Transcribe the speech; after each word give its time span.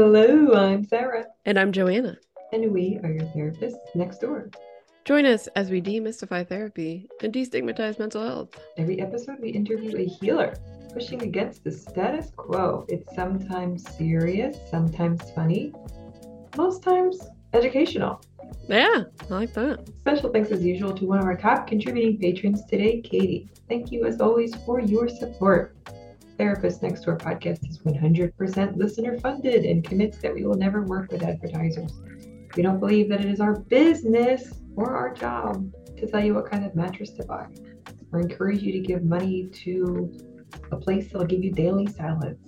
Hello, 0.00 0.54
I'm 0.54 0.84
Sarah, 0.84 1.24
And 1.44 1.58
I'm 1.58 1.72
Johanna. 1.72 2.18
and 2.52 2.70
we 2.70 3.00
are 3.02 3.10
your 3.10 3.26
therapists 3.34 3.82
next 3.96 4.18
door. 4.18 4.48
Join 5.04 5.26
us 5.26 5.48
as 5.56 5.72
we 5.72 5.82
demystify 5.82 6.46
therapy 6.46 7.08
and 7.20 7.32
destigmatize 7.32 7.98
mental 7.98 8.22
health. 8.24 8.50
Every 8.76 9.00
episode, 9.00 9.38
we 9.40 9.48
interview 9.50 9.96
a 9.98 10.04
healer 10.04 10.54
pushing 10.94 11.22
against 11.22 11.64
the 11.64 11.72
status 11.72 12.30
quo. 12.36 12.86
It's 12.88 13.12
sometimes 13.16 13.92
serious, 13.96 14.56
sometimes 14.70 15.32
funny, 15.32 15.72
most 16.56 16.84
times 16.84 17.18
educational. 17.52 18.22
Yeah, 18.68 19.02
I 19.28 19.34
like 19.34 19.52
that. 19.54 19.88
Special 19.98 20.30
thanks, 20.30 20.52
as 20.52 20.62
usual, 20.62 20.94
to 20.94 21.06
one 21.06 21.18
of 21.18 21.24
our 21.24 21.36
top 21.36 21.66
contributing 21.66 22.18
patrons 22.18 22.64
today, 22.66 23.00
Katie. 23.00 23.50
Thank 23.68 23.90
you, 23.90 24.04
as 24.06 24.20
always, 24.20 24.54
for 24.64 24.78
your 24.78 25.08
support. 25.08 25.74
Therapist 26.38 26.82
Next 26.82 27.02
Door 27.02 27.18
podcast 27.18 27.68
is 27.68 27.78
100% 27.80 28.76
listener 28.76 29.18
funded 29.18 29.64
and 29.64 29.82
commits 29.82 30.18
that 30.18 30.32
we 30.32 30.44
will 30.44 30.54
never 30.54 30.82
work 30.82 31.10
with 31.10 31.24
advertisers. 31.24 31.92
We 32.56 32.62
don't 32.62 32.78
believe 32.78 33.08
that 33.08 33.20
it 33.20 33.26
is 33.26 33.40
our 33.40 33.58
business 33.58 34.52
or 34.76 34.94
our 34.96 35.12
job 35.12 35.70
to 35.96 36.06
tell 36.06 36.24
you 36.24 36.34
what 36.34 36.48
kind 36.48 36.64
of 36.64 36.76
mattress 36.76 37.10
to 37.10 37.24
buy 37.24 37.48
or 38.12 38.20
encourage 38.20 38.62
you 38.62 38.72
to 38.72 38.78
give 38.78 39.02
money 39.02 39.48
to 39.64 40.16
a 40.70 40.76
place 40.76 41.10
that'll 41.10 41.26
give 41.26 41.42
you 41.42 41.50
daily 41.50 41.88
salads. 41.88 42.38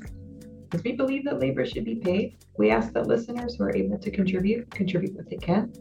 Because 0.70 0.84
we 0.84 0.92
believe 0.92 1.24
that 1.24 1.40
labor 1.40 1.66
should 1.66 1.84
be 1.84 1.96
paid, 1.96 2.36
we 2.56 2.70
ask 2.70 2.92
that 2.92 3.08
listeners 3.08 3.56
who 3.56 3.64
are 3.64 3.74
able 3.74 3.98
to 3.98 4.10
contribute 4.10 4.70
contribute 4.70 5.14
what 5.16 5.28
they 5.28 5.36
can 5.36 5.72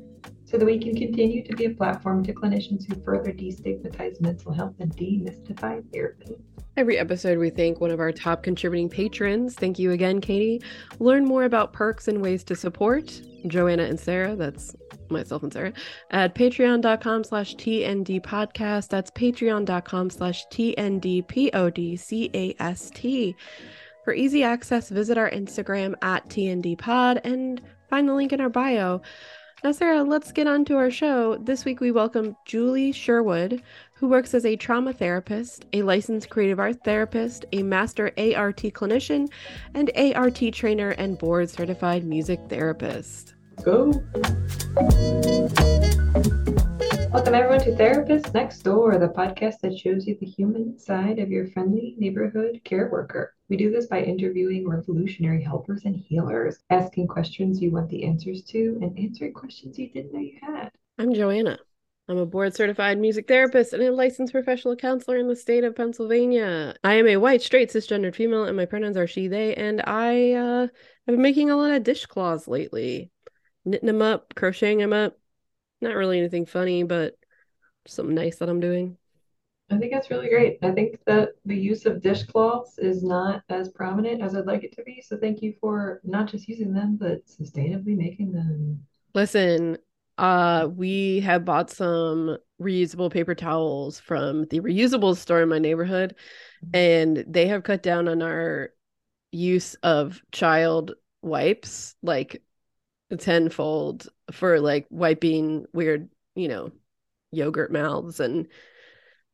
so 0.50 0.58
that 0.58 0.66
we 0.66 0.80
can 0.80 0.96
continue 0.96 1.44
to 1.44 1.56
be 1.56 1.66
a 1.66 1.70
platform 1.70 2.24
to 2.24 2.34
clinicians 2.34 2.88
who 2.88 3.00
further 3.04 3.32
destigmatize 3.32 4.20
mental 4.20 4.52
health 4.52 4.74
and 4.80 4.96
demystify 4.96 5.84
therapy. 5.94 6.36
Every 6.76 6.98
episode, 6.98 7.38
we 7.38 7.50
thank 7.50 7.82
one 7.82 7.92
of 7.92 8.00
our 8.00 8.12
top 8.12 8.42
contributing 8.42 8.90
patrons. 8.90 9.54
Thank 9.54 9.78
you 9.78 9.92
again, 9.92 10.22
Katie. 10.22 10.62
Learn 11.00 11.26
more 11.26 11.44
about 11.44 11.74
perks 11.74 12.08
and 12.08 12.22
ways 12.22 12.44
to 12.46 12.56
support 12.56 13.22
Johanna 13.48 13.84
and 13.84 14.00
Sarah. 14.00 14.36
That's 14.36 14.76
myself 15.10 15.44
and 15.44 15.52
Sarah 15.52 15.74
at 16.12 16.36
patreon.com 16.36 17.26
slash 17.26 17.56
TND 17.56 18.22
podcast. 18.22 18.88
That's 18.88 19.12
patreon.com 19.12 20.10
slash 20.10 20.48
TND 20.48 21.28
P-O-D-C-A-S-T. 21.28 21.66
For 24.06 24.14
easy 24.14 24.44
access, 24.44 24.90
visit 24.90 25.18
our 25.18 25.30
Instagram 25.30 25.96
at 26.02 26.28
TND 26.30 26.78
pod 26.78 27.22
and 27.24 27.62
find 27.90 28.08
the 28.08 28.14
link 28.14 28.32
in 28.32 28.40
our 28.40 28.50
bio. 28.50 29.02
Now, 29.62 29.74
Sarah, 29.74 30.04
let's 30.04 30.32
get 30.32 30.48
on 30.48 30.64
to 30.66 30.78
our 30.78 30.90
show. 30.90 31.36
This 31.36 31.66
week, 31.66 31.82
we 31.82 31.92
welcome 31.92 32.38
Julie 32.46 32.94
Sherwood, 32.94 33.62
who 33.94 34.08
works 34.08 34.34
as 34.34 34.46
a 34.46 34.56
trauma 34.56 34.94
therapist, 34.94 35.66
a 35.74 35.82
licensed 35.82 36.30
creative 36.30 36.62
art 36.62 36.82
therapist, 36.86 37.44
a 37.52 37.62
master 37.62 38.14
ART 38.18 38.56
clinician, 38.58 39.30
and 39.74 39.92
ART 40.16 40.42
trainer 40.54 40.92
and 40.92 41.18
board 41.18 41.50
certified 41.50 42.06
music 42.06 42.40
therapist. 42.48 43.34
Go! 43.62 43.92
Welcome 47.12 47.34
everyone 47.34 47.62
to 47.62 47.76
Therapist 47.76 48.36
Next 48.36 48.60
Door, 48.60 49.00
the 49.00 49.08
podcast 49.08 49.62
that 49.62 49.76
shows 49.76 50.06
you 50.06 50.16
the 50.20 50.28
human 50.28 50.78
side 50.78 51.18
of 51.18 51.32
your 51.32 51.48
friendly 51.48 51.96
neighborhood 51.98 52.62
care 52.64 52.88
worker. 52.92 53.34
We 53.50 53.58
do 53.58 53.72
this 53.72 53.88
by 53.88 54.04
interviewing 54.04 54.70
revolutionary 54.70 55.42
helpers 55.42 55.86
and 55.86 55.96
healers, 55.96 56.60
asking 56.70 57.08
questions 57.08 57.60
you 57.60 57.72
want 57.72 57.90
the 57.90 58.04
answers 58.04 58.44
to, 58.44 58.78
and 58.84 58.96
answering 59.00 59.34
questions 59.34 59.80
you 59.80 59.90
didn't 59.90 60.14
know 60.14 60.20
you 60.20 60.38
had. 60.40 60.70
I'm 61.00 61.12
Johanna. 61.12 61.58
I'm 62.08 62.18
a 62.18 62.28
board 62.28 62.56
certified 62.56 63.00
music 63.00 63.28
therapist 63.28 63.74
and 63.74 63.82
a 63.82 63.92
licensed 63.92 64.32
professional 64.32 64.76
counselor 64.76 65.18
in 65.18 65.28
the 65.28 65.36
state 65.36 65.64
of 65.64 65.76
Pennsylvania. 65.76 66.76
I 66.84 66.94
am 66.94 67.08
a 67.08 67.18
white, 67.18 67.42
straight, 67.42 67.72
cisgendered 67.72 68.14
female, 68.14 68.46
and 68.46 68.56
my 68.56 68.66
pronouns 68.66 68.98
are 68.98 69.08
she, 69.08 69.28
they, 69.28 69.56
and 69.56 69.82
I 69.88 70.34
uh, 70.34 70.62
have 70.62 70.70
been 71.08 71.22
making 71.24 71.50
a 71.50 71.58
lot 71.58 71.72
of 71.72 71.84
dishcloths 71.84 72.48
lately, 72.48 73.10
knitting 73.66 73.88
them 73.88 74.04
up, 74.04 74.36
crocheting 74.36 74.78
them 74.78 74.94
up. 74.94 75.19
Not 75.82 75.96
really 75.96 76.20
anything 76.20 76.46
funny, 76.46 76.84
but 76.84 77.16
something 77.88 78.16
nice 78.16 78.38
that 78.38 78.50
I'm 78.50 78.60
doing. 78.60 78.98
I 79.72 79.78
think 79.78 79.94
that's 79.94 80.10
really 80.10 80.30
great. 80.30 80.58
I 80.64 80.72
think 80.72 81.00
that 81.06 81.30
the 81.46 81.56
use 81.56 81.86
of 81.86 82.02
dishcloths 82.02 82.80
is 82.80 83.04
not 83.04 83.44
as 83.50 83.70
prominent 83.70 84.22
as 84.22 84.36
I'd 84.36 84.48
like 84.48 84.64
it 84.64 84.76
to 84.76 84.84
be. 84.84 85.02
So 85.02 85.16
thank 85.16 85.42
you 85.42 85.54
for 85.62 86.02
not 86.04 86.28
just 86.28 86.48
using 86.48 86.74
them, 86.74 86.98
but 87.00 87.26
sustainably 87.28 87.96
making 87.96 88.32
them. 88.32 88.80
Listen, 89.14 89.78
uh, 90.18 90.68
we 90.76 91.20
have 91.22 91.46
bought 91.46 91.70
some 91.70 92.38
reusable 92.62 93.12
paper 93.12 93.36
towels 93.36 94.00
from 94.00 94.46
the 94.46 94.60
reusable 94.60 95.16
store 95.16 95.44
in 95.44 95.50
my 95.50 95.60
neighborhood, 95.60 96.16
and 96.74 97.24
they 97.28 97.48
have 97.48 97.64
cut 97.64 97.84
down 97.84 98.08
on 98.08 98.22
our 98.22 98.72
use 99.32 99.76
of 99.76 100.22
child 100.32 100.94
wipes 101.22 101.96
like 102.02 102.42
tenfold 103.18 104.08
for 104.32 104.60
like 104.60 104.88
wiping 104.90 105.66
weird, 105.74 106.10
you 106.36 106.48
know, 106.48 106.72
yogurt 107.32 107.72
mouths 107.72 108.20
and 108.20 108.48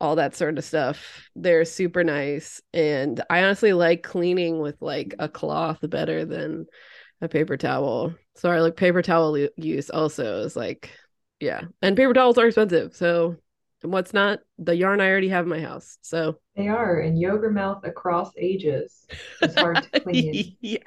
all 0.01 0.17
that 0.17 0.35
sort 0.35 0.57
of 0.57 0.63
stuff. 0.65 1.29
They're 1.35 1.65
super 1.65 2.03
nice. 2.03 2.61
And 2.73 3.21
I 3.29 3.43
honestly 3.43 3.73
like 3.73 4.03
cleaning 4.03 4.59
with 4.59 4.81
like 4.81 5.15
a 5.19 5.29
cloth 5.29 5.79
better 5.81 6.25
than 6.25 6.65
a 7.21 7.29
paper 7.29 7.55
towel. 7.57 8.13
So 8.35 8.49
our 8.49 8.61
like 8.61 8.75
paper 8.75 9.01
towel 9.01 9.37
use 9.55 9.89
also 9.89 10.41
is 10.41 10.55
like, 10.55 10.91
yeah. 11.39 11.61
And 11.81 11.95
paper 11.95 12.13
towels 12.13 12.37
are 12.37 12.47
expensive. 12.47 12.95
So 12.95 13.37
what's 13.81 14.13
not 14.13 14.39
the 14.57 14.75
yarn 14.75 14.99
I 14.99 15.09
already 15.09 15.29
have 15.29 15.45
in 15.45 15.49
my 15.49 15.61
house. 15.61 15.97
So 16.01 16.39
They 16.55 16.67
are, 16.67 16.99
and 16.99 17.19
yogurt 17.19 17.53
mouth 17.53 17.85
across 17.85 18.31
ages 18.37 19.05
is 19.41 19.55
hard 19.55 19.83
to 19.83 19.99
clean. 20.01 20.57
yeah. 20.59 20.79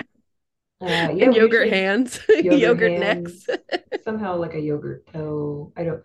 Uh, 0.81 1.11
yeah, 1.15 1.31
and 1.35 1.35
yogurt 1.35 1.69
hands, 1.69 2.21
Yogurt 2.43 2.81
yogurt, 2.81 2.83
hands. 2.83 3.47
necks, 3.47 3.47
somehow 4.05 4.37
like 4.37 4.55
a 4.55 4.61
yogurt 4.61 5.07
toe. 5.13 5.73
I 5.77 5.85
don't. 5.85 6.05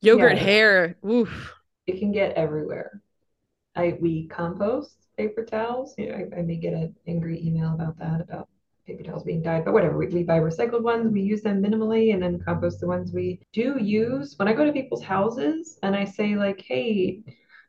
yogurt 0.00 0.38
Yeah. 0.38 0.38
hair. 0.38 0.96
Oof. 1.08 1.54
It 1.86 1.98
can 1.98 2.12
get 2.12 2.32
everywhere. 2.36 3.00
I 3.76 3.98
we 4.00 4.28
compost 4.28 4.96
paper 5.16 5.44
towels. 5.44 5.94
You 5.98 6.08
know, 6.10 6.16
I, 6.16 6.40
I 6.40 6.42
may 6.42 6.56
get 6.56 6.74
an 6.74 6.96
angry 7.06 7.42
email 7.46 7.74
about 7.74 7.98
that 7.98 8.22
about 8.22 8.48
paper 8.86 9.02
towels 9.04 9.24
being 9.24 9.42
dyed, 9.42 9.64
but 9.64 9.74
whatever. 9.74 9.98
We, 9.98 10.08
we 10.08 10.24
buy 10.24 10.40
recycled 10.40 10.82
ones. 10.82 11.12
We 11.12 11.22
use 11.22 11.42
them 11.42 11.62
minimally, 11.62 12.14
and 12.14 12.22
then 12.22 12.40
compost 12.40 12.80
the 12.80 12.88
ones 12.88 13.12
we 13.12 13.40
do 13.52 13.78
use. 13.82 14.38
When 14.38 14.48
I 14.48 14.54
go 14.54 14.64
to 14.66 14.72
people's 14.72 15.04
houses 15.04 15.78
and 15.82 15.96
I 15.96 16.04
say 16.06 16.36
like, 16.36 16.60
"Hey, 16.62 17.22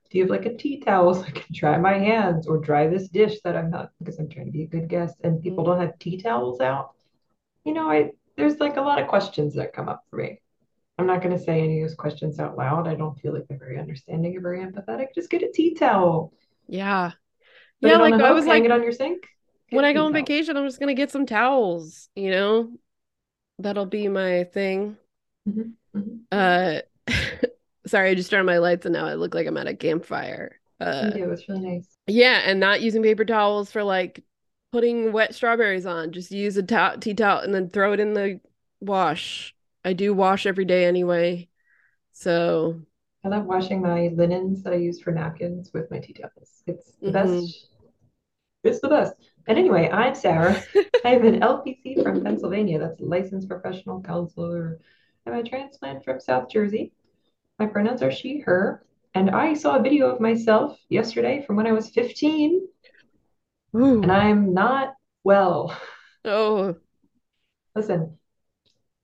do 0.09 0.17
you 0.17 0.23
have 0.23 0.31
like 0.31 0.45
a 0.45 0.55
tea 0.55 0.79
towel 0.79 1.13
so 1.13 1.23
I 1.23 1.31
can 1.31 1.45
dry 1.53 1.77
my 1.77 1.97
hands 1.97 2.47
or 2.47 2.57
dry 2.59 2.87
this 2.87 3.09
dish 3.09 3.41
that 3.43 3.55
I'm 3.57 3.69
not 3.71 3.91
because 3.99 4.19
I'm 4.19 4.29
trying 4.29 4.47
to 4.47 4.51
be 4.51 4.63
a 4.63 4.67
good 4.67 4.89
guest 4.89 5.15
and 5.23 5.41
people 5.41 5.63
don't 5.63 5.79
have 5.79 5.99
tea 5.99 6.17
towels 6.21 6.61
out?" 6.61 6.93
You 7.65 7.73
know, 7.73 7.89
I 7.89 8.11
there's 8.37 8.59
like 8.59 8.77
a 8.77 8.81
lot 8.81 9.01
of 9.01 9.07
questions 9.07 9.55
that 9.55 9.73
come 9.73 9.89
up 9.89 10.03
for 10.09 10.17
me. 10.17 10.41
I'm 10.97 11.07
not 11.07 11.21
going 11.21 11.35
to 11.37 11.41
say 11.43 11.61
any 11.61 11.81
of 11.81 11.89
those 11.89 11.95
questions 11.95 12.39
out 12.39 12.57
loud. 12.57 12.87
I 12.87 12.95
don't 12.95 13.17
feel 13.19 13.33
like 13.33 13.47
they're 13.47 13.57
very 13.57 13.79
understanding 13.79 14.35
or 14.37 14.41
very 14.41 14.59
empathetic. 14.65 15.07
Just 15.15 15.29
get 15.29 15.43
a 15.43 15.51
tea 15.51 15.73
towel. 15.73 16.33
Yeah. 16.67 17.11
Put 17.81 17.89
yeah, 17.89 17.97
like 17.97 18.13
a 18.13 18.17
I 18.17 18.27
hook, 18.27 18.35
was 18.35 18.45
hang 18.45 18.63
like 18.63 18.65
it 18.65 18.71
on 18.71 18.83
your 18.83 18.91
sink. 18.91 19.25
Get 19.69 19.77
when 19.77 19.85
I 19.85 19.93
go 19.93 20.05
on 20.05 20.11
towel. 20.11 20.21
vacation, 20.21 20.57
I'm 20.57 20.65
just 20.67 20.79
gonna 20.79 20.93
get 20.93 21.11
some 21.11 21.25
towels, 21.25 22.09
you 22.15 22.31
know? 22.31 22.71
That'll 23.59 23.85
be 23.85 24.07
my 24.07 24.45
thing. 24.45 24.97
Mhm, 25.47 25.73
mhm. 25.95 26.19
Uh 26.31 26.81
sorry, 27.89 28.11
I 28.11 28.15
just 28.15 28.29
turned 28.29 28.41
on 28.41 28.45
my 28.45 28.59
lights 28.59 28.85
and 28.85 28.93
now 28.93 29.05
I 29.05 29.15
look 29.15 29.33
like 29.35 29.47
I'm 29.47 29.57
at 29.57 29.67
a 29.67 29.75
campfire. 29.75 30.59
Uh 30.79 31.11
You 31.15 31.25
do. 31.25 31.31
It's 31.31 31.47
really 31.49 31.61
nice. 31.61 31.87
yeah, 32.07 32.41
and 32.45 32.59
not 32.59 32.81
using 32.81 33.03
paper 33.03 33.25
towels 33.25 33.71
for 33.71 33.83
like 33.83 34.23
putting 34.71 35.11
wet 35.11 35.35
strawberries 35.35 35.85
on. 35.85 36.11
Just 36.11 36.31
use 36.31 36.57
a 36.57 36.63
to- 36.63 36.97
tea 36.99 37.13
towel 37.13 37.39
and 37.39 37.53
then 37.53 37.69
throw 37.69 37.93
it 37.93 37.99
in 37.99 38.13
the 38.13 38.39
wash. 38.79 39.53
I 39.83 39.93
do 39.93 40.13
wash 40.13 40.45
every 40.45 40.65
day 40.65 40.85
anyway. 40.85 41.49
So 42.13 42.81
I 43.25 43.27
love 43.29 43.45
washing 43.45 43.81
my 43.81 44.09
linens 44.13 44.63
that 44.63 44.73
I 44.73 44.77
use 44.77 45.01
for 45.01 45.11
napkins 45.11 45.71
with 45.73 45.89
my 45.91 45.99
tea 45.99 46.13
towels. 46.13 46.63
It's 46.67 46.91
the 47.01 47.09
Mhm. 47.09 47.13
best. 47.13 47.67
It's 48.63 48.79
the 48.81 48.89
best. 48.89 49.15
And 49.47 49.57
anyway, 49.57 49.89
I'm 49.89 50.15
Sarah. 50.15 50.61
I 51.05 51.15
am 51.15 51.25
an 51.25 51.41
LPC 51.41 52.03
from 52.03 52.23
Pennsylvania. 52.23 52.77
That's 52.79 52.99
licensed 52.99 53.47
professional 53.47 54.01
counselor. 54.01 54.79
I'm 55.25 55.33
a 55.33 55.43
transplant 55.43 56.03
from 56.03 56.19
South 56.19 56.49
Jersey. 56.49 56.91
My 57.59 57.67
pronouns 57.67 58.01
are 58.01 58.11
she, 58.11 58.39
her. 58.39 58.83
And 59.13 59.29
I 59.29 59.53
saw 59.53 59.75
a 59.75 59.83
video 59.83 60.09
of 60.09 60.21
myself 60.21 60.79
yesterday 60.89 61.43
from 61.45 61.55
when 61.55 61.67
I 61.67 61.71
was 61.73 61.89
15, 61.89 62.67
Ooh. 63.75 64.01
and 64.01 64.11
I'm 64.11 64.53
not 64.53 64.93
well. 65.23 65.77
oh 66.25 66.75
Listen, 67.75 68.17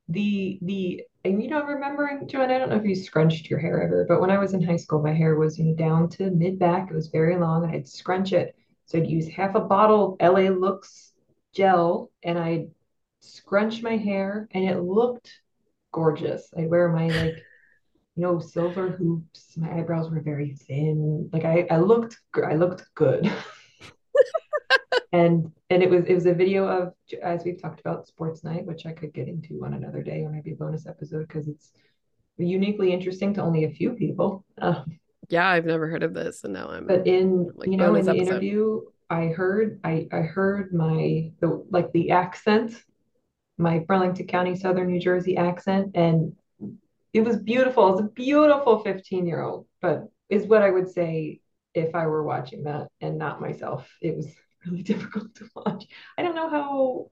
the 0.08 0.60
the 0.62 1.04
and 1.24 1.42
you 1.42 1.50
know, 1.50 1.64
remembering 1.64 2.28
Joanne, 2.28 2.52
I 2.52 2.60
don't 2.60 2.70
know 2.70 2.76
if 2.76 2.86
you 2.86 2.96
scrunched 2.96 3.50
your 3.50 3.58
hair 3.58 3.82
ever, 3.82 4.06
but 4.08 4.22
when 4.22 4.30
I 4.30 4.38
was 4.38 4.54
in 4.54 4.62
high 4.62 4.76
school, 4.76 5.02
my 5.02 5.14
hair 5.14 5.36
was, 5.36 5.58
you 5.58 5.66
know, 5.66 5.76
down 5.76 6.10
to 6.12 6.30
mid 6.30 6.60
back. 6.60 6.90
It 6.90 6.94
was 6.96 7.08
very 7.08 7.38
long, 7.38 7.64
and 7.64 7.74
I'd 7.74 7.88
scrunch 7.88 8.32
it. 8.32 8.56
So 8.86 9.00
I'd 9.00 9.10
use 9.10 9.28
half 9.28 9.56
a 9.56 9.62
bottle 9.62 10.18
of 10.20 10.34
LA 10.34 10.50
Looks 10.50 11.14
gel, 11.54 12.12
and 12.24 12.38
I'd 12.38 12.68
scrunch 13.22 13.82
my 13.82 13.98
hair, 13.98 14.48
and 14.52 14.66
it 14.66 14.80
looked 14.80 15.32
gorgeous. 15.92 16.48
I'd 16.56 16.70
wear 16.70 16.90
my 16.90 17.08
like, 17.08 17.36
you 18.16 18.24
know, 18.24 18.40
silver 18.40 18.90
hoops. 18.90 19.58
My 19.58 19.78
eyebrows 19.78 20.10
were 20.10 20.22
very 20.22 20.56
thin. 20.68 21.30
Like 21.34 21.44
I, 21.44 21.68
I 21.70 21.78
looked, 21.78 22.18
I 22.36 22.56
looked 22.56 22.86
good. 22.96 23.32
and 25.12 25.52
and 25.70 25.84
it 25.84 25.90
was 25.90 26.06
it 26.06 26.14
was 26.14 26.26
a 26.26 26.34
video 26.34 26.68
of 26.68 26.94
as 27.22 27.44
we've 27.44 27.62
talked 27.62 27.80
about 27.80 28.08
sports 28.08 28.44
night, 28.44 28.66
which 28.66 28.86
I 28.86 28.94
could 28.94 29.14
get 29.14 29.28
into 29.28 29.64
on 29.66 29.74
another 29.74 30.02
day 30.02 30.24
or 30.24 30.30
maybe 30.30 30.52
a 30.52 30.56
bonus 30.56 30.88
episode 30.88 31.28
because 31.28 31.48
it's 31.48 31.72
uniquely 32.38 32.92
interesting 32.92 33.34
to 33.34 33.42
only 33.42 33.66
a 33.66 33.70
few 33.70 33.92
people. 33.92 34.46
Um, 34.62 35.00
yeah, 35.30 35.50
I've 35.50 35.66
never 35.66 35.88
heard 35.88 36.04
of 36.04 36.14
this, 36.14 36.44
and 36.44 36.54
now 36.54 36.70
I'm. 36.70 36.88
but 36.88 37.08
in 37.08 37.50
like, 37.56 37.70
you 37.70 37.78
know 37.78 37.96
in 37.96 38.06
the 38.06 38.12
episode. 38.12 38.28
interview, 38.28 38.82
I 39.10 39.28
heard 39.28 39.80
I 39.84 40.08
I 40.12 40.22
heard 40.22 40.74
my 40.74 41.32
the 41.42 41.66
like 41.70 41.92
the 41.92 42.12
accent, 42.12 42.82
my 43.58 43.80
Burlington 43.80 44.28
County, 44.28 44.56
Southern 44.56 44.88
New 44.88 45.00
Jersey 45.00 45.36
accent, 45.38 45.92
and 45.96 46.34
it 47.16 47.24
was 47.24 47.38
beautiful. 47.38 47.94
It's 47.94 48.02
a 48.02 48.12
beautiful 48.12 48.80
15 48.80 49.26
year 49.26 49.42
old, 49.42 49.68
but 49.82 50.04
is 50.30 50.48
what 50.48 50.62
I 50.62 50.70
would 50.70 50.90
say 50.90 51.40
if 51.74 51.96
I 51.96 52.08
were 52.08 52.24
watching 52.24 52.64
that 52.64 52.90
and 53.00 53.18
not 53.18 53.40
myself. 53.40 53.90
It 54.02 54.18
was 54.18 54.28
really 54.66 54.84
difficult 54.84 55.34
to 55.36 55.50
watch. 55.56 55.86
I 56.18 56.24
don't 56.24 56.36
know 56.36 56.50
how. 56.50 57.10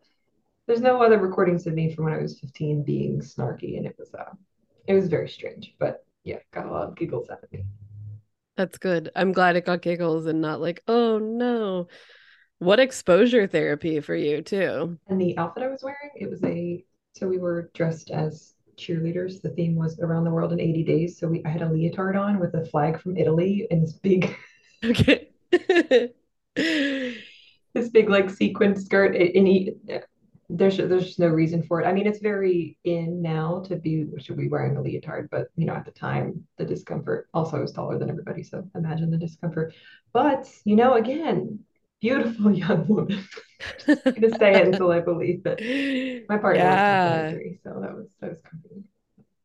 There's 0.68 0.82
no 0.82 1.02
other 1.02 1.20
recordings 1.20 1.68
of 1.68 1.74
me 1.74 1.94
from 1.94 2.04
when 2.04 2.14
I 2.14 2.22
was 2.22 2.38
15 2.40 2.84
being 2.84 3.22
snarky, 3.22 3.78
and 3.78 3.86
it 3.86 3.96
was 3.98 4.14
uh, 4.14 4.34
it 4.88 4.94
was 4.94 5.08
very 5.08 5.30
strange. 5.30 5.74
But 5.80 6.06
yeah, 6.26 6.40
got 6.52 6.66
a 6.66 6.72
lot 6.72 6.90
of 6.90 6.98
giggles 6.98 7.30
out 7.30 7.42
of 7.42 7.52
me. 7.54 7.64
That's 8.58 8.78
good. 8.78 9.10
I'm 9.16 9.32
glad 9.32 9.56
it 9.56 9.66
got 9.66 9.82
giggles 9.82 10.26
and 10.26 10.42
not 10.42 10.60
like, 10.60 10.84
oh 10.86 11.18
no. 11.18 11.88
What 12.60 12.82
exposure 12.82 13.48
therapy 13.48 14.02
for 14.02 14.16
you 14.16 14.42
too? 14.42 14.98
And 15.08 15.20
the 15.20 15.38
outfit 15.38 15.64
I 15.64 15.68
was 15.70 15.82
wearing, 15.82 16.12
it 16.16 16.30
was 16.30 16.44
a 16.44 16.84
so 17.14 17.28
we 17.28 17.38
were 17.38 17.72
dressed 17.74 18.10
as 18.10 18.53
cheerleaders. 18.78 19.42
The 19.42 19.50
theme 19.50 19.76
was 19.76 20.00
around 20.00 20.24
the 20.24 20.32
world 20.32 20.54
in 20.54 20.60
80 20.60 20.84
days. 20.84 21.20
So 21.20 21.28
we 21.28 21.44
I 21.46 21.50
had 21.50 21.62
a 21.62 21.70
leotard 21.70 22.16
on 22.16 22.40
with 22.40 22.54
a 22.56 22.66
flag 22.66 23.00
from 23.02 23.18
Italy 23.18 23.68
and 23.72 23.84
this 23.84 23.94
big 23.94 24.36
Okay. 24.84 25.30
this 26.56 27.90
big 27.90 28.10
like 28.10 28.30
sequin 28.30 28.76
skirt 28.76 29.16
and 29.16 29.48
he, 29.48 29.74
there's 30.50 30.78
there's 30.78 31.06
just 31.06 31.20
no 31.20 31.28
reason 31.28 31.64
for 31.64 31.82
it. 31.82 31.88
I 31.88 31.94
mean, 31.94 32.06
it's 32.06 32.20
very 32.20 32.78
in 32.84 33.22
now 33.22 33.64
to 33.68 33.76
be 33.76 34.06
should 34.20 34.38
be 34.38 34.50
wearing 34.50 34.78
a 34.78 34.82
leotard, 34.82 35.30
but 35.32 35.48
you 35.56 35.66
know, 35.66 35.74
at 35.74 35.86
the 35.86 35.92
time, 35.92 36.46
the 36.58 36.66
discomfort. 36.66 37.28
Also, 37.34 37.58
I 37.58 37.62
was 37.62 37.72
taller 37.72 37.98
than 37.98 38.10
everybody, 38.10 38.44
so 38.44 38.68
imagine 38.76 39.10
the 39.10 39.18
discomfort. 39.18 39.74
But 40.12 40.48
you 40.66 40.76
know, 40.76 40.94
again, 40.94 41.60
beautiful 42.04 42.52
young 42.66 42.88
woman. 42.88 43.24
just 43.88 44.04
gonna 44.04 44.38
say 44.38 44.56
it 44.56 44.68
until 44.68 44.92
I 44.92 45.00
believe 45.00 45.42
it. 45.46 46.26
My 46.30 46.38
partner 46.38 46.62
yeah. 46.62 47.32
three, 47.32 47.60
so 47.64 47.80
that 47.82 47.96
was 47.96 48.08
that 48.20 48.30
was 48.30 48.42
comforting. 48.42 48.84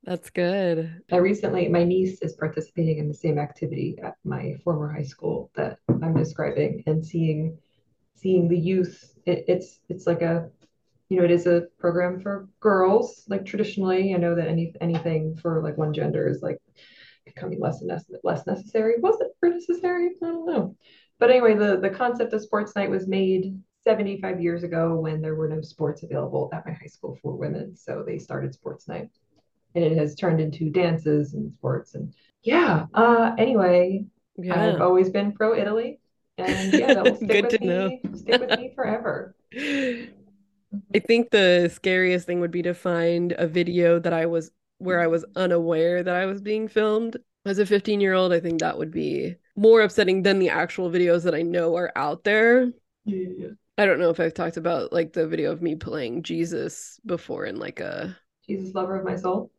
That's 0.04 0.30
good. 0.30 1.02
I 1.12 1.16
recently, 1.16 1.68
my 1.68 1.84
niece 1.84 2.22
is 2.22 2.32
participating 2.34 2.98
in 2.98 3.08
the 3.08 3.14
same 3.14 3.38
activity 3.38 3.98
at 4.02 4.14
my 4.24 4.54
former 4.64 4.90
high 4.90 5.04
school 5.04 5.50
that 5.54 5.78
I'm 5.88 6.16
describing, 6.16 6.82
and 6.86 7.04
seeing 7.04 7.58
seeing 8.16 8.48
the 8.48 8.58
youth. 8.58 9.14
It, 9.24 9.44
it's 9.48 9.80
it's 9.88 10.06
like 10.06 10.22
a 10.22 10.50
you 11.08 11.18
know, 11.18 11.24
it 11.24 11.30
is 11.30 11.46
a 11.46 11.66
program 11.78 12.20
for 12.20 12.48
girls. 12.60 13.24
Like 13.28 13.46
traditionally, 13.46 14.14
I 14.14 14.18
know 14.18 14.34
that 14.34 14.48
any 14.48 14.74
anything 14.80 15.36
for 15.36 15.62
like 15.62 15.78
one 15.78 15.94
gender 15.94 16.28
is 16.28 16.42
like 16.42 16.58
becoming 17.24 17.60
less 17.60 17.80
and 17.82 17.90
less 18.24 18.46
necessary. 18.46 18.94
Was 18.98 19.20
it 19.20 19.28
for 19.38 19.48
necessary? 19.50 20.10
I 20.22 20.26
don't 20.26 20.46
know. 20.46 20.76
But 21.18 21.30
anyway, 21.30 21.54
the 21.54 21.78
the 21.78 21.90
concept 21.90 22.32
of 22.32 22.42
sports 22.42 22.74
night 22.76 22.90
was 22.90 23.06
made 23.08 23.58
75 23.84 24.40
years 24.40 24.62
ago 24.62 24.96
when 24.96 25.20
there 25.20 25.34
were 25.34 25.48
no 25.48 25.60
sports 25.62 26.02
available 26.02 26.50
at 26.52 26.66
my 26.66 26.72
high 26.72 26.86
school 26.86 27.18
for 27.22 27.34
women. 27.36 27.76
So 27.76 28.04
they 28.06 28.18
started 28.18 28.54
sports 28.54 28.88
night. 28.88 29.08
And 29.74 29.84
it 29.84 29.96
has 29.98 30.14
turned 30.14 30.40
into 30.40 30.70
dances 30.70 31.34
and 31.34 31.52
sports 31.52 31.94
and 31.94 32.14
yeah. 32.42 32.86
Uh 32.94 33.34
anyway, 33.38 34.04
yeah. 34.36 34.74
I've 34.74 34.80
always 34.80 35.10
been 35.10 35.32
pro 35.32 35.54
Italy. 35.56 36.00
And 36.38 36.72
yeah, 36.72 36.92
that 36.94 37.04
will 37.04 37.16
stick 37.24 37.28
Good 37.28 37.44
with 37.44 37.52
to 37.52 37.60
me, 37.60 37.66
know. 37.66 38.00
stick 38.14 38.38
with 38.40 38.52
me 38.52 38.72
forever. 38.74 39.34
I 40.94 40.98
think 41.00 41.30
the 41.30 41.70
scariest 41.72 42.26
thing 42.26 42.40
would 42.40 42.50
be 42.50 42.62
to 42.62 42.74
find 42.74 43.32
a 43.32 43.46
video 43.46 43.98
that 44.00 44.12
I 44.12 44.26
was 44.26 44.50
where 44.78 45.00
I 45.00 45.06
was 45.06 45.24
unaware 45.36 46.02
that 46.02 46.14
I 46.14 46.26
was 46.26 46.40
being 46.40 46.68
filmed. 46.68 47.16
As 47.46 47.58
a 47.58 47.66
15 47.66 48.00
year 48.00 48.14
old, 48.14 48.32
I 48.32 48.40
think 48.40 48.60
that 48.60 48.78
would 48.78 48.90
be 48.90 49.36
more 49.58 49.80
upsetting 49.80 50.22
than 50.22 50.38
the 50.38 50.48
actual 50.48 50.88
videos 50.88 51.24
that 51.24 51.34
I 51.34 51.42
know 51.42 51.76
are 51.76 51.90
out 51.96 52.22
there. 52.22 52.70
Yeah. 53.04 53.48
I 53.76 53.86
don't 53.86 53.98
know 53.98 54.10
if 54.10 54.20
I've 54.20 54.34
talked 54.34 54.56
about 54.56 54.92
like 54.92 55.12
the 55.12 55.26
video 55.26 55.50
of 55.50 55.60
me 55.60 55.74
playing 55.74 56.22
Jesus 56.22 57.00
before 57.04 57.44
in 57.44 57.58
like 57.58 57.80
a 57.80 58.16
Jesus 58.46 58.74
lover 58.74 58.96
of 58.96 59.04
my 59.04 59.16
soul. 59.16 59.50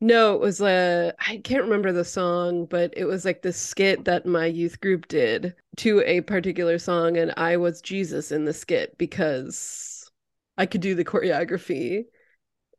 No, 0.00 0.34
it 0.34 0.40
was 0.40 0.60
a 0.60 1.12
I 1.20 1.38
can't 1.38 1.62
remember 1.62 1.92
the 1.92 2.04
song, 2.04 2.66
but 2.66 2.94
it 2.96 3.04
was 3.04 3.24
like 3.24 3.42
the 3.42 3.52
skit 3.52 4.04
that 4.06 4.26
my 4.26 4.46
youth 4.46 4.80
group 4.80 5.06
did 5.06 5.54
to 5.78 6.00
a 6.00 6.20
particular 6.22 6.78
song 6.78 7.16
and 7.16 7.32
I 7.36 7.56
was 7.56 7.80
Jesus 7.80 8.32
in 8.32 8.44
the 8.44 8.52
skit 8.52 8.98
because 8.98 10.10
I 10.58 10.66
could 10.66 10.80
do 10.80 10.96
the 10.96 11.04
choreography. 11.04 12.04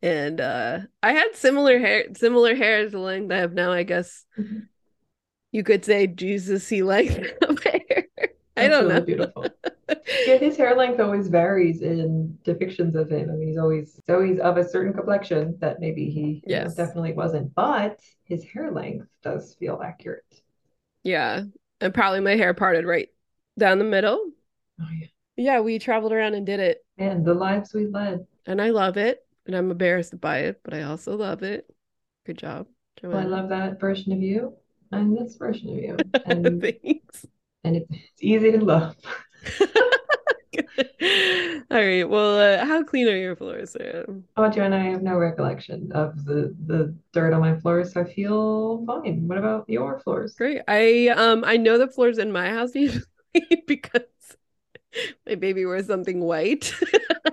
And 0.02 0.42
uh 0.42 0.80
I 1.02 1.14
had 1.14 1.36
similar 1.36 1.80
hair 1.80 2.06
similar 2.16 2.54
hair 2.54 2.80
as 2.80 2.92
the 2.92 3.00
length 3.00 3.32
I 3.32 3.38
have 3.38 3.54
now, 3.54 3.72
I 3.72 3.84
guess. 3.84 4.26
Mm-hmm. 4.38 4.60
You 5.56 5.64
could 5.64 5.86
say 5.86 6.06
Jesus 6.06 6.68
he 6.68 6.84
likes 6.84 7.16
hair. 7.64 8.08
I 8.58 8.68
don't 8.68 8.88
really 8.88 8.94
know. 8.94 9.06
Beautiful. 9.06 9.48
yeah, 10.28 10.36
his 10.36 10.58
hair 10.58 10.76
length 10.76 11.00
always 11.00 11.30
varies 11.30 11.82
in 11.82 12.38
depictions 12.46 12.94
of 12.96 13.10
him. 13.10 13.30
I 13.30 13.36
mean, 13.36 13.48
he's 13.48 13.58
always 13.58 13.96
he's 13.96 14.14
always 14.14 14.40
of 14.42 14.58
a 14.58 14.68
certain 14.68 14.92
complexion 14.92 15.58
that 15.62 15.80
maybe 15.80 16.10
he 16.10 16.44
yes. 16.46 16.76
definitely 16.76 17.14
wasn't, 17.14 17.56
but 17.56 18.02
his 18.26 18.44
hair 18.44 18.70
length 18.70 19.08
does 19.24 19.56
feel 19.56 19.82
accurate. 19.82 20.26
Yeah, 21.04 21.44
and 21.80 21.94
probably 21.94 22.20
my 22.20 22.36
hair 22.36 22.54
parted 22.54 22.86
right 22.86 23.08
down 23.58 23.80
the 23.80 23.86
middle. 23.86 24.20
Oh 24.82 24.88
yeah. 25.00 25.08
Yeah, 25.38 25.60
we 25.62 25.80
traveled 25.80 26.12
around 26.12 26.34
and 26.34 26.46
did 26.46 26.60
it. 26.60 26.84
And 26.98 27.24
the 27.24 27.34
lives 27.34 27.74
we 27.74 27.88
led. 27.88 28.28
And 28.46 28.62
I 28.62 28.72
love 28.72 28.98
it. 28.98 29.26
And 29.46 29.56
I'm 29.56 29.72
embarrassed 29.72 30.20
by 30.20 30.40
it, 30.40 30.60
but 30.66 30.74
I 30.74 30.82
also 30.82 31.16
love 31.16 31.44
it. 31.44 31.66
Good 32.26 32.40
job. 32.40 32.68
Well, 33.02 33.18
I 33.18 33.24
love 33.24 33.48
that 33.50 33.80
version 33.80 34.12
of 34.12 34.22
you 34.22 34.58
and 34.98 35.18
this 35.18 35.36
version 35.36 35.70
of 35.70 35.76
you. 35.76 35.98
And, 36.26 36.62
Thanks. 36.62 37.26
And 37.64 37.78
it's, 37.78 37.92
easy 38.22 38.52
to 38.52 38.64
love. 38.64 38.96
All 41.72 41.78
right. 41.78 42.08
Well, 42.08 42.38
uh, 42.38 42.66
how 42.66 42.84
clean 42.84 43.08
are 43.08 43.16
your 43.16 43.36
floors, 43.36 43.72
Sarah? 43.72 44.06
Oh, 44.38 44.50
Johanna, 44.50 44.78
I 44.78 44.90
have 44.92 45.02
no 45.02 45.18
recollection 45.18 45.92
of 45.92 46.26
the 46.26 46.56
the 46.66 46.96
dirt 47.14 47.34
on 47.34 47.42
my 47.42 47.60
floors. 47.60 47.94
So 47.94 48.02
I 48.02 48.04
feel 48.06 48.86
fine. 48.86 49.28
What 49.28 49.38
about 49.38 49.70
your 49.70 50.00
floors? 50.00 50.36
Great. 50.36 50.62
I 50.68 51.10
um 51.10 51.44
I 51.46 51.58
know 51.58 51.78
the 51.78 51.88
floors 51.88 52.18
in 52.18 52.32
my 52.32 52.50
house 52.50 52.76
usually 52.76 53.04
because 53.68 54.02
my 55.28 55.36
baby 55.36 55.66
wears 55.66 55.88
something 55.88 56.22
white 56.22 56.74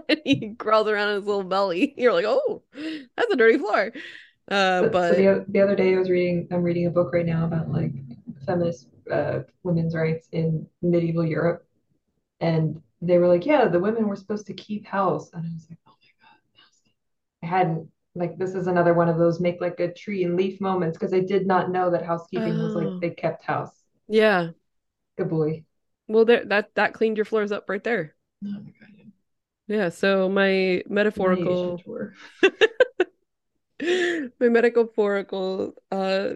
and 0.09 0.21
he 0.25 0.55
crawls 0.59 0.89
around 0.89 1.11
in 1.11 1.17
his 1.17 1.27
little 1.27 1.45
belly. 1.45 1.95
You're 1.97 2.13
like, 2.13 2.27
oh, 2.27 2.63
that's 2.75 3.33
a 3.33 3.37
dirty 3.37 3.59
floor. 3.59 3.93
Uh, 4.51 4.89
but 4.89 5.15
so 5.15 5.17
the, 5.17 5.45
the 5.49 5.61
other 5.61 5.77
day 5.77 5.95
I 5.95 5.99
was 5.99 6.11
reading, 6.11 6.49
I'm 6.51 6.63
reading 6.63 6.87
a 6.87 6.91
book 6.91 7.13
right 7.13 7.27
now 7.27 7.45
about 7.45 7.71
like 7.71 7.93
feminist 8.45 8.89
uh, 9.11 9.41
women's 9.63 9.95
rights 9.95 10.29
in 10.33 10.67
medieval 10.83 11.25
Europe. 11.25 11.67
And 12.41 12.83
they 13.01 13.19
were 13.19 13.29
like, 13.29 13.47
yeah, 13.47 13.69
the 13.69 13.81
women 13.81 14.09
were 14.09 14.17
supposed 14.17 14.47
to 14.49 14.55
keep 14.55 14.87
house. 14.87 15.31
And 15.33 15.47
I 15.47 15.51
was 15.53 15.67
like, 15.71 15.79
oh 15.87 15.93
my 16.01 16.27
God, 16.27 17.43
I 17.43 17.59
hadn't 17.59 17.89
like 18.15 18.37
this 18.37 18.55
is 18.55 18.67
another 18.67 18.95
one 18.95 19.09
of 19.09 19.17
those 19.17 19.41
make 19.41 19.61
like 19.61 19.81
a 19.81 19.93
tree 19.93 20.25
and 20.25 20.37
leaf 20.37 20.61
moments 20.61 20.99
because 20.99 21.15
I 21.15 21.21
did 21.21 21.47
not 21.47 21.71
know 21.71 21.91
that 21.91 22.05
housekeeping 22.05 22.61
oh. 22.61 22.65
was 22.65 22.75
like 22.75 22.87
oh. 22.87 22.99
they 23.01 23.11
kept 23.11 23.45
house. 23.45 23.73
Yeah. 24.09 24.51
Good 25.17 25.31
boy. 25.31 25.65
Well, 26.09 26.25
there 26.25 26.45
that 26.47 26.75
that 26.75 26.95
cleaned 26.95 27.17
your 27.17 27.25
floors 27.25 27.53
up 27.53 27.69
right 27.69 27.83
there. 27.83 28.15
Oh 28.45 28.51
my 28.51 28.59
god. 28.59 29.13
Yeah. 29.69 29.89
So 29.89 30.29
my 30.29 30.83
metaphorical. 30.89 31.81
my 34.41 34.49
metaphorical 34.49 35.75
uh 35.91 36.35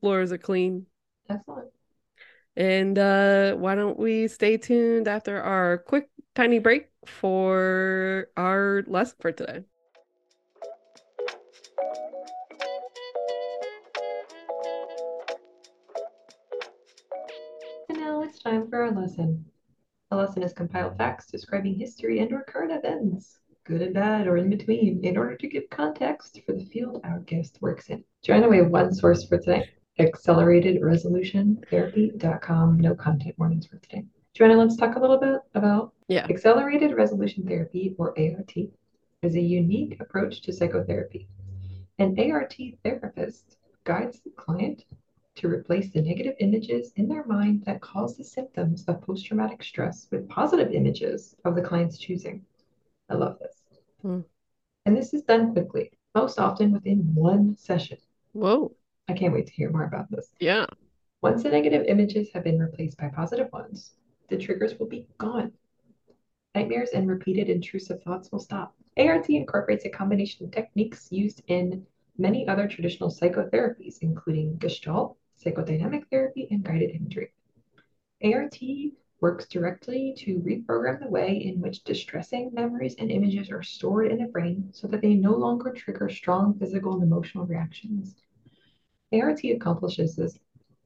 floors 0.00 0.32
are 0.32 0.38
clean. 0.38 0.86
Excellent. 1.28 1.68
And 2.56 2.98
uh 2.98 3.54
why 3.54 3.74
don't 3.74 3.98
we 3.98 4.28
stay 4.28 4.56
tuned 4.56 5.06
after 5.06 5.40
our 5.40 5.78
quick 5.78 6.08
tiny 6.34 6.58
break 6.58 6.88
for 7.04 8.28
our 8.36 8.84
lesson 8.86 9.16
for 9.20 9.32
today? 9.32 9.64
And 17.90 17.98
now 17.98 18.22
it's 18.22 18.38
time 18.38 18.68
for 18.68 18.82
our 18.82 18.92
lesson. 18.92 19.44
A 20.10 20.16
lesson 20.16 20.42
is 20.42 20.54
compiled 20.54 20.96
facts 20.96 21.26
describing 21.26 21.74
history 21.74 22.20
and 22.20 22.32
or 22.32 22.44
current 22.44 22.72
events, 22.72 23.40
good 23.68 23.82
and 23.82 23.92
bad 23.92 24.26
or 24.26 24.38
in 24.38 24.48
between, 24.48 25.04
in 25.04 25.18
order 25.18 25.36
to 25.36 25.46
give 25.46 25.68
context 25.68 26.40
for 26.46 26.54
the 26.54 26.64
field 26.64 27.02
our 27.04 27.18
guest 27.20 27.58
works 27.60 27.90
in. 27.90 28.02
Johanna, 28.22 28.48
we 28.48 28.56
have 28.56 28.70
one 28.70 28.94
source 28.94 29.28
for 29.28 29.36
today, 29.36 29.68
acceleratedresolutiontherapy.com. 30.00 32.80
No 32.80 32.94
content 32.94 33.34
warnings 33.38 33.66
for 33.66 33.76
today. 33.76 34.06
Johanna, 34.32 34.56
let's 34.56 34.76
talk 34.76 34.96
a 34.96 34.98
little 34.98 35.20
bit 35.20 35.42
about 35.54 35.92
yeah. 36.08 36.26
accelerated 36.30 36.96
resolution 36.96 37.46
therapy, 37.46 37.94
or 37.98 38.18
ART, 38.18 38.54
is 39.22 39.34
a 39.34 39.40
unique 39.40 40.00
approach 40.00 40.40
to 40.42 40.52
psychotherapy. 40.52 41.28
An 41.98 42.18
ART 42.18 42.56
therapist 42.82 43.58
guides 43.84 44.20
the 44.20 44.30
client 44.30 44.86
to 45.34 45.46
replace 45.46 45.92
the 45.92 46.00
negative 46.00 46.36
images 46.40 46.94
in 46.96 47.06
their 47.06 47.26
mind 47.26 47.64
that 47.66 47.82
cause 47.82 48.16
the 48.16 48.24
symptoms 48.24 48.86
of 48.86 49.02
post 49.02 49.26
traumatic 49.26 49.62
stress 49.62 50.08
with 50.10 50.26
positive 50.28 50.72
images 50.72 51.34
of 51.44 51.54
the 51.54 51.60
client's 51.60 51.98
choosing. 51.98 52.46
I 53.08 53.14
love 53.14 53.38
this. 53.38 53.56
Hmm. 54.02 54.20
And 54.86 54.96
this 54.96 55.12
is 55.14 55.22
done 55.22 55.52
quickly, 55.52 55.90
most 56.14 56.38
often 56.38 56.72
within 56.72 57.14
one 57.14 57.56
session. 57.56 57.98
Whoa. 58.32 58.72
I 59.08 59.14
can't 59.14 59.32
wait 59.32 59.46
to 59.46 59.52
hear 59.52 59.70
more 59.70 59.84
about 59.84 60.10
this. 60.10 60.32
Yeah. 60.40 60.66
Once 61.22 61.42
the 61.42 61.50
negative 61.50 61.84
images 61.86 62.30
have 62.32 62.44
been 62.44 62.58
replaced 62.58 62.98
by 62.98 63.08
positive 63.08 63.50
ones, 63.52 63.94
the 64.28 64.36
triggers 64.36 64.78
will 64.78 64.86
be 64.86 65.06
gone. 65.18 65.52
Nightmares 66.54 66.90
and 66.90 67.08
repeated 67.08 67.48
intrusive 67.48 68.02
thoughts 68.02 68.30
will 68.30 68.38
stop. 68.38 68.74
ART 68.96 69.28
incorporates 69.28 69.84
a 69.84 69.90
combination 69.90 70.44
of 70.44 70.52
techniques 70.52 71.08
used 71.10 71.42
in 71.48 71.86
many 72.18 72.46
other 72.48 72.66
traditional 72.66 73.10
psychotherapies, 73.10 73.98
including 74.00 74.56
Gestalt, 74.58 75.16
psychodynamic 75.42 76.02
therapy, 76.10 76.48
and 76.50 76.64
guided 76.64 76.90
imagery. 76.94 77.32
ART 78.24 78.58
works 79.20 79.46
directly 79.46 80.14
to 80.16 80.40
reprogram 80.40 81.00
the 81.00 81.08
way 81.08 81.36
in 81.36 81.60
which 81.60 81.82
distressing 81.84 82.50
memories 82.52 82.94
and 82.98 83.10
images 83.10 83.50
are 83.50 83.62
stored 83.62 84.10
in 84.12 84.18
the 84.18 84.26
brain 84.26 84.68
so 84.72 84.86
that 84.86 85.02
they 85.02 85.14
no 85.14 85.34
longer 85.34 85.72
trigger 85.72 86.08
strong 86.08 86.56
physical 86.58 86.94
and 86.94 87.02
emotional 87.02 87.46
reactions. 87.46 88.14
ART 89.12 89.42
accomplishes 89.44 90.14
this 90.14 90.38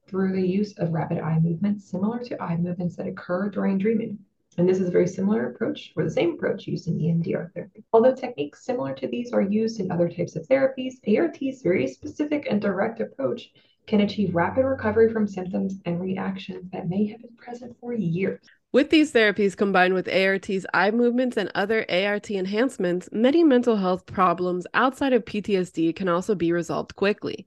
through 0.07 0.33
the 0.33 0.47
use 0.47 0.77
of 0.77 0.93
rapid 0.93 1.19
eye 1.19 1.39
movements 1.39 1.89
similar 1.89 2.19
to 2.19 2.41
eye 2.41 2.57
movements 2.57 2.95
that 2.95 3.07
occur 3.07 3.49
during 3.49 3.77
dreaming. 3.77 4.17
And 4.57 4.69
this 4.69 4.79
is 4.79 4.89
a 4.89 4.91
very 4.91 5.07
similar 5.07 5.49
approach, 5.49 5.93
or 5.95 6.03
the 6.03 6.11
same 6.11 6.33
approach 6.33 6.67
used 6.67 6.87
in 6.87 6.99
EMDR 6.99 7.51
therapy. 7.53 7.83
Although 7.91 8.13
techniques 8.13 8.63
similar 8.63 8.93
to 8.93 9.07
these 9.07 9.33
are 9.33 9.41
used 9.41 9.79
in 9.79 9.91
other 9.91 10.07
types 10.07 10.35
of 10.35 10.47
therapies, 10.47 10.95
ART's 11.07 11.61
very 11.63 11.87
specific 11.87 12.47
and 12.49 12.61
direct 12.61 12.99
approach 12.99 13.51
can 13.85 14.01
achieve 14.01 14.33
rapid 14.33 14.65
recovery 14.65 15.11
from 15.11 15.27
symptoms 15.27 15.75
and 15.85 15.99
reactions 15.99 16.69
that 16.71 16.89
may 16.89 17.05
have 17.07 17.21
been 17.21 17.35
present 17.35 17.75
for 17.79 17.93
years. 17.93 18.39
With 18.71 18.89
these 18.89 19.13
therapies 19.13 19.55
combined 19.55 19.93
with 19.93 20.07
ART's 20.07 20.65
eye 20.73 20.89
movements 20.89 21.37
and 21.37 21.51
other 21.53 21.85
ART 21.89 22.31
enhancements, 22.31 23.07
many 23.11 23.43
mental 23.43 23.75
health 23.75 24.07
problems 24.07 24.65
outside 24.73 25.13
of 25.13 25.25
PTSD 25.25 25.95
can 25.95 26.09
also 26.09 26.33
be 26.33 26.51
resolved 26.51 26.95
quickly. 26.95 27.45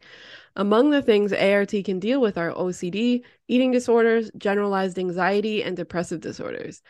Among 0.54 0.90
the 0.90 1.02
things 1.02 1.32
ART 1.32 1.74
can 1.84 1.98
deal 1.98 2.20
with 2.20 2.38
are 2.38 2.52
OCD, 2.52 3.22
eating 3.48 3.72
disorders, 3.72 4.30
generalized 4.38 5.00
anxiety, 5.00 5.64
and 5.64 5.76
depressive 5.76 6.20
disorders. 6.20 6.80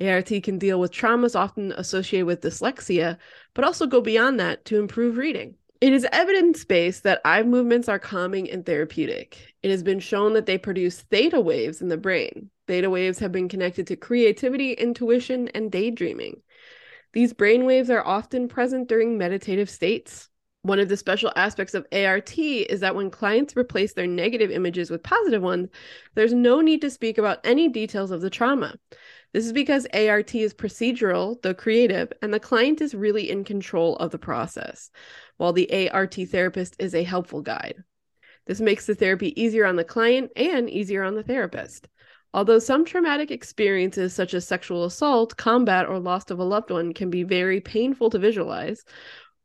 ART 0.00 0.32
can 0.42 0.58
deal 0.58 0.80
with 0.80 0.90
traumas 0.90 1.38
often 1.38 1.72
associated 1.72 2.26
with 2.26 2.40
dyslexia, 2.40 3.18
but 3.52 3.64
also 3.64 3.86
go 3.86 4.00
beyond 4.00 4.40
that 4.40 4.64
to 4.64 4.78
improve 4.78 5.18
reading. 5.18 5.56
It 5.82 5.92
is 5.92 6.06
evidence 6.12 6.64
based 6.64 7.02
that 7.02 7.20
eye 7.24 7.42
movements 7.42 7.88
are 7.88 7.98
calming 7.98 8.48
and 8.48 8.64
therapeutic. 8.64 9.52
It 9.64 9.72
has 9.72 9.82
been 9.82 9.98
shown 9.98 10.32
that 10.34 10.46
they 10.46 10.56
produce 10.56 11.00
theta 11.00 11.40
waves 11.40 11.82
in 11.82 11.88
the 11.88 11.96
brain. 11.96 12.50
Theta 12.68 12.88
waves 12.88 13.18
have 13.18 13.32
been 13.32 13.48
connected 13.48 13.88
to 13.88 13.96
creativity, 13.96 14.74
intuition, 14.74 15.48
and 15.48 15.72
daydreaming. 15.72 16.40
These 17.14 17.32
brain 17.32 17.64
waves 17.64 17.90
are 17.90 18.06
often 18.06 18.46
present 18.46 18.88
during 18.88 19.18
meditative 19.18 19.68
states. 19.68 20.28
One 20.62 20.78
of 20.78 20.88
the 20.88 20.96
special 20.96 21.32
aspects 21.34 21.74
of 21.74 21.88
ART 21.90 22.38
is 22.38 22.78
that 22.78 22.94
when 22.94 23.10
clients 23.10 23.56
replace 23.56 23.94
their 23.94 24.06
negative 24.06 24.52
images 24.52 24.88
with 24.88 25.02
positive 25.02 25.42
ones, 25.42 25.68
there's 26.14 26.32
no 26.32 26.60
need 26.60 26.80
to 26.82 26.90
speak 26.90 27.18
about 27.18 27.40
any 27.42 27.68
details 27.68 28.12
of 28.12 28.20
the 28.20 28.30
trauma. 28.30 28.76
This 29.32 29.46
is 29.46 29.52
because 29.52 29.86
ART 29.94 30.34
is 30.34 30.52
procedural, 30.52 31.40
though 31.40 31.54
creative, 31.54 32.12
and 32.20 32.34
the 32.34 32.40
client 32.40 32.82
is 32.82 32.94
really 32.94 33.30
in 33.30 33.44
control 33.44 33.96
of 33.96 34.10
the 34.10 34.18
process, 34.18 34.90
while 35.38 35.54
the 35.54 35.90
ART 35.90 36.14
therapist 36.14 36.76
is 36.78 36.94
a 36.94 37.02
helpful 37.02 37.40
guide. 37.40 37.82
This 38.46 38.60
makes 38.60 38.86
the 38.86 38.94
therapy 38.94 39.40
easier 39.40 39.64
on 39.64 39.76
the 39.76 39.84
client 39.84 40.32
and 40.36 40.68
easier 40.68 41.02
on 41.02 41.14
the 41.14 41.22
therapist. 41.22 41.88
Although 42.34 42.58
some 42.58 42.84
traumatic 42.84 43.30
experiences, 43.30 44.14
such 44.14 44.34
as 44.34 44.46
sexual 44.46 44.84
assault, 44.84 45.36
combat, 45.36 45.86
or 45.86 45.98
loss 45.98 46.30
of 46.30 46.38
a 46.38 46.44
loved 46.44 46.70
one, 46.70 46.94
can 46.94 47.10
be 47.10 47.24
very 47.24 47.60
painful 47.60 48.10
to 48.10 48.18
visualize, 48.18 48.84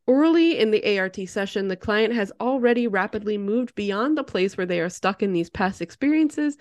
Early 0.09 0.57
in 0.57 0.71
the 0.71 0.97
ART 0.97 1.17
session, 1.27 1.67
the 1.67 1.75
client 1.75 2.13
has 2.13 2.31
already 2.39 2.87
rapidly 2.87 3.37
moved 3.37 3.75
beyond 3.75 4.17
the 4.17 4.23
place 4.23 4.55
where 4.55 4.65
they 4.65 4.79
are 4.79 4.87
stuck 4.87 5.21
in 5.21 5.33
these 5.33 5.49
past 5.49 5.81
experiences 5.81 6.57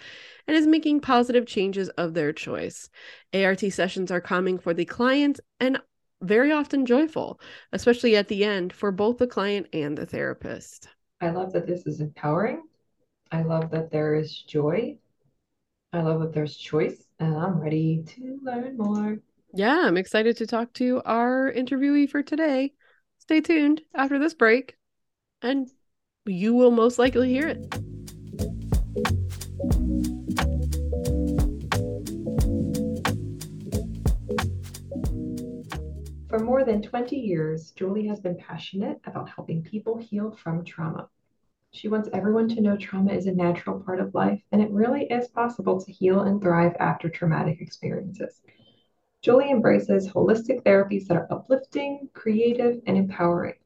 and 0.49 0.57
is 0.57 0.67
making 0.67 0.99
positive 0.99 1.47
changes 1.47 1.89
of 1.91 2.13
their 2.13 2.33
choice. 2.33 2.89
ART 3.33 3.61
sessions 3.61 4.11
are 4.11 4.21
calming 4.21 4.59
for 4.59 4.75
the 4.75 4.85
client 4.85 5.39
and 5.61 5.81
very 6.23 6.51
often 6.51 6.87
joyful, 6.87 7.39
especially 7.73 8.17
at 8.17 8.27
the 8.27 8.45
end 8.45 8.73
for 8.73 8.91
both 8.91 9.19
the 9.19 9.29
client 9.29 9.69
and 9.73 9.97
the 9.97 10.07
therapist. 10.07 10.89
I 11.21 11.31
love 11.31 11.53
that 11.53 11.69
this 11.69 11.87
is 11.87 12.01
empowering. 12.01 12.63
I 13.31 13.43
love 13.43 13.71
that 13.71 13.93
there 13.93 14.17
is 14.17 14.43
joy. 14.43 14.99
I 15.93 16.01
love 16.01 16.21
that 16.21 16.33
there's 16.33 16.57
choice, 16.57 17.07
and 17.21 17.37
I'm 17.37 17.61
ready 17.61 18.03
to 18.09 18.41
learn 18.43 18.77
more. 18.77 19.19
Yeah, 19.55 19.83
I'm 19.85 19.97
excited 19.97 20.37
to 20.39 20.49
talk 20.49 20.73
to 20.75 21.01
our 21.05 21.53
interviewee 21.53 22.11
for 22.11 22.25
today 22.25 22.73
stay 23.27 23.41
tuned 23.41 23.83
after 23.93 24.21
this 24.21 24.35
break, 24.35 24.77
and 25.43 25.69
you 26.27 26.55
will 26.55 26.71
most 26.71 26.97
likely 26.97 27.29
hear 27.29 27.49
it. 27.49 27.59
For 36.29 36.39
more 36.39 36.63
than 36.65 36.81
20 36.83 37.17
years, 37.17 37.73
Julie 37.73 38.07
has 38.07 38.21
been 38.21 38.37
passionate 38.37 39.01
about 39.05 39.29
helping 39.29 39.61
people 39.65 39.97
heal 39.97 40.31
from 40.31 40.65
trauma. 40.65 41.09
She 41.73 41.89
wants 41.89 42.09
everyone 42.13 42.49
to 42.51 42.61
know 42.61 42.77
trauma 42.77 43.13
is 43.13 43.27
a 43.27 43.33
natural 43.33 43.81
part 43.81 43.99
of 43.99 44.15
life 44.15 44.41
and 44.53 44.63
it 44.63 44.71
really 44.71 45.07
is 45.07 45.27
possible 45.27 45.81
to 45.81 45.91
heal 45.91 46.21
and 46.21 46.41
thrive 46.41 46.77
after 46.79 47.09
traumatic 47.09 47.61
experiences. 47.61 48.41
Julie 49.27 49.51
embraces 49.51 50.09
holistic 50.09 50.63
therapies 50.63 51.09
that 51.09 51.17
are 51.17 51.27
uplifting, 51.33 52.09
creative, 52.13 52.81
and 52.87 52.97
empowering. 52.97 53.57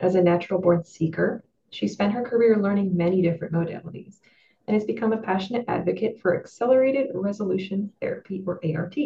As 0.00 0.14
a 0.14 0.22
natural 0.22 0.58
born 0.58 0.84
seeker, 0.84 1.44
she 1.68 1.86
spent 1.86 2.14
her 2.14 2.22
career 2.22 2.56
learning 2.56 2.96
many 2.96 3.20
different 3.20 3.52
modalities 3.52 4.20
and 4.66 4.74
has 4.74 4.86
become 4.86 5.12
a 5.12 5.18
passionate 5.18 5.66
advocate 5.68 6.18
for 6.18 6.34
accelerated 6.34 7.10
resolution 7.12 7.92
therapy, 8.00 8.42
or 8.46 8.58
ART, 8.74 8.96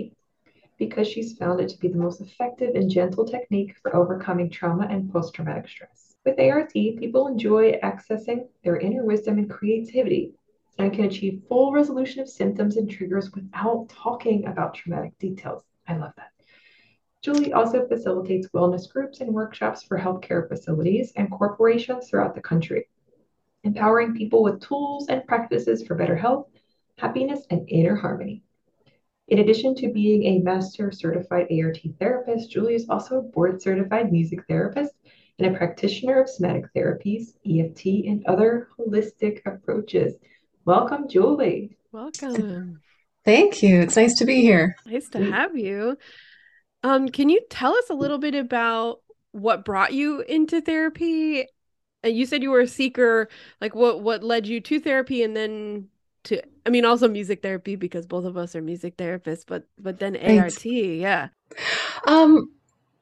because 0.78 1.08
she's 1.08 1.36
found 1.36 1.58
it 1.58 1.70
to 1.70 1.78
be 1.80 1.88
the 1.88 1.98
most 1.98 2.20
effective 2.20 2.76
and 2.76 2.88
gentle 2.88 3.24
technique 3.24 3.74
for 3.82 3.96
overcoming 3.96 4.48
trauma 4.48 4.86
and 4.88 5.12
post 5.12 5.34
traumatic 5.34 5.66
stress. 5.66 6.14
With 6.24 6.38
ART, 6.38 6.72
people 6.72 7.26
enjoy 7.26 7.72
accessing 7.82 8.46
their 8.62 8.76
inner 8.76 9.04
wisdom 9.04 9.38
and 9.38 9.50
creativity 9.50 10.34
and 10.78 10.92
can 10.92 11.06
achieve 11.06 11.42
full 11.48 11.72
resolution 11.72 12.20
of 12.20 12.28
symptoms 12.28 12.76
and 12.76 12.88
triggers 12.88 13.32
without 13.32 13.88
talking 13.88 14.46
about 14.46 14.74
traumatic 14.74 15.18
details. 15.18 15.64
I 15.86 15.96
love 15.96 16.12
that. 16.16 16.30
Julie 17.22 17.52
also 17.52 17.86
facilitates 17.86 18.48
wellness 18.48 18.90
groups 18.90 19.20
and 19.20 19.34
workshops 19.34 19.82
for 19.82 19.98
healthcare 19.98 20.48
facilities 20.48 21.12
and 21.16 21.30
corporations 21.30 22.08
throughout 22.08 22.34
the 22.34 22.40
country, 22.40 22.88
empowering 23.62 24.14
people 24.14 24.42
with 24.42 24.60
tools 24.60 25.08
and 25.08 25.26
practices 25.26 25.86
for 25.86 25.94
better 25.94 26.16
health, 26.16 26.48
happiness, 26.96 27.46
and 27.50 27.68
inner 27.68 27.94
harmony. 27.94 28.42
In 29.28 29.38
addition 29.38 29.74
to 29.76 29.92
being 29.92 30.24
a 30.24 30.38
master 30.40 30.90
certified 30.90 31.46
ART 31.52 31.78
therapist, 31.98 32.50
Julie 32.50 32.74
is 32.74 32.88
also 32.88 33.18
a 33.18 33.22
board 33.22 33.62
certified 33.62 34.10
music 34.10 34.40
therapist 34.48 34.94
and 35.38 35.54
a 35.54 35.56
practitioner 35.56 36.20
of 36.20 36.28
somatic 36.28 36.64
therapies, 36.74 37.36
EFT, 37.46 38.06
and 38.08 38.26
other 38.26 38.68
holistic 38.76 39.40
approaches. 39.46 40.16
Welcome, 40.64 41.06
Julie. 41.08 41.76
Welcome. 41.92 42.80
Thank 43.24 43.62
you. 43.62 43.80
It's 43.80 43.96
nice 43.96 44.14
to 44.18 44.24
be 44.24 44.40
here. 44.40 44.76
Nice 44.86 45.08
to 45.10 45.30
have 45.30 45.56
you. 45.56 45.96
Um, 46.82 47.08
can 47.08 47.28
you 47.28 47.40
tell 47.50 47.74
us 47.74 47.90
a 47.90 47.94
little 47.94 48.18
bit 48.18 48.34
about 48.34 49.00
what 49.32 49.64
brought 49.64 49.92
you 49.92 50.20
into 50.22 50.60
therapy? 50.60 51.46
And 52.02 52.16
you 52.16 52.24
said 52.24 52.42
you 52.42 52.50
were 52.50 52.60
a 52.60 52.66
seeker. 52.66 53.28
Like, 53.60 53.74
what 53.74 54.00
what 54.00 54.24
led 54.24 54.46
you 54.46 54.60
to 54.62 54.80
therapy, 54.80 55.22
and 55.22 55.36
then 55.36 55.88
to 56.24 56.42
I 56.64 56.70
mean, 56.70 56.84
also 56.84 57.08
music 57.08 57.42
therapy 57.42 57.76
because 57.76 58.06
both 58.06 58.24
of 58.24 58.36
us 58.36 58.56
are 58.56 58.62
music 58.62 58.96
therapists. 58.96 59.44
But 59.46 59.64
but 59.78 59.98
then 59.98 60.14
Thanks. 60.14 60.56
ART, 60.56 60.64
yeah. 60.64 61.28
Um, 62.06 62.50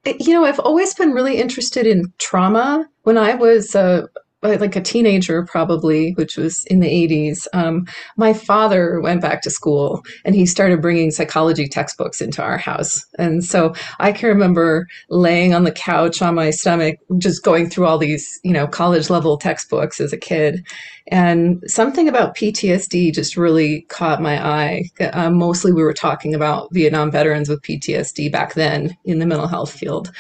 you 0.05 0.33
know, 0.33 0.45
I've 0.45 0.61
always 0.61 0.95
been 0.95 1.13
really 1.13 1.37
interested 1.39 1.87
in 1.87 2.13
trauma. 2.19 2.89
When 3.03 3.17
I 3.17 3.35
was 3.35 3.75
a 3.75 4.09
like 4.43 4.77
a 4.77 4.81
teenager 4.81 5.45
probably 5.45 6.13
which 6.13 6.37
was 6.37 6.65
in 6.67 6.81
the 6.81 6.87
80s 6.89 7.47
um, 7.55 7.87
my 8.17 8.33
father 8.33 9.01
went 9.01 9.21
back 9.21 9.43
to 9.43 9.51
school 9.51 10.05
and 10.25 10.35
he 10.35 10.47
started 10.47 10.81
bringing 10.81 11.11
psychology 11.11 11.67
textbooks 11.67 12.21
into 12.21 12.43
our 12.43 12.57
house. 12.57 13.05
And 13.19 13.45
so 13.45 13.75
i 13.99 14.13
can 14.13 14.29
remember 14.29 14.87
laying 15.09 15.55
on 15.55 15.65
the 15.65 15.73
couch 15.73 16.23
on 16.23 16.35
my 16.35 16.51
stomach 16.51 16.99
just 17.19 17.43
going 17.43 17.69
through 17.69 17.87
all 17.87 17.99
these 17.99 18.41
you 18.45 18.53
know 18.53 18.67
college 18.67 19.11
level 19.11 19.37
textbooks 19.39 20.01
as 20.01 20.13
a 20.13 20.19
kid. 20.19 20.65
And 21.11 21.63
something 21.67 22.09
about 22.09 22.37
ptsd 22.37 23.13
just 23.13 23.37
really 23.37 23.83
caught 23.89 24.23
my 24.23 24.45
eye. 24.45 24.85
Uh, 25.01 25.31
mostly 25.31 25.73
we 25.73 25.83
were 25.83 25.95
talking 25.95 26.35
about 26.35 26.73
vietnam 26.73 27.11
veterans 27.11 27.49
with 27.49 27.63
ptsd 27.63 28.31
back 28.31 28.55
then 28.55 28.97
in 29.05 29.19
the 29.19 29.27
mental 29.27 29.49
health 29.49 29.73
field. 29.73 30.13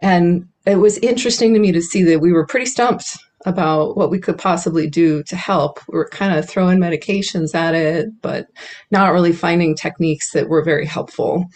And 0.00 0.48
it 0.64 0.76
was 0.76 0.98
interesting 0.98 1.54
to 1.54 1.60
me 1.60 1.72
to 1.72 1.82
see 1.82 2.02
that 2.04 2.20
we 2.20 2.32
were 2.32 2.46
pretty 2.46 2.66
stumped 2.66 3.18
about 3.46 3.96
what 3.96 4.10
we 4.10 4.18
could 4.18 4.38
possibly 4.38 4.88
do 4.88 5.22
to 5.24 5.36
help. 5.36 5.80
We 5.88 5.96
were 5.96 6.08
kind 6.08 6.36
of 6.36 6.48
throwing 6.48 6.78
medications 6.78 7.54
at 7.54 7.74
it, 7.74 8.08
but 8.20 8.46
not 8.90 9.12
really 9.12 9.32
finding 9.32 9.74
techniques 9.74 10.32
that 10.32 10.48
were 10.48 10.64
very 10.64 10.86
helpful. 10.86 11.46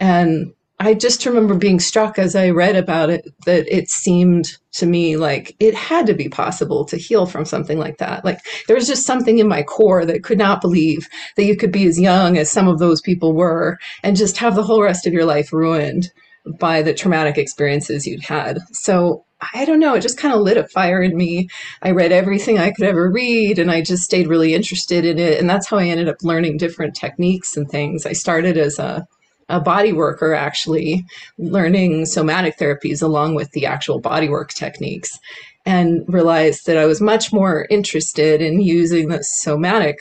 And 0.00 0.52
I 0.80 0.94
just 0.94 1.24
remember 1.26 1.54
being 1.54 1.78
struck 1.78 2.18
as 2.18 2.34
I 2.34 2.50
read 2.50 2.74
about 2.74 3.08
it 3.08 3.24
that 3.46 3.72
it 3.72 3.88
seemed 3.88 4.58
to 4.72 4.86
me 4.86 5.16
like 5.16 5.54
it 5.60 5.76
had 5.76 6.06
to 6.08 6.14
be 6.14 6.28
possible 6.28 6.84
to 6.86 6.96
heal 6.96 7.24
from 7.24 7.44
something 7.44 7.78
like 7.78 7.98
that. 7.98 8.24
Like 8.24 8.40
there 8.66 8.74
was 8.74 8.88
just 8.88 9.06
something 9.06 9.38
in 9.38 9.46
my 9.46 9.62
core 9.62 10.04
that 10.04 10.24
could 10.24 10.38
not 10.38 10.60
believe 10.60 11.08
that 11.36 11.44
you 11.44 11.56
could 11.56 11.70
be 11.70 11.86
as 11.86 12.00
young 12.00 12.36
as 12.36 12.50
some 12.50 12.66
of 12.66 12.80
those 12.80 13.00
people 13.00 13.32
were 13.32 13.78
and 14.02 14.16
just 14.16 14.38
have 14.38 14.56
the 14.56 14.64
whole 14.64 14.82
rest 14.82 15.06
of 15.06 15.12
your 15.12 15.24
life 15.24 15.52
ruined 15.52 16.10
by 16.58 16.82
the 16.82 16.94
traumatic 16.94 17.38
experiences 17.38 18.06
you'd 18.06 18.24
had. 18.24 18.58
So 18.72 19.24
I 19.54 19.64
don't 19.64 19.80
know, 19.80 19.94
it 19.94 20.00
just 20.00 20.18
kind 20.18 20.34
of 20.34 20.40
lit 20.40 20.56
a 20.56 20.68
fire 20.68 21.02
in 21.02 21.16
me. 21.16 21.48
I 21.82 21.90
read 21.90 22.12
everything 22.12 22.58
I 22.58 22.70
could 22.70 22.84
ever 22.84 23.10
read 23.10 23.58
and 23.58 23.70
I 23.70 23.82
just 23.82 24.04
stayed 24.04 24.28
really 24.28 24.54
interested 24.54 25.04
in 25.04 25.18
it. 25.18 25.38
And 25.38 25.50
that's 25.50 25.66
how 25.66 25.78
I 25.78 25.86
ended 25.86 26.08
up 26.08 26.22
learning 26.22 26.58
different 26.58 26.94
techniques 26.94 27.56
and 27.56 27.68
things. 27.68 28.06
I 28.06 28.12
started 28.12 28.56
as 28.56 28.78
a 28.78 29.06
a 29.48 29.60
body 29.60 29.92
worker 29.92 30.34
actually 30.34 31.04
learning 31.36 32.06
somatic 32.06 32.56
therapies 32.58 33.02
along 33.02 33.34
with 33.34 33.50
the 33.50 33.66
actual 33.66 34.00
bodywork 34.00 34.48
techniques 34.48 35.18
and 35.66 36.04
realized 36.08 36.66
that 36.66 36.78
I 36.78 36.86
was 36.86 37.00
much 37.00 37.32
more 37.32 37.66
interested 37.68 38.40
in 38.40 38.60
using 38.60 39.08
the 39.08 39.22
somatic 39.22 39.98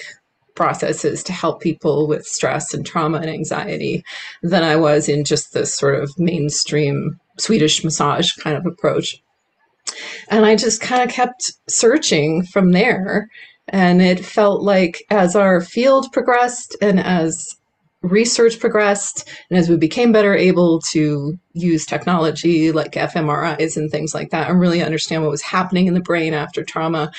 processes 0.55 1.23
to 1.23 1.33
help 1.33 1.61
people 1.61 2.07
with 2.07 2.25
stress 2.25 2.73
and 2.73 2.85
trauma 2.85 3.19
and 3.19 3.29
anxiety 3.29 4.03
than 4.41 4.63
I 4.63 4.75
was 4.75 5.07
in 5.09 5.23
just 5.23 5.53
this 5.53 5.73
sort 5.73 6.01
of 6.01 6.11
mainstream 6.17 7.19
Swedish 7.39 7.83
massage 7.83 8.33
kind 8.33 8.57
of 8.57 8.65
approach. 8.65 9.21
And 10.29 10.45
I 10.45 10.55
just 10.55 10.81
kind 10.81 11.01
of 11.01 11.13
kept 11.13 11.53
searching 11.67 12.43
from 12.43 12.71
there. 12.71 13.29
And 13.67 14.01
it 14.01 14.25
felt 14.25 14.63
like 14.63 15.03
as 15.09 15.35
our 15.35 15.61
field 15.61 16.11
progressed 16.11 16.75
and 16.81 16.99
as 16.99 17.55
research 18.01 18.59
progressed 18.59 19.29
and 19.49 19.59
as 19.59 19.69
we 19.69 19.77
became 19.77 20.11
better 20.11 20.35
able 20.35 20.81
to 20.81 21.37
use 21.53 21.85
technology 21.85 22.71
like 22.71 22.93
fMRIs 22.93 23.77
and 23.77 23.91
things 23.91 24.13
like 24.15 24.31
that 24.31 24.49
and 24.49 24.59
really 24.59 24.81
understand 24.81 25.21
what 25.21 25.29
was 25.29 25.43
happening 25.43 25.85
in 25.85 25.93
the 25.93 26.01
brain 26.01 26.33
after 26.33 26.63
trauma, 26.63 27.11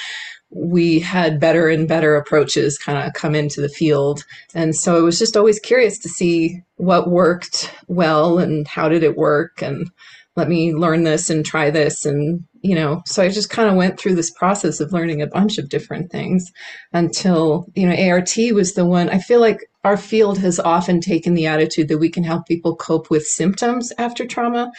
we 0.54 1.00
had 1.00 1.40
better 1.40 1.68
and 1.68 1.88
better 1.88 2.14
approaches 2.14 2.78
kind 2.78 3.06
of 3.06 3.14
come 3.14 3.35
into 3.35 3.61
the 3.61 3.68
field. 3.68 4.25
And 4.54 4.76
so 4.76 4.97
I 4.97 5.00
was 5.00 5.18
just 5.18 5.37
always 5.37 5.59
curious 5.59 5.99
to 6.00 6.09
see 6.09 6.62
what 6.76 7.11
worked 7.11 7.75
well 7.88 8.38
and 8.38 8.66
how 8.68 8.88
did 8.88 9.02
it 9.02 9.16
work? 9.16 9.62
And 9.62 9.90
let 10.37 10.49
me 10.49 10.75
learn 10.75 11.04
this 11.04 11.30
and 11.30 11.44
try 11.44 11.71
this. 11.71 12.04
And 12.04 12.44
you 12.62 12.75
know 12.76 13.02
so 13.06 13.23
i 13.23 13.28
just 13.28 13.50
kind 13.50 13.68
of 13.68 13.76
went 13.76 13.99
through 13.99 14.14
this 14.14 14.30
process 14.30 14.80
of 14.80 14.92
learning 14.92 15.21
a 15.21 15.26
bunch 15.26 15.59
of 15.59 15.68
different 15.68 16.11
things 16.11 16.50
until 16.92 17.66
you 17.75 17.87
know 17.87 18.11
art 18.11 18.32
was 18.54 18.75
the 18.75 18.87
one 18.87 19.11
i 19.11 19.18
feel 19.18 19.40
like 19.40 19.59
our 19.85 19.97
field 19.97 20.38
has 20.38 20.61
often 20.61 21.00
taken 21.00 21.35
the 21.35 21.47
attitude 21.47 21.88
that 21.88 21.99
we 21.99 22.09
can 22.09 22.23
help 22.23 22.47
people 22.47 22.76
cope 22.76 23.11
with 23.11 23.26
symptoms 23.26 23.92
after 23.99 24.25
trauma 24.25 24.71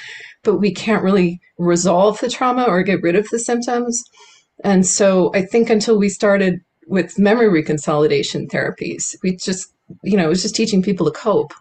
but 0.43 0.57
we 0.57 0.73
can't 0.73 1.03
really 1.03 1.39
resolve 1.57 2.19
the 2.19 2.29
trauma 2.29 2.63
or 2.63 2.81
get 2.83 3.03
rid 3.03 3.15
of 3.15 3.27
the 3.29 3.39
symptoms 3.39 4.01
and 4.63 4.85
so 4.85 5.31
i 5.33 5.41
think 5.41 5.69
until 5.69 5.97
we 5.97 6.09
started 6.09 6.59
with 6.87 7.17
memory 7.17 7.47
reconsolidation 7.47 8.47
therapies 8.47 9.15
we 9.23 9.35
just 9.35 9.73
you 10.03 10.17
know 10.17 10.25
it 10.25 10.29
was 10.29 10.41
just 10.41 10.55
teaching 10.55 10.81
people 10.81 11.05
to 11.05 11.11
cope 11.11 11.53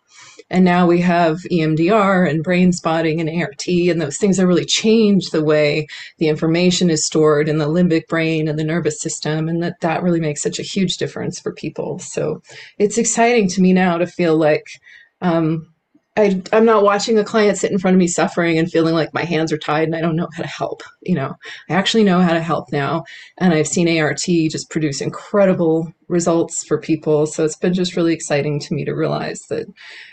and 0.53 0.67
now 0.67 0.87
we 0.87 1.01
have 1.01 1.39
EMDR 1.51 2.29
and 2.29 2.45
brain 2.45 2.73
spotting 2.73 3.21
and 3.21 3.43
ART, 3.43 3.67
and 3.67 4.01
those 4.01 4.19
things 4.19 4.37
that 4.37 4.47
really 4.47 4.67
change 4.67 5.31
the 5.31 5.43
way 5.43 5.87
the 6.19 6.29
information 6.29 6.91
is 6.91 7.07
stored 7.07 7.49
in 7.49 7.57
the 7.57 7.69
limbic 7.69 8.07
brain 8.07 8.49
and 8.49 8.59
the 8.59 8.65
nervous 8.65 9.01
system. 9.01 9.49
And 9.49 9.63
that, 9.63 9.81
that 9.81 10.03
really 10.03 10.21
makes 10.21 10.43
such 10.43 10.59
a 10.59 10.63
huge 10.63 10.99
difference 10.99 11.41
for 11.41 11.55
people. 11.55 11.99
So 12.01 12.43
it's 12.79 12.99
exciting 12.99 13.49
to 13.49 13.63
me 13.63 13.73
now 13.73 13.97
to 13.97 14.07
feel 14.07 14.37
like 14.37 14.67
um, 15.23 15.72
I, 16.15 16.43
I'm 16.53 16.67
not 16.67 16.83
watching 16.83 17.19
a 17.19 17.25
client 17.25 17.57
sit 17.57 17.73
in 17.73 17.79
front 17.79 17.95
of 17.95 17.99
me 17.99 18.07
suffering 18.07 18.59
and 18.59 18.71
feeling 18.71 18.95
like 18.95 19.15
my 19.15 19.25
hands 19.25 19.51
are 19.51 19.59
tied 19.59 19.85
and 19.85 19.97
I 19.97 20.03
don't 20.03 20.17
know 20.17 20.29
how 20.35 20.43
to 20.43 20.49
help. 20.49 20.83
You 21.01 21.15
know, 21.15 21.35
I 21.71 21.75
actually 21.75 22.05
know 22.05 22.21
how 22.21 22.35
to 22.35 22.43
help 22.43 22.71
now. 22.71 23.05
And 23.39 23.55
I've 23.55 23.67
seen 23.67 23.99
ART 23.99 24.19
just 24.19 24.69
produce 24.69 25.01
incredible 25.01 25.91
results 26.09 26.65
for 26.67 26.79
people. 26.79 27.25
So 27.25 27.45
it's 27.45 27.57
been 27.57 27.73
just 27.73 27.97
really 27.97 28.13
exciting 28.13 28.61
to 28.61 28.75
me 28.75 28.85
to 28.85 28.93
realize 28.93 29.41
that 29.49 29.67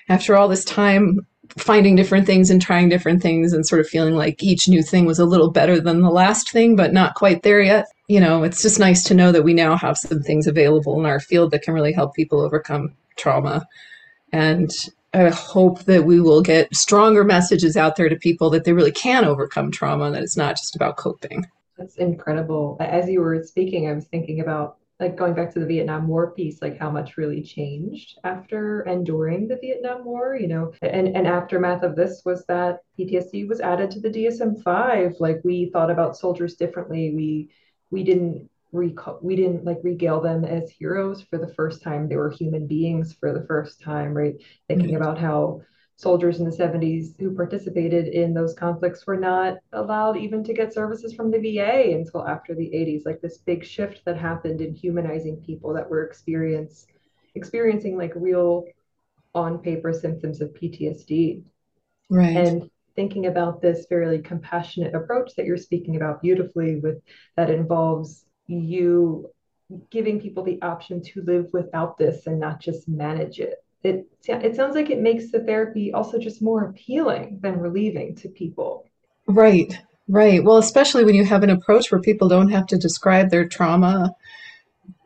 after 0.07 0.37
all 0.37 0.47
this 0.47 0.63
time 0.63 1.19
finding 1.57 1.95
different 1.95 2.25
things 2.25 2.49
and 2.49 2.61
trying 2.61 2.87
different 2.87 3.21
things 3.21 3.51
and 3.51 3.65
sort 3.65 3.81
of 3.81 3.87
feeling 3.87 4.15
like 4.15 4.41
each 4.41 4.69
new 4.69 4.83
thing 4.83 5.05
was 5.05 5.19
a 5.19 5.25
little 5.25 5.51
better 5.51 5.81
than 5.81 6.01
the 6.01 6.09
last 6.09 6.51
thing, 6.51 6.75
but 6.75 6.93
not 6.93 7.15
quite 7.15 7.43
there 7.43 7.61
yet. 7.61 7.85
You 8.07 8.21
know, 8.21 8.43
it's 8.43 8.61
just 8.61 8.79
nice 8.79 9.03
to 9.05 9.13
know 9.13 9.31
that 9.31 9.43
we 9.43 9.53
now 9.53 9.75
have 9.75 9.97
some 9.97 10.21
things 10.21 10.47
available 10.47 10.97
in 10.99 11.05
our 11.05 11.19
field 11.19 11.51
that 11.51 11.63
can 11.63 11.73
really 11.73 11.91
help 11.91 12.13
people 12.13 12.39
overcome 12.39 12.95
trauma. 13.17 13.65
And 14.31 14.69
I 15.13 15.29
hope 15.29 15.85
that 15.85 16.05
we 16.05 16.21
will 16.21 16.41
get 16.41 16.75
stronger 16.75 17.23
messages 17.23 17.75
out 17.75 17.95
there 17.95 18.09
to 18.09 18.15
people 18.15 18.49
that 18.51 18.63
they 18.63 18.73
really 18.73 18.91
can 18.91 19.25
overcome 19.25 19.71
trauma, 19.71 20.11
that 20.11 20.21
it's 20.21 20.37
not 20.37 20.55
just 20.55 20.75
about 20.75 20.97
coping. 20.97 21.45
That's 21.77 21.95
incredible. 21.95 22.77
As 22.79 23.09
you 23.09 23.21
were 23.21 23.41
speaking, 23.43 23.89
I 23.89 23.93
was 23.93 24.05
thinking 24.05 24.41
about 24.41 24.77
like 24.99 25.15
going 25.15 25.33
back 25.33 25.53
to 25.53 25.59
the 25.59 25.65
Vietnam 25.65 26.07
War 26.07 26.31
piece, 26.31 26.61
like 26.61 26.77
how 26.77 26.91
much 26.91 27.15
really 27.15 27.41
changed 27.41 28.19
after 28.25 28.81
and 28.81 29.05
during 29.05 29.47
the 29.47 29.55
Vietnam 29.55 30.03
War, 30.03 30.35
you 30.35 30.47
know, 30.47 30.73
and, 30.81 31.15
and 31.15 31.25
aftermath 31.25 31.83
of 31.83 31.95
this 31.95 32.21
was 32.25 32.45
that 32.47 32.79
PTSD 32.99 33.47
was 33.47 33.61
added 33.61 33.91
to 33.91 34.01
the 34.01 34.09
DSM-5. 34.09 35.21
Like 35.21 35.39
we 35.45 35.69
thought 35.71 35.89
about 35.89 36.17
soldiers 36.17 36.55
differently. 36.55 37.13
We 37.15 37.49
we 37.91 38.03
didn't 38.03 38.48
recall 38.71 39.19
we 39.21 39.35
didn't 39.35 39.65
like 39.65 39.79
regale 39.83 40.21
them 40.21 40.45
as 40.45 40.69
heroes 40.69 41.21
for 41.21 41.37
the 41.37 41.53
first 41.53 41.81
time. 41.81 42.07
They 42.07 42.15
were 42.15 42.29
human 42.29 42.67
beings 42.67 43.13
for 43.13 43.33
the 43.33 43.45
first 43.45 43.81
time 43.81 44.13
right? 44.13 44.35
Thinking 44.67 44.89
mm-hmm. 44.89 45.01
about 45.01 45.17
how 45.17 45.61
soldiers 45.99 46.39
in 46.39 46.45
the 46.45 46.55
70s 46.55 47.19
who 47.19 47.35
participated 47.35 48.07
in 48.07 48.33
those 48.33 48.53
conflicts 48.53 49.05
were 49.05 49.17
not 49.17 49.57
allowed 49.73 50.15
even 50.15 50.41
to 50.45 50.53
get 50.53 50.73
services 50.73 51.13
from 51.13 51.29
the 51.29 51.39
VA 51.39 51.93
until 51.93 52.25
after 52.25 52.55
the 52.55 52.71
80s 52.73 53.05
like 53.05 53.19
this 53.19 53.39
big 53.39 53.65
shift 53.65 54.01
that 54.05 54.17
happened 54.17 54.61
in 54.61 54.73
humanizing 54.73 55.35
people 55.45 55.73
that 55.73 55.89
were 55.89 56.05
experience 56.05 56.87
experiencing 57.35 57.97
like 57.97 58.13
real 58.15 58.63
on 59.35 59.59
paper 59.59 59.91
symptoms 59.91 60.39
of 60.39 60.53
PTSD 60.53 61.43
right. 62.09 62.37
And 62.37 62.69
thinking 62.95 63.25
about 63.25 63.61
this 63.61 63.85
fairly 63.87 64.19
compassionate 64.19 64.95
approach 64.95 65.35
that 65.35 65.45
you're 65.45 65.57
speaking 65.57 65.97
about 65.97 66.21
beautifully 66.21 66.79
with 66.79 67.01
that 67.35 67.49
involves 67.49 68.25
you 68.49 69.29
giving 69.89 70.19
people 70.19 70.43
the 70.43 70.61
option 70.61 71.01
to 71.01 71.21
live 71.21 71.47
without 71.53 71.97
this 71.97 72.25
and 72.27 72.39
not 72.39 72.59
just 72.59 72.87
manage 72.87 73.39
it. 73.39 73.63
It, 73.83 74.07
it 74.27 74.55
sounds 74.55 74.75
like 74.75 74.89
it 74.89 74.99
makes 74.99 75.31
the 75.31 75.39
therapy 75.41 75.93
also 75.93 76.17
just 76.17 76.41
more 76.41 76.65
appealing 76.65 77.39
than 77.41 77.59
relieving 77.59 78.15
to 78.15 78.29
people. 78.29 78.85
Right, 79.27 79.79
right. 80.07 80.43
Well, 80.43 80.57
especially 80.57 81.05
when 81.05 81.15
you 81.15 81.23
have 81.23 81.43
an 81.43 81.49
approach 81.49 81.91
where 81.91 82.01
people 82.01 82.27
don't 82.27 82.49
have 82.49 82.67
to 82.67 82.77
describe 82.77 83.29
their 83.29 83.47
trauma. 83.47 84.13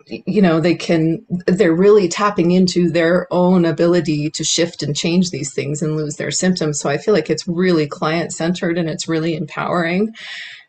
You 0.08 0.42
know, 0.42 0.60
they 0.60 0.76
can, 0.76 1.26
they're 1.46 1.76
really 1.76 2.08
tapping 2.08 2.52
into 2.52 2.90
their 2.90 3.28
own 3.32 3.66
ability 3.66 4.32
to 4.32 4.44
shift 4.44 4.82
and 4.82 4.96
change 4.96 5.30
these 5.30 5.54
things 5.54 5.82
and 5.82 5.96
lose 5.96 6.16
their 6.16 6.32
symptoms. 6.32 6.80
So 6.80 6.90
I 6.90 6.98
feel 6.98 7.14
like 7.14 7.30
it's 7.30 7.48
really 7.48 7.86
client 7.86 8.34
centered 8.34 8.78
and 8.78 8.90
it's 8.90 9.08
really 9.08 9.36
empowering. 9.36 10.14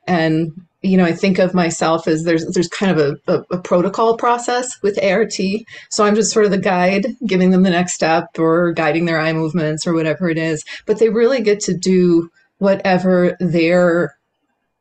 And 0.07 0.67
you 0.85 0.99
know, 0.99 1.05
I 1.05 1.13
think 1.13 1.39
of 1.39 1.55
myself 1.55 2.07
as 2.07 2.25
there's 2.25 2.47
there's 2.49 2.69
kind 2.69 2.93
of 2.93 2.99
a, 3.27 3.33
a, 3.33 3.57
a, 3.57 3.59
protocol 3.59 4.19
process 4.19 4.81
with 4.83 5.03
ART. 5.03 5.33
So 5.89 6.05
I'm 6.05 6.15
just 6.15 6.31
sort 6.31 6.45
of 6.45 6.51
the 6.51 6.59
guide, 6.59 7.07
giving 7.27 7.51
them 7.51 7.63
the 7.63 7.71
next 7.71 7.95
step 7.95 8.39
or 8.39 8.73
guiding 8.73 9.07
their 9.07 9.19
eye 9.19 9.33
movements 9.33 9.87
or 9.87 9.95
whatever 9.95 10.29
it 10.29 10.37
is. 10.37 10.63
But 10.85 10.99
they 10.99 11.09
really 11.09 11.41
get 11.41 11.61
to 11.61 11.75
do 11.75 12.29
whatever 12.59 13.35
their 13.41 14.15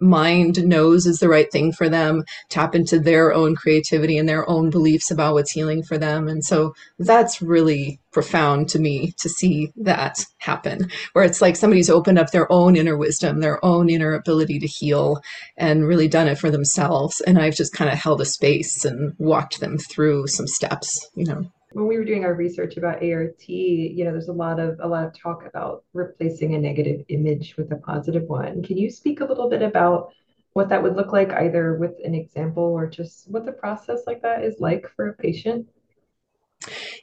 mind 0.04 0.64
knows 0.64 1.06
is 1.06 1.20
the 1.20 1.30
right 1.30 1.52
thing 1.52 1.72
for 1.72 1.90
them, 1.90 2.24
tap 2.50 2.76
into 2.76 3.00
their 3.00 3.34
own 3.34 3.56
creativity 3.56 4.18
and 4.18 4.28
their 4.28 4.48
own 4.50 4.70
beliefs 4.70 5.10
about 5.10 5.34
what's 5.34 5.52
healing 5.52 5.82
for 5.82 5.98
them. 5.98 6.28
And 6.28 6.44
so 6.44 6.76
that's 7.00 7.42
really 7.42 8.00
profound 8.12 8.70
to 8.70 8.80
me 8.80 9.14
to 9.20 9.30
see 9.30 9.72
that 9.78 10.26
happen, 10.38 10.90
where 11.14 11.26
it's 11.26 11.42
like 11.42 11.56
somebody's 11.56 11.90
opened 11.90 12.20
up 12.20 12.32
their 12.32 12.52
own 12.52 12.76
inner 12.76 12.98
wisdom, 12.98 13.40
their 13.40 13.64
own 13.66 13.90
inner 13.90 14.14
ability 14.14 14.60
to 14.60 14.68
heal, 14.68 15.20
and 15.58 15.88
really 15.88 16.08
done 16.08 16.28
it 16.28 16.38
for 16.38 16.52
themselves. 16.52 17.22
And 17.22 17.40
I've 17.40 17.56
just 17.56 17.74
kind 17.74 17.92
of 17.92 17.98
held 17.98 18.22
a 18.22 18.26
space 18.26 18.86
and 18.86 19.14
walked 19.18 19.60
them 19.60 19.78
through 19.78 20.28
some 20.28 20.48
steps, 20.48 21.10
you 21.16 21.26
know 21.26 21.50
when 21.74 21.88
we 21.88 21.98
were 21.98 22.06
doing 22.06 22.24
our 22.24 22.34
research 22.36 22.78
about 22.78 23.04
ART, 23.04 23.48
you 23.48 24.06
know, 24.06 24.12
there's 24.12 24.30
a 24.30 24.34
lot 24.34 24.60
of 24.60 24.80
a 24.82 24.88
lot 24.88 25.06
of 25.06 25.18
talk 25.18 25.46
about 25.46 25.84
replacing 25.94 26.56
a 26.56 26.60
negative 26.60 27.04
image 27.10 27.56
with 27.58 27.72
a 27.72 27.78
positive 27.78 28.24
one. 28.24 28.64
Can 28.64 28.78
you 28.78 28.90
speak 28.90 29.20
a 29.20 29.26
little 29.26 29.50
bit 29.50 29.62
about 29.62 30.14
what 30.54 30.70
that 30.70 30.82
would 30.82 30.96
look 30.96 31.12
like, 31.12 31.32
either 31.32 31.76
with 31.76 31.94
an 32.04 32.14
example 32.14 32.64
or 32.64 32.88
just 32.88 33.30
what 33.30 33.46
the 33.46 33.52
process 33.52 34.02
like 34.06 34.22
that 34.22 34.44
is 34.44 34.60
like 34.60 34.88
for 34.96 35.10
a 35.10 35.14
patient? 35.14 35.68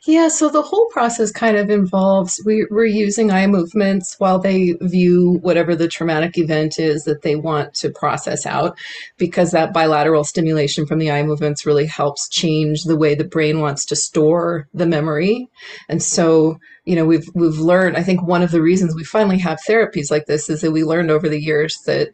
Yeah, 0.06 0.28
so 0.28 0.48
the 0.48 0.62
whole 0.62 0.88
process 0.90 1.30
kind 1.30 1.56
of 1.56 1.70
involves 1.70 2.40
we, 2.44 2.66
we're 2.70 2.84
using 2.86 3.30
eye 3.30 3.46
movements 3.46 4.16
while 4.18 4.38
they 4.38 4.74
view 4.80 5.38
whatever 5.42 5.76
the 5.76 5.88
traumatic 5.88 6.38
event 6.38 6.78
is 6.78 7.04
that 7.04 7.22
they 7.22 7.36
want 7.36 7.74
to 7.74 7.90
process 7.90 8.46
out, 8.46 8.78
because 9.18 9.50
that 9.50 9.72
bilateral 9.72 10.24
stimulation 10.24 10.86
from 10.86 10.98
the 10.98 11.10
eye 11.10 11.22
movements 11.22 11.66
really 11.66 11.86
helps 11.86 12.28
change 12.28 12.84
the 12.84 12.96
way 12.96 13.14
the 13.14 13.24
brain 13.24 13.60
wants 13.60 13.84
to 13.86 13.96
store 13.96 14.66
the 14.72 14.86
memory. 14.86 15.48
And 15.88 16.02
so, 16.02 16.58
you 16.84 16.96
know, 16.96 17.04
we've 17.04 17.28
we've 17.34 17.58
learned. 17.58 17.96
I 17.96 18.02
think 18.02 18.22
one 18.22 18.42
of 18.42 18.50
the 18.50 18.62
reasons 18.62 18.94
we 18.94 19.04
finally 19.04 19.38
have 19.38 19.58
therapies 19.68 20.10
like 20.10 20.26
this 20.26 20.48
is 20.48 20.62
that 20.62 20.72
we 20.72 20.84
learned 20.84 21.10
over 21.10 21.28
the 21.28 21.40
years 21.40 21.76
that 21.86 22.08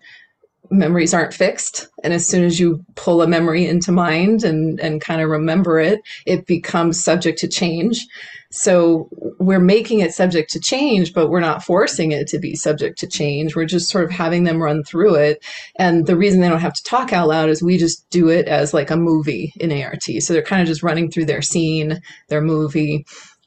memories 0.70 1.14
aren't 1.14 1.34
fixed. 1.34 1.88
And 2.02 2.12
as 2.12 2.26
soon 2.26 2.44
as 2.44 2.60
you 2.60 2.84
pull 2.94 3.22
a 3.22 3.26
memory 3.26 3.66
into 3.66 3.92
mind 3.92 4.44
and 4.44 4.78
and 4.80 5.00
kind 5.00 5.20
of 5.20 5.28
remember 5.28 5.78
it 5.78 6.00
it 6.24 6.46
becomes 6.46 7.02
subject 7.02 7.38
to 7.40 7.48
change. 7.48 8.06
So 8.50 9.08
we're 9.38 9.60
making 9.60 10.00
it 10.00 10.14
subject 10.14 10.50
to 10.52 10.60
change 10.60 11.12
but 11.12 11.28
we're 11.28 11.40
not 11.40 11.64
forcing 11.64 12.12
it 12.12 12.28
to 12.28 12.38
be 12.38 12.54
subject 12.54 12.98
to 12.98 13.06
change. 13.06 13.56
We're 13.56 13.66
just 13.66 13.90
sort 13.90 14.04
of 14.04 14.10
having 14.10 14.44
them 14.44 14.62
run 14.62 14.84
through 14.84 15.16
it. 15.16 15.44
And 15.78 16.06
the 16.06 16.16
reason 16.16 16.40
they 16.40 16.48
don't 16.48 16.60
have 16.60 16.74
to 16.74 16.84
talk 16.84 17.12
out 17.12 17.28
loud 17.28 17.48
is 17.48 17.62
we 17.62 17.78
just 17.78 18.08
do 18.10 18.28
it 18.28 18.46
as 18.46 18.72
like 18.72 18.90
a 18.90 18.96
movie 18.96 19.52
in 19.56 19.72
ART 19.72 20.02
so 20.02 20.32
they're 20.32 20.42
kind 20.42 20.62
of 20.62 20.68
just 20.68 20.82
running 20.82 21.10
through 21.10 21.26
their 21.26 21.42
scene 21.42 22.00
their 22.28 22.40
movie 22.40 23.04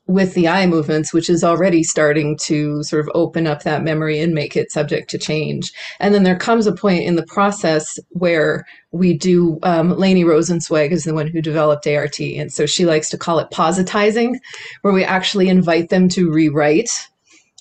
with 0.09 0.33
the 0.33 0.47
eye 0.47 0.65
movements, 0.65 1.13
which 1.13 1.29
is 1.29 1.43
already 1.43 1.83
starting 1.83 2.35
to 2.35 2.81
sort 2.81 2.99
of 2.99 3.11
open 3.13 3.45
up 3.45 3.61
that 3.61 3.83
memory 3.83 4.19
and 4.19 4.33
make 4.33 4.57
it 4.57 4.71
subject 4.71 5.07
to 5.07 5.19
change. 5.19 5.71
And 5.99 6.15
then 6.15 6.23
there 6.23 6.35
comes 6.35 6.65
a 6.65 6.73
point 6.73 7.03
in 7.03 7.15
the 7.15 7.25
process 7.27 7.99
where 8.09 8.65
we 8.91 9.15
do, 9.15 9.59
um, 9.61 9.95
Laney 9.95 10.23
Rosenzweig 10.23 10.89
is 10.89 11.03
the 11.03 11.13
one 11.13 11.27
who 11.27 11.43
developed 11.43 11.85
ART. 11.85 12.19
And 12.19 12.51
so 12.51 12.65
she 12.65 12.87
likes 12.87 13.11
to 13.11 13.19
call 13.19 13.37
it 13.37 13.51
positizing, 13.51 14.39
where 14.81 14.95
we 14.95 15.03
actually 15.03 15.47
invite 15.47 15.89
them 15.89 16.09
to 16.09 16.31
rewrite 16.31 16.89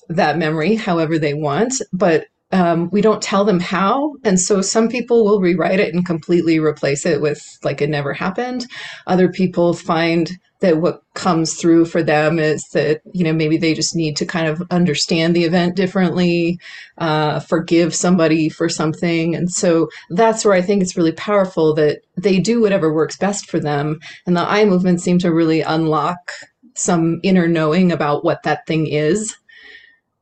that 0.08 0.38
memory 0.38 0.74
however 0.74 1.18
they 1.18 1.34
want. 1.34 1.74
But 1.92 2.28
um, 2.50 2.88
we 2.90 3.02
don't 3.02 3.20
tell 3.20 3.44
them 3.44 3.61
how. 3.61 4.14
And 4.24 4.40
so 4.40 4.62
some 4.62 4.88
people 4.88 5.22
will 5.22 5.42
rewrite 5.42 5.80
it 5.80 5.92
and 5.92 6.06
completely 6.06 6.58
replace 6.58 7.04
it 7.04 7.20
with 7.20 7.46
like 7.62 7.82
it 7.82 7.90
never 7.90 8.14
happened. 8.14 8.66
Other 9.06 9.28
people 9.28 9.74
find 9.74 10.30
that 10.61 10.79
what 10.79 11.03
comes 11.14 11.55
through 11.55 11.85
for 11.85 12.03
them 12.03 12.38
is 12.38 12.64
that, 12.73 13.01
you 13.12 13.25
know, 13.25 13.33
maybe 13.33 13.57
they 13.57 13.75
just 13.75 13.94
need 13.94 14.16
to 14.16 14.27
kind 14.27 14.49
of 14.49 14.62
understand 14.71 15.35
the 15.35 15.44
event 15.44 15.77
differently, 15.77 16.59
uh, 16.99 17.40
forgive 17.40 17.94
somebody 17.94 18.49
for 18.49 18.68
something. 18.68 19.35
And 19.37 19.51
so 19.51 19.88
that's 20.11 20.44
where 20.44 20.55
I 20.55 20.62
think 20.62 20.83
it's 20.83 20.97
really 20.97 21.12
powerful 21.12 21.75
that 21.75 22.01
they 22.16 22.40
do 22.40 22.61
whatever 22.61 22.92
works 22.92 23.16
best 23.16 23.49
for 23.49 23.61
them. 23.61 24.01
And 24.27 24.37
the 24.37 24.40
eye 24.40 24.64
movements 24.64 25.05
seem 25.05 25.18
to 25.21 25.33
really 25.33 25.61
unlock 25.61 26.33
some 26.75 27.21
inner 27.23 27.47
knowing 27.47 27.92
about 27.92 28.25
what 28.25 28.42
that 28.42 28.66
thing 28.66 28.87
is 28.87 29.37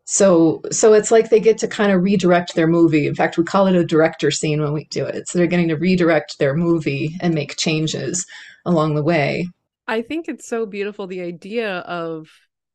so 0.07 0.63
so 0.71 0.93
it's 0.93 1.11
like 1.11 1.31
they 1.31 1.41
get 1.41 1.59
to 1.59 1.67
kind 1.67 1.91
of 1.91 2.01
redirect 2.01 2.55
their 2.55 2.69
movie 2.69 3.09
in 3.09 3.15
fact 3.15 3.37
we 3.37 3.43
call 3.43 3.67
it 3.67 3.75
a 3.75 3.85
director 3.85 4.31
scene 4.31 4.63
when 4.63 4.73
we 4.73 4.85
do 4.85 5.05
it 5.05 5.29
so 5.29 5.37
they're 5.37 5.49
getting 5.49 5.69
to 5.69 5.75
redirect 5.75 6.39
their 6.39 6.55
movie 6.55 7.17
and 7.21 7.35
make 7.35 7.57
changes 7.57 8.25
along 8.65 8.95
the 8.95 9.03
way 9.03 9.49
i 9.87 10.03
think 10.03 10.29
it's 10.29 10.49
so 10.49 10.67
beautiful 10.67 11.07
the 11.07 11.21
idea 11.21 11.79
of 11.79 12.29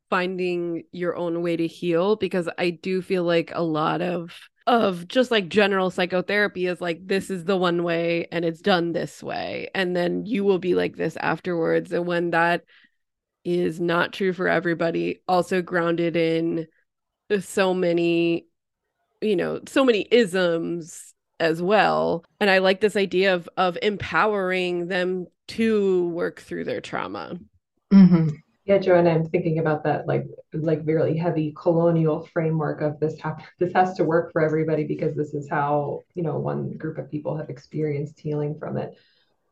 finding 0.10 0.84
your 0.92 1.16
own 1.16 1.42
way 1.42 1.56
to 1.56 1.68
heal 1.68 2.16
because 2.16 2.50
i 2.58 2.70
do 2.70 3.02
feel 3.02 3.24
like 3.24 3.52
a 3.54 3.64
lot 3.64 4.02
of 4.02 4.38
of 4.68 5.08
just 5.08 5.32
like 5.32 5.50
general 5.50 5.90
psychotherapy 5.90 6.68
is 6.68 6.80
like 6.80 7.06
this 7.06 7.30
is 7.30 7.46
the 7.46 7.58
one 7.58 7.84
way 7.84 8.28
and 8.32 8.46
it's 8.46 8.62
done 8.62 8.92
this 8.92 9.24
way 9.24 9.70
and 9.74 9.96
then 9.96 10.26
you 10.26 10.44
will 10.44 10.60
be 10.60 10.76
like 10.76 10.96
this 10.96 11.18
afterwards. 11.18 11.92
And 11.92 12.06
when 12.06 12.32
that 12.32 12.64
is 13.44 13.80
not 13.80 14.14
true 14.14 14.34
for 14.34 14.48
everybody 14.48 15.22
also 15.28 15.62
grounded 15.62 16.16
in 16.16 16.68
so 17.40 17.74
many 17.74 18.46
you 19.22 19.36
know 19.36 19.62
so 19.68 19.84
many 19.84 20.08
isms 20.12 21.11
as 21.42 21.62
well. 21.62 22.24
And 22.40 22.50
i 22.50 22.60
like 22.60 22.80
this 22.80 22.96
idea 22.96 23.34
of 23.34 23.50
of 23.58 23.78
empowering 23.82 24.88
them 24.88 25.28
to 25.50 26.08
work 26.10 26.40
through 26.40 26.64
their 26.64 26.80
trauma. 26.80 27.38
Mm-hmm. 27.92 28.30
yeah 28.64 28.78
johanna 28.78 29.10
i'm 29.10 29.26
thinking 29.26 29.60
about 29.60 29.84
that 29.84 30.08
like 30.08 30.26
like 30.54 30.80
really 30.86 31.18
heavy 31.18 31.54
colonial 31.58 32.26
framework 32.32 32.80
of 32.80 33.02
this 33.02 33.20
have 33.20 33.44
this 33.60 33.74
has 33.74 33.96
to 33.96 34.06
work 34.06 34.32
for 34.32 34.42
everybody 34.42 34.86
because 34.86 35.14
this 35.14 35.34
is 35.34 35.50
how 35.50 36.00
you 36.14 36.24
know 36.24 36.38
one 36.38 36.78
group 36.78 36.98
of 36.98 37.12
people 37.12 37.36
have 37.36 37.50
experienced 37.50 38.18
healing 38.18 38.58
from 38.58 38.78
it. 38.78 38.98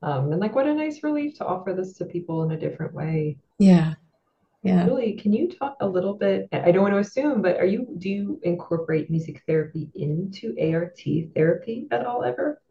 Um, 0.02 0.32
and 0.32 0.40
like 0.40 0.56
what 0.56 0.68
a 0.68 0.74
nice 0.74 1.04
relief 1.04 1.38
to 1.40 1.46
offer 1.46 1.74
this 1.74 1.92
to 1.98 2.06
people 2.06 2.44
in 2.44 2.52
a 2.52 2.58
different 2.58 2.94
way. 2.94 3.36
Yeah 3.58 3.96
yeah. 4.64 4.86
Julie, 4.86 5.14
can 5.14 5.32
you 5.32 5.50
talk 5.50 5.78
a 5.80 5.88
little 5.88 6.14
bit? 6.14 6.50
I 6.52 6.72
don't 6.72 6.84
want 6.84 6.94
to 6.94 7.00
assume, 7.00 7.42
but 7.42 7.58
are 7.58 7.66
you 7.66 7.88
do 7.98 8.10
you 8.10 8.40
incorporate 8.44 9.10
music 9.10 9.42
therapy 9.48 9.90
into 9.96 10.56
ART 10.62 11.00
therapy 11.34 11.88
at 11.92 12.06
all 12.06 12.24
ever? 12.24 12.62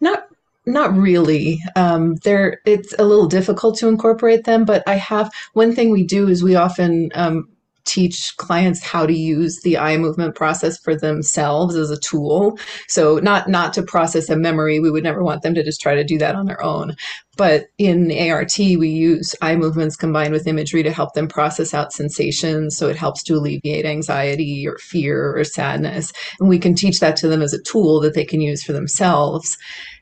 Not 0.00 0.28
not 0.66 0.94
really. 0.94 1.58
Um, 1.76 2.16
there, 2.16 2.60
it's 2.66 2.94
a 2.98 3.04
little 3.04 3.26
difficult 3.26 3.78
to 3.78 3.88
incorporate 3.88 4.44
them, 4.44 4.66
but 4.66 4.82
I 4.86 4.96
have 4.96 5.30
one 5.54 5.74
thing 5.74 5.90
we 5.90 6.04
do 6.04 6.28
is 6.28 6.42
we 6.42 6.56
often 6.56 7.10
um, 7.14 7.48
teach 7.88 8.34
clients 8.36 8.82
how 8.82 9.06
to 9.06 9.12
use 9.12 9.60
the 9.62 9.78
eye 9.78 9.96
movement 9.96 10.34
process 10.34 10.78
for 10.78 10.94
themselves 10.94 11.74
as 11.74 11.90
a 11.90 11.98
tool. 11.98 12.58
So 12.88 13.18
not 13.18 13.48
not 13.48 13.72
to 13.74 13.82
process 13.82 14.28
a 14.28 14.36
memory. 14.36 14.78
We 14.78 14.90
would 14.90 15.04
never 15.04 15.24
want 15.24 15.42
them 15.42 15.54
to 15.54 15.64
just 15.64 15.80
try 15.80 15.94
to 15.94 16.04
do 16.04 16.18
that 16.18 16.36
on 16.36 16.46
their 16.46 16.62
own. 16.62 16.94
But 17.38 17.68
in 17.78 18.10
ART, 18.10 18.58
we 18.58 18.88
use 18.88 19.34
eye 19.40 19.54
movements 19.54 19.94
combined 19.94 20.32
with 20.32 20.48
imagery 20.48 20.82
to 20.82 20.92
help 20.92 21.14
them 21.14 21.28
process 21.28 21.72
out 21.72 21.92
sensations. 21.92 22.76
So 22.76 22.88
it 22.88 22.96
helps 22.96 23.22
to 23.24 23.34
alleviate 23.34 23.86
anxiety 23.86 24.66
or 24.66 24.76
fear 24.78 25.38
or 25.38 25.44
sadness. 25.44 26.12
And 26.40 26.48
we 26.48 26.58
can 26.58 26.74
teach 26.74 26.98
that 26.98 27.16
to 27.18 27.28
them 27.28 27.40
as 27.40 27.54
a 27.54 27.62
tool 27.62 28.00
that 28.00 28.14
they 28.14 28.24
can 28.24 28.40
use 28.40 28.64
for 28.64 28.72
themselves. 28.72 29.56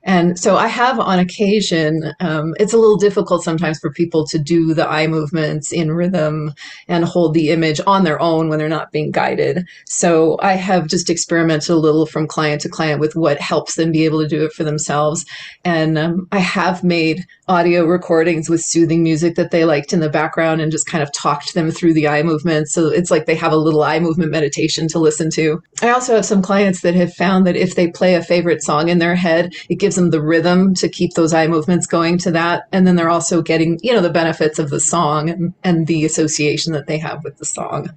And 0.07 0.39
so 0.39 0.57
I 0.57 0.69
have 0.69 1.01
on 1.01 1.19
occasion, 1.19 2.15
um, 2.21 2.55
it's 2.61 2.73
a 2.73 2.79
little 2.79 2.97
difficult 2.97 3.43
sometimes 3.43 3.81
for 3.81 3.91
people 3.91 4.25
to 4.29 4.39
do 4.39 4.73
the 4.73 4.89
eye 4.89 5.09
movements 5.09 5.73
in 5.73 5.91
rhythm 5.91 6.55
and 6.87 7.05
hold 7.05 7.35
the 7.35 7.51
image 7.51 7.81
on 7.89 8.05
their 8.05 8.23
own 8.23 8.49
when 8.49 8.61
they're 8.61 8.69
not 8.69 8.93
being 8.93 9.11
guided. 9.11 9.67
So 9.85 10.39
I 10.41 10.53
have 10.53 10.87
just 10.87 11.11
experimented 11.11 11.71
a 11.71 11.77
little 11.77 12.07
from 12.07 12.29
client 12.29 12.61
to 12.63 12.69
client 12.69 13.01
with 13.01 13.17
what 13.17 13.41
helps 13.41 13.75
them 13.75 13.91
be 13.91 14.05
able 14.05 14.23
to 14.23 14.29
do 14.29 14.45
it 14.45 14.53
for 14.53 14.63
themselves. 14.63 15.27
And 15.65 15.99
um, 15.99 16.29
I 16.31 16.39
have 16.39 16.85
made 16.85 17.27
audio 17.49 17.85
recordings 17.85 18.51
with 18.51 18.61
soothing 18.61 19.05
music 19.05 19.37
that 19.37 19.53
they 19.53 19.65
liked 19.65 19.93
in 19.93 20.01
the 20.01 20.11
background 20.11 20.61
and 20.61 20.73
just 20.73 20.87
kind 20.87 21.03
of 21.03 21.13
talked 21.13 21.55
them 21.55 21.71
through 21.71 21.95
the 21.95 22.09
eye 22.09 22.23
movements. 22.23 22.73
So 22.73 22.89
it's 22.89 23.11
like 23.11 23.27
they 23.27 23.37
have 23.37 23.53
a 23.53 23.57
little 23.57 23.85
eye 23.85 24.01
movement 24.01 24.33
meditation 24.33 24.89
to 24.89 24.99
listen 24.99 25.31
to. 25.31 25.63
I 25.81 25.91
also 25.91 26.17
have 26.17 26.25
some 26.25 26.43
clients 26.43 26.81
that 26.81 26.97
have 26.97 27.15
found 27.15 27.47
that 27.47 27.55
if 27.55 27.77
they 27.77 27.89
play 27.89 28.17
a 28.17 28.23
favorite 28.23 28.65
song 28.65 28.89
in 28.89 28.99
their 28.99 29.15
head, 29.15 29.55
it 29.69 29.77
gives 29.77 29.95
them 29.95 30.11
the 30.11 30.23
rhythm 30.23 30.75
to 30.75 30.89
keep 30.89 31.15
those 31.15 31.33
eye 31.33 31.47
movements 31.47 31.87
going 31.87 32.19
to 32.19 32.33
that. 32.33 32.65
And 32.73 32.85
then 32.85 32.97
they're 32.97 33.09
also 33.09 33.43
getting, 33.43 33.79
you 33.81 33.93
know, 33.93 34.01
the 34.01 34.11
benefits 34.11 34.59
of 34.59 34.71
the 34.71 34.81
song 34.81 35.31
and, 35.31 35.55
and 35.63 35.87
the 35.87 36.05
association 36.05 36.73
that 36.73 36.89
they 36.89 36.99
have 36.99 37.23
with 37.23 37.39
the 37.39 37.45
song. 37.45 37.91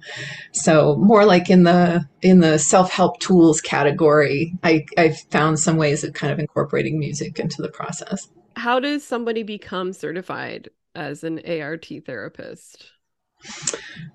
So 0.52 0.96
more 0.96 1.24
like 1.24 1.50
in 1.50 1.64
the 1.64 2.06
in 2.22 2.40
the 2.40 2.58
self-help 2.58 3.18
tools 3.18 3.60
category, 3.60 4.54
I, 4.62 4.84
I've 4.98 5.18
found 5.30 5.58
some 5.58 5.76
ways 5.76 6.04
of 6.04 6.12
kind 6.12 6.32
of 6.32 6.38
incorporating 6.38 6.98
music 6.98 7.38
into 7.40 7.62
the 7.62 7.70
process. 7.70 8.28
How 8.60 8.78
does 8.78 9.02
somebody 9.02 9.42
become 9.42 9.94
certified 9.94 10.68
as 10.94 11.24
an 11.24 11.40
ART 11.48 11.88
therapist? 12.04 12.90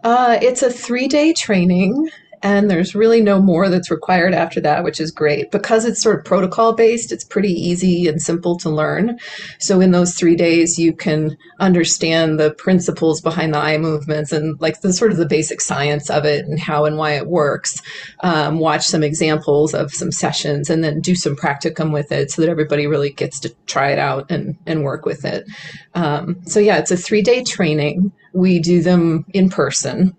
Uh, 0.04 0.38
it's 0.40 0.62
a 0.62 0.70
three 0.70 1.08
day 1.08 1.34
training 1.34 2.12
and 2.42 2.70
there's 2.70 2.96
really 2.96 3.22
no 3.22 3.42
more 3.42 3.70
that's 3.70 3.92
required 3.92 4.34
after 4.34 4.60
that, 4.62 4.84
which 4.84 5.00
is 5.00 5.12
great. 5.12 5.52
Because 5.52 5.86
it's 5.86 6.02
sort 6.02 6.20
of 6.20 6.26
protocol 6.26 6.74
based, 6.74 7.12
it's 7.12 7.24
pretty 7.24 7.54
easy 7.54 8.08
and 8.08 8.22
simple 8.22 8.58
to 8.58 8.70
learn. 8.70 9.20
So 9.60 9.82
in 9.82 9.92
those 9.92 10.16
three 10.16 10.36
days, 10.36 10.78
you 10.78 10.94
can 10.94 11.38
understand 11.60 12.40
the 12.40 12.52
principles 12.52 13.22
behind 13.22 13.54
the 13.54 13.60
eye 13.60 13.78
movements 13.78 14.32
and 14.32 14.60
like 14.60 14.82
the 14.82 14.94
sort 14.94 15.12
of 15.12 15.18
the 15.18 15.26
basic 15.26 15.62
science 15.62 16.10
of 16.10 16.26
it 16.26 16.46
and 16.46 16.60
how 16.60 16.86
and 16.86 16.98
why 16.98 17.14
it 17.14 17.28
works. 17.28 17.82
Um, 18.22 18.60
watch 18.60 18.86
some 18.86 19.04
examples 19.04 19.74
of 19.74 19.94
some 19.94 20.12
sessions 20.12 20.70
and 20.70 20.84
then 20.84 21.02
do 21.02 21.16
some 21.16 21.36
practicum 21.36 21.92
with 21.92 22.12
it 22.12 22.32
so 22.32 22.42
that 22.42 22.50
everybody 22.50 22.88
really 22.88 23.12
gets 23.12 23.40
to 23.42 23.50
try 23.66 23.92
it 23.92 24.00
out 24.00 24.30
and, 24.30 24.58
and 24.66 24.84
work 24.84 25.06
with 25.06 25.26
it. 25.26 25.46
Um, 25.94 26.46
so 26.46 26.60
yeah, 26.60 26.78
it's 26.78 26.92
a 26.92 26.98
three 26.98 27.22
day 27.22 27.44
training. 27.44 28.12
We 28.34 28.60
do 28.60 28.82
them 28.82 29.26
in 29.34 29.50
person. 29.50 30.16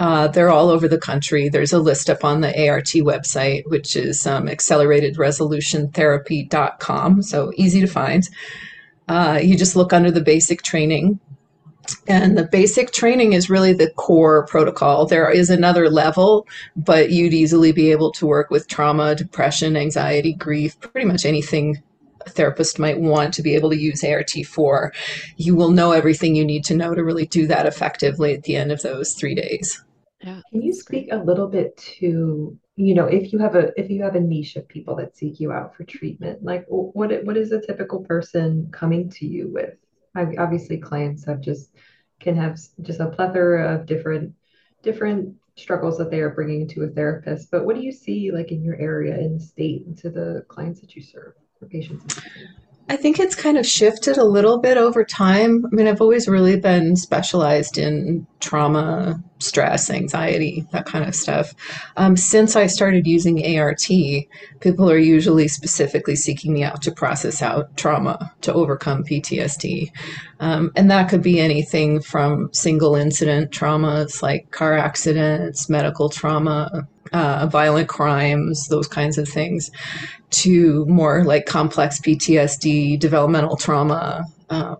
Uh, 0.00 0.26
they're 0.28 0.48
all 0.48 0.70
over 0.70 0.88
the 0.88 0.98
country. 0.98 1.50
There's 1.50 1.74
a 1.74 1.78
list 1.78 2.08
up 2.08 2.24
on 2.24 2.40
the 2.40 2.68
ART 2.68 2.86
website, 2.86 3.64
which 3.66 3.94
is 3.94 4.26
um, 4.26 4.46
acceleratedresolutiontherapy.com. 4.46 7.22
So 7.22 7.52
easy 7.56 7.82
to 7.82 7.86
find. 7.86 8.26
Uh, 9.08 9.38
you 9.42 9.58
just 9.58 9.76
look 9.76 9.92
under 9.92 10.10
the 10.10 10.22
basic 10.22 10.62
training. 10.62 11.20
And 12.08 12.38
the 12.38 12.44
basic 12.44 12.92
training 12.92 13.34
is 13.34 13.50
really 13.50 13.74
the 13.74 13.90
core 13.90 14.46
protocol. 14.46 15.04
There 15.04 15.30
is 15.30 15.50
another 15.50 15.90
level, 15.90 16.46
but 16.76 17.10
you'd 17.10 17.34
easily 17.34 17.72
be 17.72 17.90
able 17.90 18.10
to 18.12 18.26
work 18.26 18.48
with 18.50 18.68
trauma, 18.68 19.14
depression, 19.14 19.76
anxiety, 19.76 20.32
grief, 20.32 20.80
pretty 20.80 21.06
much 21.06 21.26
anything 21.26 21.82
a 22.24 22.30
therapist 22.30 22.78
might 22.78 23.00
want 23.00 23.34
to 23.34 23.42
be 23.42 23.54
able 23.54 23.70
to 23.70 23.78
use 23.78 24.04
ART 24.04 24.30
for, 24.46 24.92
you 25.36 25.56
will 25.56 25.70
know 25.70 25.92
everything 25.92 26.34
you 26.34 26.44
need 26.44 26.64
to 26.64 26.76
know 26.76 26.94
to 26.94 27.02
really 27.02 27.24
do 27.26 27.46
that 27.46 27.66
effectively 27.66 28.34
at 28.34 28.42
the 28.44 28.56
end 28.56 28.70
of 28.70 28.82
those 28.82 29.14
three 29.14 29.34
days. 29.34 29.82
Yeah. 30.22 30.40
Can 30.50 30.62
you 30.62 30.72
speak 30.72 31.08
a 31.12 31.16
little 31.16 31.48
bit 31.48 31.76
to, 31.98 32.58
you 32.76 32.94
know, 32.94 33.06
if 33.06 33.32
you 33.32 33.38
have 33.38 33.54
a 33.54 33.72
if 33.80 33.90
you 33.90 34.02
have 34.02 34.16
a 34.16 34.20
niche 34.20 34.56
of 34.56 34.68
people 34.68 34.94
that 34.96 35.16
seek 35.16 35.40
you 35.40 35.50
out 35.52 35.74
for 35.74 35.84
treatment, 35.84 36.42
like 36.42 36.66
what 36.68 37.24
what 37.24 37.36
is 37.36 37.52
a 37.52 37.60
typical 37.60 38.00
person 38.00 38.68
coming 38.70 39.08
to 39.10 39.26
you 39.26 39.48
with? 39.48 39.74
I, 40.14 40.26
Obviously, 40.38 40.78
clients 40.78 41.24
have 41.24 41.40
just 41.40 41.74
can 42.20 42.36
have 42.36 42.58
just 42.82 43.00
a 43.00 43.08
plethora 43.08 43.74
of 43.74 43.86
different 43.86 44.34
different 44.82 45.34
struggles 45.56 45.98
that 45.98 46.10
they 46.10 46.20
are 46.20 46.30
bringing 46.30 46.68
to 46.68 46.84
a 46.84 46.88
therapist. 46.88 47.50
But 47.50 47.64
what 47.64 47.76
do 47.76 47.82
you 47.82 47.92
see 47.92 48.30
like 48.30 48.50
in 48.50 48.62
your 48.62 48.76
area 48.76 49.18
in 49.18 49.34
the 49.34 49.40
state 49.40 49.86
and 49.86 49.96
to 49.98 50.10
the 50.10 50.44
clients 50.48 50.80
that 50.80 50.94
you 50.94 51.02
serve 51.02 51.34
or 51.60 51.68
patients? 51.68 52.20
I 52.90 52.96
think 52.96 53.20
it's 53.20 53.36
kind 53.36 53.56
of 53.56 53.64
shifted 53.64 54.18
a 54.18 54.24
little 54.24 54.58
bit 54.58 54.76
over 54.76 55.04
time. 55.04 55.64
I 55.64 55.68
mean, 55.70 55.86
I've 55.86 56.00
always 56.00 56.26
really 56.26 56.58
been 56.58 56.96
specialized 56.96 57.78
in 57.78 58.26
trauma, 58.40 59.22
stress, 59.38 59.90
anxiety, 59.90 60.66
that 60.72 60.86
kind 60.86 61.04
of 61.04 61.14
stuff. 61.14 61.54
Um, 61.96 62.16
since 62.16 62.56
I 62.56 62.66
started 62.66 63.06
using 63.06 63.56
ART, 63.56 63.86
people 64.58 64.90
are 64.90 64.98
usually 64.98 65.46
specifically 65.46 66.16
seeking 66.16 66.52
me 66.52 66.64
out 66.64 66.82
to 66.82 66.90
process 66.90 67.42
out 67.42 67.76
trauma, 67.76 68.32
to 68.40 68.52
overcome 68.52 69.04
PTSD. 69.04 69.92
Um, 70.40 70.72
and 70.74 70.90
that 70.90 71.08
could 71.08 71.22
be 71.22 71.38
anything 71.38 72.00
from 72.00 72.52
single 72.52 72.96
incident 72.96 73.52
traumas 73.52 74.20
like 74.20 74.50
car 74.50 74.76
accidents, 74.76 75.68
medical 75.68 76.08
trauma, 76.08 76.88
uh, 77.12 77.46
violent 77.46 77.88
crimes, 77.88 78.68
those 78.68 78.86
kinds 78.86 79.18
of 79.18 79.28
things, 79.28 79.70
to 80.30 80.84
more 80.86 81.24
like 81.24 81.46
complex 81.46 82.00
PTSD, 82.00 82.98
developmental 82.98 83.56
trauma, 83.56 84.24
uh, 84.48 84.76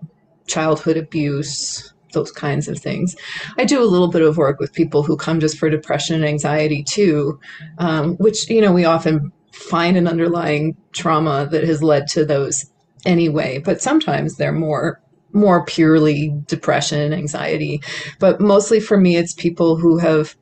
childhood 0.47 0.97
abuse, 0.97 1.93
those 2.13 2.33
kinds 2.33 2.69
of 2.69 2.79
things. 2.79 3.17
I 3.59 3.65
do 3.65 3.83
a 3.83 3.87
little 3.87 4.09
bit 4.09 4.23
of 4.23 4.37
work 4.37 4.59
with 4.59 4.73
people 4.73 5.03
who 5.03 5.17
come 5.17 5.41
just 5.41 5.59
for 5.59 5.71
depression 5.71 6.17
and 6.17 6.25
anxiety 6.25 6.83
too, 6.83 7.39
um, 7.79 8.17
which, 8.17 8.49
you 8.51 8.61
know, 8.61 8.73
we 8.73 8.85
often 8.85 9.33
find 9.53 9.97
an 9.97 10.09
underlying 10.09 10.77
trauma 10.93 11.47
that 11.51 11.65
has 11.65 11.83
led 11.83 12.09
to 12.09 12.25
those 12.25 12.65
anyway, 13.05 13.59
but 13.59 13.81
sometimes 13.81 14.37
they're 14.37 14.53
more 14.53 15.01
more 15.33 15.65
purely 15.65 16.35
depression 16.47 17.13
anxiety. 17.13 17.81
But 18.19 18.41
mostly 18.41 18.81
for 18.81 18.99
me, 18.99 19.17
it's 19.17 19.33
people 19.33 19.77
who 19.77 19.97
have 19.99 20.35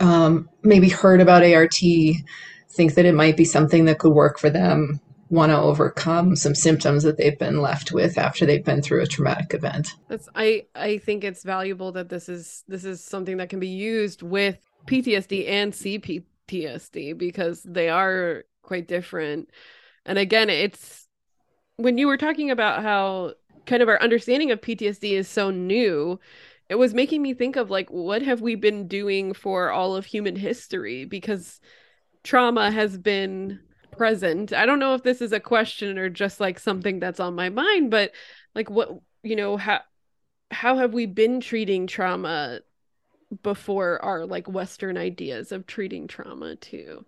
um, 0.00 0.48
maybe 0.62 0.88
heard 0.88 1.20
about 1.20 1.44
ART, 1.44 1.74
think 2.68 2.94
that 2.94 3.04
it 3.04 3.14
might 3.14 3.36
be 3.36 3.44
something 3.44 3.84
that 3.84 3.98
could 3.98 4.12
work 4.12 4.38
for 4.38 4.50
them, 4.50 5.00
want 5.30 5.50
to 5.50 5.58
overcome 5.58 6.36
some 6.36 6.54
symptoms 6.54 7.02
that 7.02 7.16
they've 7.16 7.38
been 7.38 7.60
left 7.60 7.92
with 7.92 8.18
after 8.18 8.44
they've 8.46 8.64
been 8.64 8.82
through 8.82 9.02
a 9.02 9.06
traumatic 9.06 9.54
event. 9.54 9.94
That's 10.08 10.28
I 10.34 10.66
I 10.74 10.98
think 10.98 11.24
it's 11.24 11.42
valuable 11.42 11.92
that 11.92 12.08
this 12.08 12.28
is 12.28 12.64
this 12.68 12.84
is 12.84 13.02
something 13.02 13.38
that 13.38 13.48
can 13.48 13.60
be 13.60 13.68
used 13.68 14.22
with 14.22 14.58
PTSD 14.86 15.48
and 15.48 15.72
CPTSD 15.72 17.16
because 17.16 17.62
they 17.62 17.88
are 17.88 18.44
quite 18.62 18.88
different. 18.88 19.50
And 20.04 20.18
again, 20.18 20.50
it's 20.50 21.08
when 21.76 21.98
you 21.98 22.06
were 22.06 22.18
talking 22.18 22.50
about 22.50 22.82
how 22.82 23.34
kind 23.66 23.82
of 23.82 23.88
our 23.88 24.00
understanding 24.02 24.50
of 24.50 24.60
PTSD 24.60 25.12
is 25.12 25.28
so 25.28 25.50
new, 25.50 26.20
it 26.68 26.76
was 26.76 26.94
making 26.94 27.22
me 27.22 27.34
think 27.34 27.56
of 27.56 27.70
like 27.70 27.90
what 27.90 28.22
have 28.22 28.40
we 28.40 28.54
been 28.54 28.88
doing 28.88 29.34
for 29.34 29.70
all 29.70 29.96
of 29.96 30.06
human 30.06 30.36
history 30.36 31.04
because 31.04 31.60
trauma 32.22 32.70
has 32.70 32.96
been 32.96 33.60
present. 33.92 34.52
I 34.52 34.66
don't 34.66 34.78
know 34.78 34.94
if 34.94 35.02
this 35.02 35.20
is 35.20 35.32
a 35.32 35.40
question 35.40 35.98
or 35.98 36.08
just 36.08 36.40
like 36.40 36.58
something 36.58 37.00
that's 37.00 37.20
on 37.20 37.34
my 37.34 37.48
mind, 37.50 37.90
but 37.90 38.12
like 38.54 38.70
what 38.70 38.90
you 39.22 39.36
know 39.36 39.56
how 39.56 39.80
how 40.50 40.76
have 40.76 40.94
we 40.94 41.06
been 41.06 41.40
treating 41.40 41.86
trauma 41.86 42.60
before 43.42 44.02
our 44.04 44.26
like 44.26 44.48
western 44.48 44.96
ideas 44.96 45.52
of 45.52 45.66
treating 45.66 46.06
trauma 46.06 46.56
too? 46.56 47.04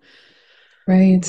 Right. 0.86 1.26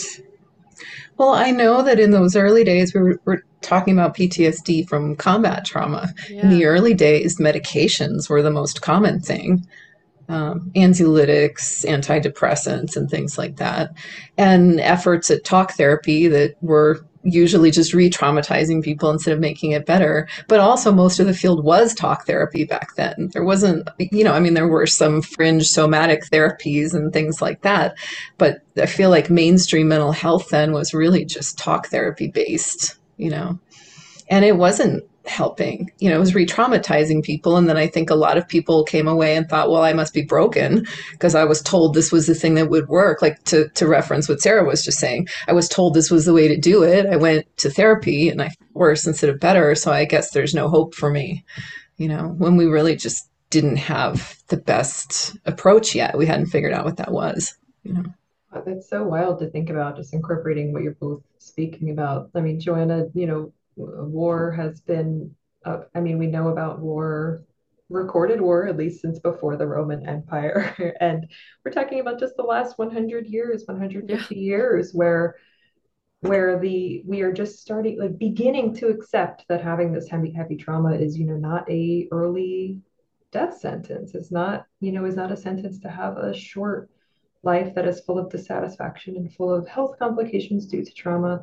Well, 1.18 1.30
I 1.34 1.52
know 1.52 1.82
that 1.82 2.00
in 2.00 2.12
those 2.12 2.36
early 2.36 2.64
days, 2.64 2.94
we 2.94 3.02
were, 3.02 3.22
were 3.26 3.44
talking 3.62 3.94
about 3.94 4.16
PTSD 4.16 4.88
from 4.88 5.16
combat 5.16 5.66
trauma. 5.66 6.14
Yeah. 6.30 6.44
In 6.44 6.50
the 6.50 6.66
early 6.66 6.94
days, 6.94 7.38
medications 7.40 8.30
were 8.30 8.42
the 8.42 8.52
most 8.52 8.82
common 8.82 9.20
thing 9.20 9.66
um, 10.30 10.72
anxiolytics, 10.76 11.86
antidepressants, 11.86 12.98
and 12.98 13.10
things 13.10 13.38
like 13.38 13.58
that, 13.58 13.94
and 14.38 14.80
efforts 14.80 15.32
at 15.32 15.46
talk 15.46 15.74
therapy 15.74 16.28
that 16.28 16.56
were 16.62 17.06
usually 17.28 17.72
just 17.72 17.94
re-traumatizing 17.94 18.84
people 18.84 19.10
instead 19.10 19.34
of 19.34 19.40
making 19.40 19.72
it 19.72 19.86
better. 19.86 20.28
But 20.48 20.60
also 20.60 20.92
most 20.92 21.20
of 21.20 21.28
the 21.28 21.34
field 21.34 21.64
was 21.64 21.94
talk 21.94 22.26
therapy 22.26 22.64
back 22.64 22.96
then. 22.96 23.30
There 23.34 23.44
wasn't 23.44 23.88
you 24.00 24.24
know 24.24 24.34
i 24.34 24.40
mean 24.40 24.54
there 24.54 24.68
were 24.68 24.88
some 24.88 25.22
fringe 25.22 25.68
somatic 25.68 26.24
therapies 26.26 26.94
and 26.94 27.12
things 27.12 27.42
like 27.42 27.62
that. 27.62 27.98
But 28.38 28.62
i 28.78 28.86
feel 28.86 29.10
like 29.10 29.30
mainstream 29.30 29.90
mental 29.90 30.12
health 30.12 30.50
then 30.50 30.72
was 30.72 30.94
really 30.94 31.26
just 31.26 31.58
talk 31.58 31.88
therapy 31.88 32.28
based 32.28 32.98
you 33.18 33.30
know. 33.30 33.60
And 34.30 34.46
it 34.46 34.58
wasn't 34.58 35.04
helping. 35.28 35.92
You 36.00 36.10
know, 36.10 36.16
it 36.16 36.20
was 36.20 36.36
re 36.36 36.46
traumatizing 36.46 37.24
people. 37.24 37.58
And 37.58 37.70
then 37.70 37.78
I 37.78 37.88
think 37.88 38.10
a 38.10 38.16
lot 38.16 38.38
of 38.38 38.48
people 38.48 38.84
came 38.84 39.08
away 39.08 39.36
and 39.36 39.48
thought, 39.48 39.70
well, 39.70 39.84
I 39.84 39.94
must 39.94 40.14
be 40.14 40.24
broken 40.24 40.86
because 41.12 41.36
I 41.36 41.44
was 41.44 41.62
told 41.62 41.94
this 41.94 42.12
was 42.12 42.28
the 42.28 42.36
thing 42.36 42.56
that 42.56 42.70
would 42.70 42.88
work. 42.88 43.22
Like 43.22 43.44
to, 43.46 43.70
to 43.70 43.88
reference 43.88 44.28
what 44.28 44.42
Sarah 44.42 44.66
was 44.66 44.84
just 44.84 45.00
saying, 45.00 45.28
I 45.48 45.54
was 45.54 45.70
told 45.70 45.94
this 45.94 46.12
was 46.12 46.26
the 46.26 46.34
way 46.34 46.48
to 46.48 46.58
do 46.58 46.84
it. 46.84 47.06
I 47.06 47.16
went 47.16 47.46
to 47.58 47.70
therapy 47.70 48.30
and 48.30 48.42
I 48.42 48.50
worse 48.74 49.06
instead 49.06 49.30
of 49.30 49.40
better. 49.40 49.76
So 49.76 49.92
I 49.92 50.06
guess 50.06 50.32
there's 50.32 50.54
no 50.54 50.70
hope 50.70 50.96
for 50.96 51.10
me, 51.10 51.44
you 51.98 52.08
know, 52.08 52.36
when 52.38 52.56
we 52.56 52.66
really 52.66 52.96
just 52.96 53.30
didn't 53.50 53.78
have 53.78 54.38
the 54.48 54.58
best 54.58 55.38
approach 55.46 55.96
yet. 55.96 56.18
We 56.18 56.26
hadn't 56.26 56.48
figured 56.48 56.74
out 56.74 56.86
what 56.86 56.98
that 56.98 57.12
was, 57.12 57.56
you 57.84 57.94
know. 57.94 58.04
That's 58.66 58.90
so 58.90 59.04
wild 59.04 59.40
to 59.40 59.50
think 59.50 59.70
about, 59.70 59.98
just 59.98 60.14
incorporating 60.14 60.74
what 60.74 60.82
you're 60.82 60.96
both 60.96 61.22
speaking 61.38 61.92
about. 61.92 62.32
I 62.34 62.42
mean, 62.42 62.60
Johanna, 62.60 63.06
you 63.14 63.28
know, 63.28 63.54
war 63.78 64.52
has 64.52 64.82
been, 64.82 65.34
uh, 65.66 65.82
I 65.96 66.02
mean, 66.02 66.18
we 66.18 66.28
know 66.28 66.50
about 66.50 66.80
war, 66.80 67.44
recorded 67.90 68.42
war, 68.42 68.68
at 68.68 68.78
least 68.78 69.02
since 69.02 69.20
before 69.20 69.56
the 69.56 69.68
Roman 69.68 70.08
Empire. 70.08 70.96
and 71.00 71.28
we're 71.64 71.72
talking 71.72 72.00
about 72.00 72.20
just 72.20 72.36
the 72.36 72.44
last 72.44 72.78
100 72.78 73.28
years, 73.28 73.64
150 73.66 74.36
yeah. 74.36 74.42
years, 74.42 74.94
where 74.94 75.36
where 76.22 76.60
the 76.60 77.04
we 77.06 77.22
are 77.22 77.32
just 77.32 77.60
starting 77.60 78.00
like 78.00 78.18
beginning 78.18 78.74
to 78.74 78.88
accept 78.88 79.46
that 79.50 79.64
having 79.64 79.94
this 79.94 80.10
heavy 80.10 80.32
heavy 80.32 80.56
trauma 80.56 80.94
is 80.94 81.16
you 81.16 81.26
know 81.26 81.38
not 81.38 81.70
a 81.70 82.08
early 82.12 82.80
death 83.32 83.60
sentence 83.60 84.16
it's 84.16 84.32
not 84.32 84.66
you 84.80 84.92
know 84.92 85.06
is 85.06 85.16
not 85.16 85.32
a 85.32 85.38
sentence 85.38 85.78
to 85.78 85.90
have 85.90 86.18
a 86.18 86.34
short 86.34 86.90
life 87.44 87.76
that 87.76 87.88
is 87.88 88.00
full 88.02 88.18
of 88.18 88.32
dissatisfaction 88.32 89.16
and 89.16 89.34
full 89.34 89.54
of 89.54 89.68
health 89.68 89.98
complications 90.00 90.66
due 90.66 90.84
to 90.84 90.92
trauma 90.94 91.42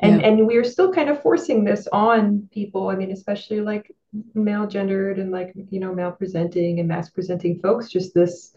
and 0.00 0.20
yeah. 0.20 0.26
and 0.26 0.46
we're 0.46 0.64
still 0.64 0.92
kind 0.92 1.08
of 1.08 1.22
forcing 1.22 1.64
this 1.64 1.86
on 1.92 2.48
people 2.52 2.88
i 2.88 2.96
mean 2.96 3.12
especially 3.12 3.60
like 3.60 3.94
male 4.34 4.66
gendered 4.66 5.18
and 5.18 5.30
like 5.30 5.52
you 5.70 5.78
know 5.78 5.94
male 5.94 6.12
presenting 6.12 6.80
and 6.80 6.88
mass 6.88 7.10
presenting 7.10 7.58
folks 7.60 7.88
just 7.88 8.12
this 8.14 8.52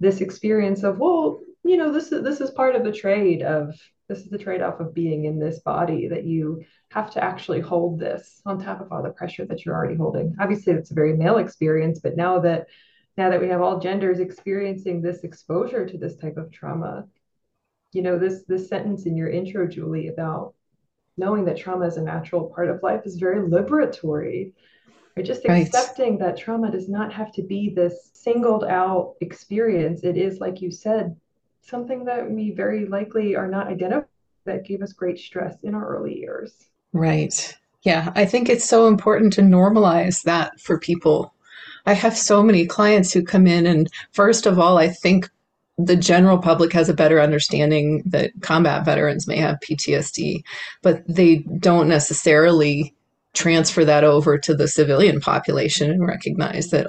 this 0.00 0.20
experience 0.20 0.82
of 0.82 0.98
well 0.98 1.40
you 1.64 1.76
know 1.76 1.92
this 1.92 2.12
is 2.12 2.22
this 2.22 2.40
is 2.40 2.50
part 2.50 2.74
of 2.74 2.84
the 2.84 2.92
trade 2.92 3.42
of 3.42 3.74
this 4.08 4.20
is 4.20 4.28
the 4.28 4.38
trade-off 4.38 4.78
of 4.78 4.94
being 4.94 5.24
in 5.24 5.38
this 5.38 5.58
body 5.60 6.06
that 6.06 6.24
you 6.24 6.62
have 6.92 7.10
to 7.10 7.22
actually 7.22 7.60
hold 7.60 7.98
this 7.98 8.40
on 8.46 8.58
top 8.58 8.80
of 8.80 8.92
all 8.92 9.02
the 9.02 9.10
pressure 9.10 9.44
that 9.44 9.64
you're 9.64 9.74
already 9.74 9.96
holding 9.96 10.34
obviously 10.40 10.72
it's 10.72 10.90
a 10.90 10.94
very 10.94 11.16
male 11.16 11.38
experience 11.38 12.00
but 12.00 12.16
now 12.16 12.38
that 12.38 12.66
now 13.16 13.30
that 13.30 13.40
we 13.40 13.48
have 13.48 13.60
all 13.62 13.80
genders 13.80 14.20
experiencing 14.20 15.00
this 15.00 15.24
exposure 15.24 15.86
to 15.86 15.98
this 15.98 16.16
type 16.16 16.36
of 16.36 16.52
trauma 16.52 17.06
you 17.92 18.02
know 18.02 18.18
this 18.18 18.44
this 18.46 18.68
sentence 18.68 19.06
in 19.06 19.16
your 19.16 19.28
intro 19.28 19.66
julie 19.66 20.08
about 20.08 20.54
knowing 21.16 21.44
that 21.46 21.56
trauma 21.56 21.86
is 21.86 21.96
a 21.96 22.02
natural 22.02 22.50
part 22.54 22.68
of 22.68 22.82
life 22.82 23.02
is 23.04 23.16
very 23.16 23.48
liberatory. 23.48 24.52
Or 25.16 25.22
just 25.22 25.46
right. 25.48 25.66
accepting 25.66 26.18
that 26.18 26.36
trauma 26.36 26.70
does 26.70 26.90
not 26.90 27.10
have 27.12 27.32
to 27.32 27.42
be 27.42 27.70
this 27.70 28.10
singled 28.12 28.64
out 28.64 29.14
experience. 29.22 30.04
It 30.04 30.18
is, 30.18 30.40
like 30.40 30.60
you 30.60 30.70
said, 30.70 31.16
something 31.62 32.04
that 32.04 32.30
we 32.30 32.50
very 32.50 32.84
likely 32.84 33.34
are 33.34 33.48
not 33.48 33.68
identifying 33.68 34.04
that 34.44 34.66
gave 34.66 34.82
us 34.82 34.92
great 34.92 35.18
stress 35.18 35.56
in 35.62 35.74
our 35.74 35.96
early 35.96 36.18
years. 36.18 36.66
Right. 36.92 37.56
Yeah, 37.82 38.12
I 38.14 38.24
think 38.24 38.48
it's 38.48 38.68
so 38.68 38.88
important 38.88 39.32
to 39.34 39.42
normalize 39.42 40.22
that 40.22 40.60
for 40.60 40.78
people. 40.78 41.32
I 41.86 41.92
have 41.92 42.16
so 42.16 42.42
many 42.42 42.66
clients 42.66 43.12
who 43.12 43.22
come 43.22 43.46
in, 43.46 43.66
and 43.66 43.88
first 44.12 44.44
of 44.44 44.58
all, 44.58 44.76
I 44.76 44.88
think 44.88 45.30
the 45.78 45.96
general 45.96 46.38
public 46.38 46.72
has 46.72 46.88
a 46.88 46.94
better 46.94 47.20
understanding 47.20 48.02
that 48.06 48.32
combat 48.40 48.84
veterans 48.84 49.26
may 49.26 49.36
have 49.36 49.58
PTSD, 49.60 50.42
but 50.82 51.02
they 51.06 51.44
don't 51.58 51.88
necessarily 51.88 52.94
transfer 53.34 53.84
that 53.84 54.02
over 54.02 54.38
to 54.38 54.54
the 54.54 54.68
civilian 54.68 55.20
population 55.20 55.90
and 55.90 56.06
recognize 56.06 56.70
that 56.70 56.86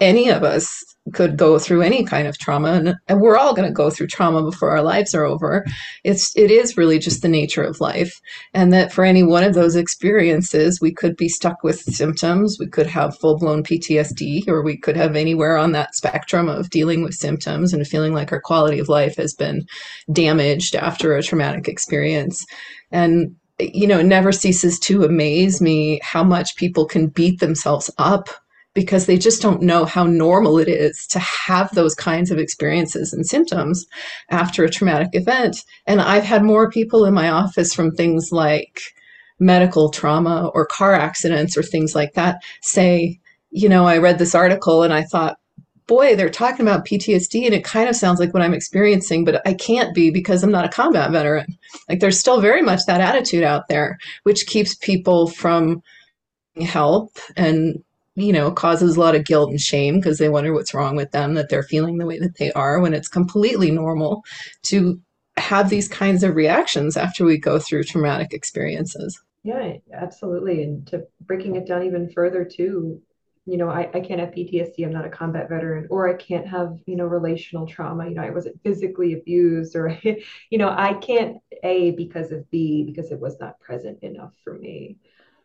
any 0.00 0.28
of 0.28 0.42
us 0.42 0.94
could 1.12 1.36
go 1.36 1.58
through 1.58 1.82
any 1.82 2.02
kind 2.02 2.26
of 2.26 2.38
trauma 2.38 2.72
and, 2.72 2.94
and 3.08 3.20
we're 3.20 3.36
all 3.36 3.54
going 3.54 3.68
to 3.68 3.74
go 3.74 3.90
through 3.90 4.06
trauma 4.06 4.42
before 4.42 4.70
our 4.70 4.82
lives 4.82 5.14
are 5.14 5.24
over. 5.24 5.66
It's 6.02 6.34
it 6.34 6.50
is 6.50 6.78
really 6.78 6.98
just 6.98 7.20
the 7.20 7.28
nature 7.28 7.62
of 7.62 7.80
life 7.80 8.20
and 8.54 8.72
that 8.72 8.90
for 8.90 9.04
any 9.04 9.22
one 9.22 9.44
of 9.44 9.52
those 9.52 9.76
experiences 9.76 10.80
we 10.80 10.92
could 10.92 11.14
be 11.16 11.28
stuck 11.28 11.62
with 11.62 11.80
symptoms. 11.80 12.56
We 12.58 12.68
could 12.68 12.86
have 12.86 13.18
full-blown 13.18 13.64
ptsd 13.64 14.48
or 14.48 14.62
we 14.62 14.78
could 14.78 14.96
have 14.96 15.14
anywhere 15.14 15.58
on 15.58 15.72
that 15.72 15.94
spectrum 15.94 16.48
of 16.48 16.70
dealing 16.70 17.02
with 17.02 17.14
symptoms 17.14 17.74
and 17.74 17.86
feeling 17.86 18.14
like 18.14 18.32
our 18.32 18.40
quality 18.40 18.78
of 18.78 18.88
life 18.88 19.16
has 19.16 19.34
been 19.34 19.66
damaged 20.10 20.74
after 20.74 21.14
a 21.14 21.22
traumatic 21.22 21.68
experience. 21.68 22.46
And 22.90 23.36
you 23.58 23.86
know 23.86 23.98
it 23.98 24.04
never 24.04 24.32
ceases 24.32 24.78
to 24.80 25.04
amaze 25.04 25.60
me 25.60 26.00
how 26.02 26.24
much 26.24 26.56
people 26.56 26.86
can 26.86 27.08
beat 27.08 27.40
themselves 27.40 27.90
up 27.98 28.30
because 28.74 29.06
they 29.06 29.16
just 29.16 29.40
don't 29.40 29.62
know 29.62 29.84
how 29.84 30.04
normal 30.04 30.58
it 30.58 30.68
is 30.68 31.06
to 31.06 31.18
have 31.20 31.72
those 31.74 31.94
kinds 31.94 32.30
of 32.30 32.38
experiences 32.38 33.12
and 33.12 33.24
symptoms 33.24 33.86
after 34.30 34.64
a 34.64 34.70
traumatic 34.70 35.08
event. 35.12 35.64
And 35.86 36.00
I've 36.00 36.24
had 36.24 36.42
more 36.42 36.70
people 36.70 37.04
in 37.04 37.14
my 37.14 37.30
office 37.30 37.72
from 37.72 37.92
things 37.92 38.30
like 38.32 38.80
medical 39.38 39.90
trauma 39.90 40.50
or 40.54 40.66
car 40.66 40.94
accidents 40.94 41.56
or 41.56 41.62
things 41.62 41.94
like 41.94 42.14
that 42.14 42.42
say, 42.62 43.18
you 43.50 43.68
know, 43.68 43.86
I 43.86 43.98
read 43.98 44.18
this 44.18 44.34
article 44.34 44.82
and 44.82 44.92
I 44.92 45.02
thought, 45.02 45.38
boy, 45.86 46.16
they're 46.16 46.30
talking 46.30 46.66
about 46.66 46.86
PTSD 46.86 47.44
and 47.44 47.54
it 47.54 47.62
kind 47.62 47.88
of 47.88 47.96
sounds 47.96 48.18
like 48.18 48.32
what 48.32 48.42
I'm 48.42 48.54
experiencing, 48.54 49.24
but 49.24 49.46
I 49.46 49.54
can't 49.54 49.94
be 49.94 50.10
because 50.10 50.42
I'm 50.42 50.50
not 50.50 50.64
a 50.64 50.70
combat 50.70 51.12
veteran. 51.12 51.58
Like 51.88 52.00
there's 52.00 52.18
still 52.18 52.40
very 52.40 52.62
much 52.62 52.80
that 52.86 53.00
attitude 53.00 53.44
out 53.44 53.68
there, 53.68 53.98
which 54.22 54.46
keeps 54.46 54.74
people 54.74 55.28
from 55.28 55.82
help 56.56 57.18
and 57.36 57.82
you 58.16 58.32
know, 58.32 58.50
causes 58.50 58.96
a 58.96 59.00
lot 59.00 59.16
of 59.16 59.24
guilt 59.24 59.50
and 59.50 59.60
shame 59.60 59.96
because 59.96 60.18
they 60.18 60.28
wonder 60.28 60.52
what's 60.52 60.74
wrong 60.74 60.96
with 60.96 61.10
them, 61.10 61.34
that 61.34 61.48
they're 61.48 61.62
feeling 61.62 61.98
the 61.98 62.06
way 62.06 62.18
that 62.18 62.36
they 62.38 62.52
are 62.52 62.80
when 62.80 62.94
it's 62.94 63.08
completely 63.08 63.70
normal 63.70 64.22
to 64.62 65.00
have 65.36 65.68
these 65.68 65.88
kinds 65.88 66.22
of 66.22 66.36
reactions 66.36 66.96
after 66.96 67.24
we 67.24 67.38
go 67.38 67.58
through 67.58 67.82
traumatic 67.82 68.32
experiences. 68.32 69.20
Yeah, 69.42 69.74
absolutely. 69.92 70.62
And 70.62 70.86
to 70.88 71.06
breaking 71.20 71.56
it 71.56 71.66
down 71.66 71.82
even 71.84 72.08
further 72.10 72.44
too, 72.44 73.02
you 73.46 73.58
know, 73.58 73.68
I, 73.68 73.90
I 73.92 74.00
can't 74.00 74.20
have 74.20 74.30
PTSD, 74.30 74.84
I'm 74.84 74.92
not 74.92 75.04
a 75.04 75.10
combat 75.10 75.50
veteran, 75.50 75.88
or 75.90 76.08
I 76.08 76.14
can't 76.14 76.46
have, 76.46 76.78
you 76.86 76.96
know, 76.96 77.04
relational 77.04 77.66
trauma, 77.66 78.08
you 78.08 78.14
know, 78.14 78.22
I 78.22 78.30
wasn't 78.30 78.62
physically 78.62 79.12
abused, 79.12 79.76
or, 79.76 79.98
you 80.02 80.58
know, 80.58 80.70
I 80.70 80.94
can't 80.94 81.38
A 81.62 81.90
because 81.90 82.32
of 82.32 82.50
B 82.50 82.84
because 82.84 83.10
it 83.10 83.20
was 83.20 83.38
not 83.40 83.60
present 83.60 84.02
enough 84.02 84.32
for 84.44 84.54
me. 84.54 84.96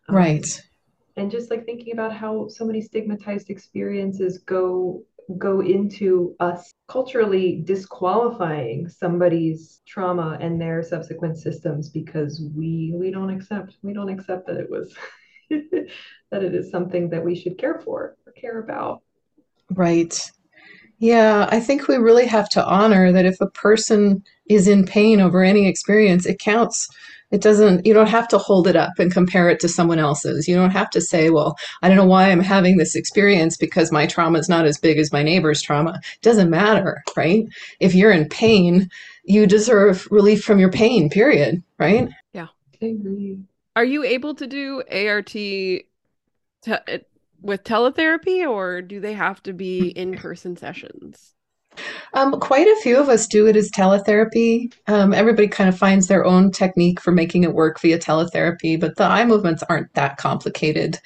Um, 0.07 0.15
right 0.15 0.61
and 1.19 1.29
just 1.29 1.51
like 1.51 1.65
thinking 1.65 1.93
about 1.93 2.15
how 2.15 2.47
so 2.47 2.65
many 2.65 2.81
stigmatized 2.81 3.49
experiences 3.49 4.39
go 4.39 5.03
go 5.37 5.61
into 5.61 6.35
us 6.39 6.73
culturally 6.87 7.61
disqualifying 7.63 8.89
somebody's 8.89 9.81
trauma 9.85 10.37
and 10.41 10.59
their 10.59 10.81
subsequent 10.81 11.37
systems 11.37 11.89
because 11.89 12.41
we 12.55 12.93
we 12.95 13.11
don't 13.11 13.29
accept 13.29 13.75
we 13.83 13.93
don't 13.93 14.09
accept 14.09 14.47
that 14.47 14.57
it 14.57 14.69
was 14.69 14.95
that 15.49 16.43
it 16.43 16.55
is 16.55 16.71
something 16.71 17.09
that 17.09 17.23
we 17.23 17.35
should 17.35 17.57
care 17.57 17.79
for 17.83 18.15
or 18.25 18.31
care 18.33 18.59
about. 18.59 19.01
Right. 19.71 20.19
Yeah 20.97 21.47
i 21.51 21.59
think 21.59 21.87
we 21.87 21.95
really 21.97 22.25
have 22.25 22.49
to 22.49 22.65
honor 22.65 23.11
that 23.11 23.25
if 23.25 23.39
a 23.39 23.49
person 23.51 24.23
is 24.49 24.67
in 24.67 24.85
pain 24.85 25.21
over 25.21 25.43
any 25.43 25.67
experience 25.67 26.25
it 26.25 26.39
counts 26.39 26.89
it 27.31 27.41
doesn't, 27.41 27.85
you 27.85 27.93
don't 27.93 28.09
have 28.09 28.27
to 28.29 28.37
hold 28.37 28.67
it 28.67 28.75
up 28.75 28.97
and 28.97 29.11
compare 29.11 29.49
it 29.49 29.59
to 29.59 29.69
someone 29.69 29.99
else's. 29.99 30.47
You 30.47 30.55
don't 30.55 30.71
have 30.71 30.89
to 30.91 31.01
say, 31.01 31.29
well, 31.29 31.57
I 31.81 31.87
don't 31.87 31.97
know 31.97 32.05
why 32.05 32.29
I'm 32.29 32.39
having 32.39 32.77
this 32.77 32.95
experience 32.95 33.55
because 33.57 33.91
my 33.91 34.07
trauma 34.07 34.39
is 34.39 34.49
not 34.49 34.65
as 34.65 34.77
big 34.77 34.97
as 34.97 35.13
my 35.13 35.23
neighbor's 35.23 35.61
trauma. 35.61 35.99
It 36.15 36.21
doesn't 36.21 36.49
matter, 36.49 37.03
right? 37.15 37.45
If 37.79 37.93
you're 37.93 38.11
in 38.11 38.27
pain, 38.29 38.89
you 39.23 39.45
deserve 39.45 40.07
relief 40.09 40.43
from 40.43 40.59
your 40.59 40.71
pain, 40.71 41.09
period, 41.09 41.63
right? 41.77 42.09
Yeah. 42.33 42.47
Agree. 42.81 43.37
Are 43.75 43.85
you 43.85 44.03
able 44.03 44.33
to 44.35 44.47
do 44.47 44.83
ART 44.91 45.27
te- 45.27 45.83
with 47.41 47.63
teletherapy 47.63 48.49
or 48.49 48.81
do 48.81 48.99
they 48.99 49.13
have 49.13 49.41
to 49.43 49.53
be 49.53 49.89
in 49.89 50.15
person 50.15 50.57
sessions? 50.57 51.35
Um, 52.13 52.39
quite 52.39 52.67
a 52.67 52.79
few 52.81 52.97
of 52.97 53.09
us 53.09 53.27
do 53.27 53.47
it 53.47 53.55
as 53.55 53.69
teletherapy. 53.69 54.73
Um, 54.87 55.13
everybody 55.13 55.47
kind 55.47 55.69
of 55.69 55.77
finds 55.77 56.07
their 56.07 56.25
own 56.25 56.51
technique 56.51 56.99
for 56.99 57.11
making 57.11 57.43
it 57.43 57.53
work 57.53 57.79
via 57.79 57.99
teletherapy, 57.99 58.79
but 58.79 58.95
the 58.95 59.03
eye 59.03 59.25
movements 59.25 59.63
aren't 59.69 59.93
that 59.93 60.17
complicated. 60.17 60.99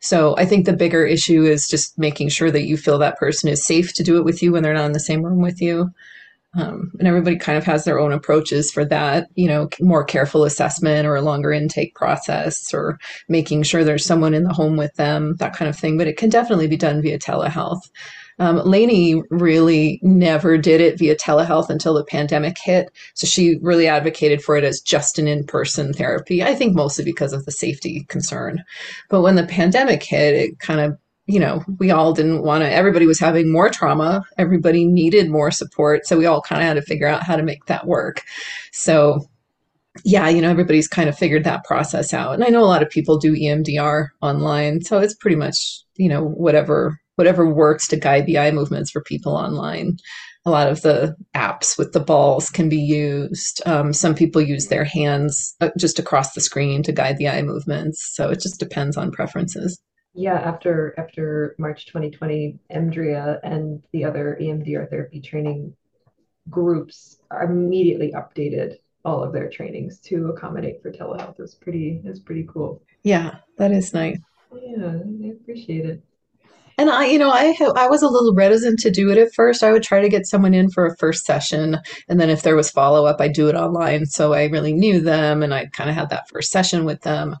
So 0.00 0.36
I 0.36 0.44
think 0.44 0.66
the 0.66 0.72
bigger 0.72 1.06
issue 1.06 1.44
is 1.44 1.66
just 1.66 1.98
making 1.98 2.28
sure 2.28 2.50
that 2.50 2.66
you 2.66 2.76
feel 2.76 2.98
that 2.98 3.18
person 3.18 3.48
is 3.48 3.64
safe 3.64 3.94
to 3.94 4.02
do 4.02 4.18
it 4.18 4.24
with 4.24 4.42
you 4.42 4.52
when 4.52 4.62
they're 4.62 4.74
not 4.74 4.86
in 4.86 4.92
the 4.92 5.00
same 5.00 5.22
room 5.22 5.40
with 5.40 5.60
you. 5.62 5.90
Um, 6.54 6.90
and 6.98 7.06
everybody 7.06 7.36
kind 7.36 7.56
of 7.56 7.64
has 7.64 7.84
their 7.84 8.00
own 8.00 8.12
approaches 8.12 8.72
for 8.72 8.84
that, 8.86 9.28
you 9.36 9.46
know, 9.46 9.68
more 9.80 10.02
careful 10.02 10.44
assessment 10.44 11.06
or 11.06 11.14
a 11.14 11.22
longer 11.22 11.52
intake 11.52 11.94
process 11.94 12.74
or 12.74 12.98
making 13.28 13.62
sure 13.62 13.84
there's 13.84 14.04
someone 14.04 14.34
in 14.34 14.42
the 14.42 14.52
home 14.52 14.76
with 14.76 14.92
them, 14.94 15.36
that 15.36 15.54
kind 15.54 15.68
of 15.68 15.76
thing. 15.76 15.96
But 15.96 16.08
it 16.08 16.16
can 16.16 16.28
definitely 16.28 16.66
be 16.66 16.76
done 16.76 17.02
via 17.02 17.20
telehealth. 17.20 17.82
Um, 18.40 18.56
Laney 18.64 19.22
really 19.28 20.00
never 20.02 20.56
did 20.56 20.80
it 20.80 20.98
via 20.98 21.14
telehealth 21.14 21.68
until 21.68 21.94
the 21.94 22.04
pandemic 22.04 22.56
hit. 22.58 22.90
So 23.14 23.26
she 23.26 23.58
really 23.60 23.86
advocated 23.86 24.42
for 24.42 24.56
it 24.56 24.64
as 24.64 24.80
just 24.80 25.18
an 25.18 25.28
in 25.28 25.44
person 25.44 25.92
therapy, 25.92 26.42
I 26.42 26.54
think 26.54 26.74
mostly 26.74 27.04
because 27.04 27.34
of 27.34 27.44
the 27.44 27.52
safety 27.52 28.06
concern. 28.08 28.64
But 29.10 29.20
when 29.20 29.36
the 29.36 29.46
pandemic 29.46 30.02
hit, 30.02 30.34
it 30.34 30.58
kind 30.58 30.80
of 30.80 30.98
you 31.30 31.40
know, 31.40 31.64
we 31.78 31.90
all 31.90 32.12
didn't 32.12 32.42
want 32.42 32.62
to, 32.62 32.72
everybody 32.72 33.06
was 33.06 33.20
having 33.20 33.52
more 33.52 33.70
trauma. 33.70 34.24
Everybody 34.38 34.84
needed 34.84 35.30
more 35.30 35.50
support. 35.50 36.06
So 36.06 36.16
we 36.18 36.26
all 36.26 36.42
kind 36.42 36.60
of 36.60 36.66
had 36.66 36.74
to 36.74 36.82
figure 36.82 37.06
out 37.06 37.22
how 37.22 37.36
to 37.36 37.42
make 37.42 37.66
that 37.66 37.86
work. 37.86 38.24
So, 38.72 39.20
yeah, 40.04 40.28
you 40.28 40.40
know, 40.40 40.50
everybody's 40.50 40.88
kind 40.88 41.08
of 41.08 41.16
figured 41.16 41.44
that 41.44 41.64
process 41.64 42.12
out. 42.12 42.34
And 42.34 42.44
I 42.44 42.48
know 42.48 42.62
a 42.62 42.66
lot 42.66 42.82
of 42.82 42.90
people 42.90 43.18
do 43.18 43.34
EMDR 43.34 44.08
online. 44.22 44.82
So 44.82 44.98
it's 44.98 45.14
pretty 45.14 45.36
much, 45.36 45.82
you 45.96 46.08
know, 46.08 46.24
whatever 46.24 46.98
whatever 47.16 47.46
works 47.46 47.86
to 47.86 47.98
guide 47.98 48.24
the 48.24 48.38
eye 48.38 48.50
movements 48.50 48.90
for 48.90 49.02
people 49.02 49.34
online. 49.34 49.98
A 50.46 50.50
lot 50.50 50.70
of 50.70 50.80
the 50.80 51.14
apps 51.34 51.76
with 51.76 51.92
the 51.92 52.00
balls 52.00 52.48
can 52.48 52.70
be 52.70 52.78
used. 52.78 53.60
Um, 53.66 53.92
some 53.92 54.14
people 54.14 54.40
use 54.40 54.68
their 54.68 54.84
hands 54.84 55.54
uh, 55.60 55.68
just 55.76 55.98
across 55.98 56.32
the 56.32 56.40
screen 56.40 56.82
to 56.82 56.92
guide 56.92 57.18
the 57.18 57.28
eye 57.28 57.42
movements. 57.42 58.10
So 58.16 58.30
it 58.30 58.40
just 58.40 58.58
depends 58.58 58.96
on 58.96 59.10
preferences. 59.10 59.78
Yeah, 60.14 60.34
after 60.34 60.94
after 60.98 61.54
March 61.58 61.86
2020, 61.86 62.58
EMDRIA 62.72 63.38
and 63.42 63.82
the 63.92 64.04
other 64.04 64.36
EMDR 64.40 64.90
therapy 64.90 65.20
training 65.20 65.74
groups 66.48 67.20
immediately 67.42 68.12
updated 68.12 68.76
all 69.04 69.22
of 69.22 69.32
their 69.32 69.48
trainings 69.48 69.98
to 70.00 70.28
accommodate 70.28 70.82
for 70.82 70.90
telehealth. 70.90 71.38
It 71.38 71.42
was 71.42 71.54
pretty, 71.54 72.02
it 72.04 72.08
was 72.08 72.20
pretty 72.20 72.46
cool. 72.52 72.82
Yeah, 73.02 73.36
that 73.56 73.72
is 73.72 73.94
nice. 73.94 74.18
Yeah, 74.52 74.98
I 75.24 75.28
appreciate 75.30 75.86
it. 75.86 76.02
And 76.76 76.88
I, 76.88 77.06
you 77.06 77.18
know, 77.18 77.30
I 77.30 77.54
I 77.76 77.88
was 77.88 78.00
a 78.00 78.08
little 78.08 78.34
reticent 78.34 78.78
to 78.80 78.90
do 78.90 79.10
it 79.10 79.18
at 79.18 79.34
first. 79.34 79.62
I 79.62 79.70
would 79.70 79.82
try 79.82 80.00
to 80.00 80.08
get 80.08 80.26
someone 80.26 80.54
in 80.54 80.70
for 80.70 80.86
a 80.86 80.96
first 80.96 81.26
session, 81.26 81.78
and 82.08 82.18
then 82.18 82.30
if 82.30 82.42
there 82.42 82.56
was 82.56 82.70
follow 82.70 83.04
up, 83.04 83.20
I'd 83.20 83.34
do 83.34 83.48
it 83.48 83.54
online. 83.54 84.06
So 84.06 84.32
I 84.32 84.44
really 84.46 84.72
knew 84.72 84.98
them, 85.00 85.42
and 85.42 85.52
I 85.52 85.66
kind 85.66 85.90
of 85.90 85.96
had 85.96 86.08
that 86.08 86.30
first 86.30 86.50
session 86.50 86.86
with 86.86 87.02
them. 87.02 87.36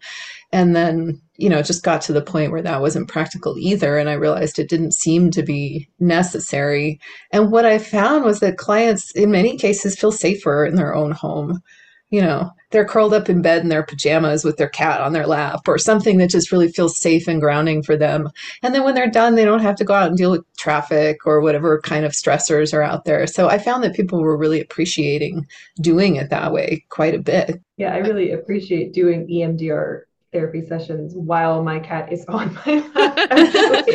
And 0.52 0.74
then, 0.74 1.20
you 1.36 1.48
know, 1.48 1.58
it 1.58 1.66
just 1.66 1.84
got 1.84 2.00
to 2.02 2.12
the 2.12 2.22
point 2.22 2.50
where 2.50 2.62
that 2.62 2.80
wasn't 2.80 3.08
practical 3.08 3.56
either, 3.58 3.98
and 3.98 4.10
I 4.10 4.14
realized 4.14 4.58
it 4.58 4.68
didn't 4.68 4.94
seem 4.94 5.30
to 5.30 5.42
be 5.42 5.88
necessary. 6.00 7.00
And 7.30 7.52
what 7.52 7.64
I 7.64 7.78
found 7.78 8.24
was 8.24 8.40
that 8.40 8.58
clients, 8.58 9.12
in 9.12 9.30
many 9.30 9.56
cases, 9.56 9.98
feel 9.98 10.12
safer 10.12 10.66
in 10.66 10.74
their 10.74 10.94
own 10.94 11.12
home 11.12 11.62
you 12.10 12.20
know, 12.20 12.50
they're 12.70 12.84
curled 12.84 13.14
up 13.14 13.28
in 13.28 13.40
bed 13.40 13.62
in 13.62 13.68
their 13.68 13.84
pajamas 13.84 14.44
with 14.44 14.56
their 14.56 14.68
cat 14.68 15.00
on 15.00 15.12
their 15.12 15.26
lap 15.26 15.66
or 15.66 15.78
something 15.78 16.18
that 16.18 16.30
just 16.30 16.50
really 16.50 16.68
feels 16.68 17.00
safe 17.00 17.28
and 17.28 17.40
grounding 17.40 17.82
for 17.82 17.96
them. 17.96 18.28
And 18.62 18.74
then 18.74 18.82
when 18.82 18.94
they're 18.94 19.10
done, 19.10 19.36
they 19.36 19.44
don't 19.44 19.62
have 19.62 19.76
to 19.76 19.84
go 19.84 19.94
out 19.94 20.08
and 20.08 20.16
deal 20.16 20.32
with 20.32 20.44
traffic 20.56 21.24
or 21.24 21.40
whatever 21.40 21.80
kind 21.80 22.04
of 22.04 22.12
stressors 22.12 22.74
are 22.74 22.82
out 22.82 23.04
there. 23.04 23.26
So 23.26 23.48
I 23.48 23.58
found 23.58 23.84
that 23.84 23.94
people 23.94 24.20
were 24.20 24.36
really 24.36 24.60
appreciating 24.60 25.46
doing 25.80 26.16
it 26.16 26.30
that 26.30 26.52
way 26.52 26.84
quite 26.88 27.14
a 27.14 27.20
bit. 27.20 27.60
Yeah, 27.76 27.94
I 27.94 27.98
really 27.98 28.32
appreciate 28.32 28.92
doing 28.92 29.28
EMDR 29.28 30.02
therapy 30.32 30.64
sessions 30.64 31.14
while 31.14 31.62
my 31.62 31.78
cat 31.78 32.12
is 32.12 32.24
on 32.28 32.54
my 32.54 32.90
lap. 32.94 33.86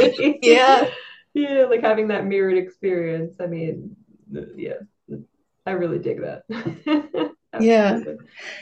yeah. 0.41 0.89
Yeah, 1.33 1.65
like 1.65 1.81
having 1.81 2.07
that 2.07 2.25
mirrored 2.25 2.57
experience. 2.57 3.35
I 3.41 3.47
mean, 3.47 3.95
yeah, 4.55 4.75
I 5.65 5.71
really 5.71 5.99
dig 5.99 6.21
that. 6.21 6.43
yeah 7.59 7.99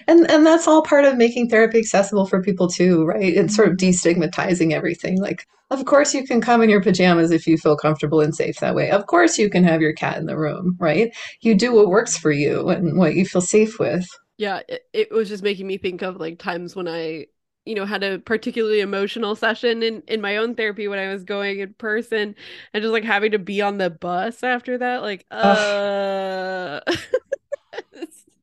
and 0.07 0.29
and 0.29 0.45
that's 0.45 0.67
all 0.67 0.83
part 0.83 1.05
of 1.05 1.17
making 1.17 1.49
therapy 1.49 1.79
accessible 1.79 2.25
for 2.25 2.41
people 2.41 2.67
too 2.67 3.05
right 3.05 3.35
and 3.35 3.51
sort 3.51 3.67
of 3.67 3.77
destigmatizing 3.77 4.71
everything 4.71 5.19
like 5.19 5.47
of 5.71 5.85
course 5.85 6.13
you 6.13 6.25
can 6.25 6.41
come 6.41 6.61
in 6.61 6.69
your 6.69 6.81
pajamas 6.81 7.31
if 7.31 7.47
you 7.47 7.57
feel 7.57 7.75
comfortable 7.75 8.21
and 8.21 8.35
safe 8.35 8.59
that 8.59 8.75
way 8.75 8.91
of 8.91 9.07
course 9.07 9.37
you 9.37 9.49
can 9.49 9.63
have 9.63 9.81
your 9.81 9.93
cat 9.93 10.17
in 10.17 10.25
the 10.25 10.37
room 10.37 10.75
right 10.79 11.11
you 11.41 11.55
do 11.55 11.73
what 11.73 11.87
works 11.87 12.17
for 12.17 12.31
you 12.31 12.69
and 12.69 12.97
what 12.97 13.15
you 13.15 13.25
feel 13.25 13.41
safe 13.41 13.79
with 13.79 14.05
yeah 14.37 14.61
it, 14.67 14.83
it 14.93 15.11
was 15.11 15.29
just 15.29 15.43
making 15.43 15.67
me 15.67 15.77
think 15.77 16.01
of 16.01 16.17
like 16.17 16.37
times 16.37 16.75
when 16.75 16.87
i 16.87 17.25
you 17.65 17.75
know 17.75 17.85
had 17.85 18.03
a 18.03 18.19
particularly 18.19 18.81
emotional 18.81 19.35
session 19.35 19.83
in 19.83 20.03
in 20.07 20.21
my 20.21 20.37
own 20.37 20.55
therapy 20.55 20.87
when 20.87 20.99
I 20.99 21.11
was 21.11 21.23
going 21.23 21.59
in 21.59 21.73
person 21.75 22.35
and 22.73 22.81
just 22.81 22.91
like 22.91 23.03
having 23.03 23.31
to 23.31 23.39
be 23.39 23.61
on 23.61 23.77
the 23.77 23.89
bus 23.89 24.43
after 24.43 24.77
that 24.77 25.01
like 25.01 25.25
uh. 25.31 26.81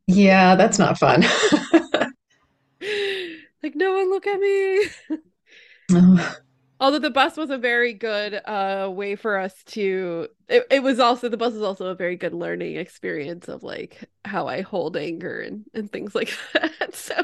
Yeah 0.07 0.57
that's 0.57 0.79
not 0.79 0.99
fun. 0.99 1.25
Like 3.62 3.75
no 3.75 3.93
one 3.95 4.11
look 4.11 4.27
at 4.27 4.41
me. 4.41 4.85
Although 6.81 6.99
the 6.99 7.11
bus 7.11 7.37
was 7.37 7.51
a 7.51 7.59
very 7.59 7.93
good 7.93 8.35
uh 8.35 8.91
way 8.91 9.14
for 9.16 9.37
us 9.39 9.62
to 9.64 10.29
it, 10.49 10.66
it 10.71 10.83
was 10.83 10.99
also 10.99 11.29
the 11.29 11.37
bus 11.37 11.53
is 11.55 11.62
also 11.62 11.87
a 11.87 11.95
very 11.95 12.16
good 12.16 12.33
learning 12.33 12.77
experience 12.77 13.49
of 13.49 13.62
like 13.62 14.09
how 14.25 14.47
i 14.49 14.62
hold 14.62 14.97
anger 14.97 15.41
and 15.41 15.64
and 15.75 15.93
things 15.93 16.14
like 16.14 16.31
that 16.55 16.95
so 16.95 17.23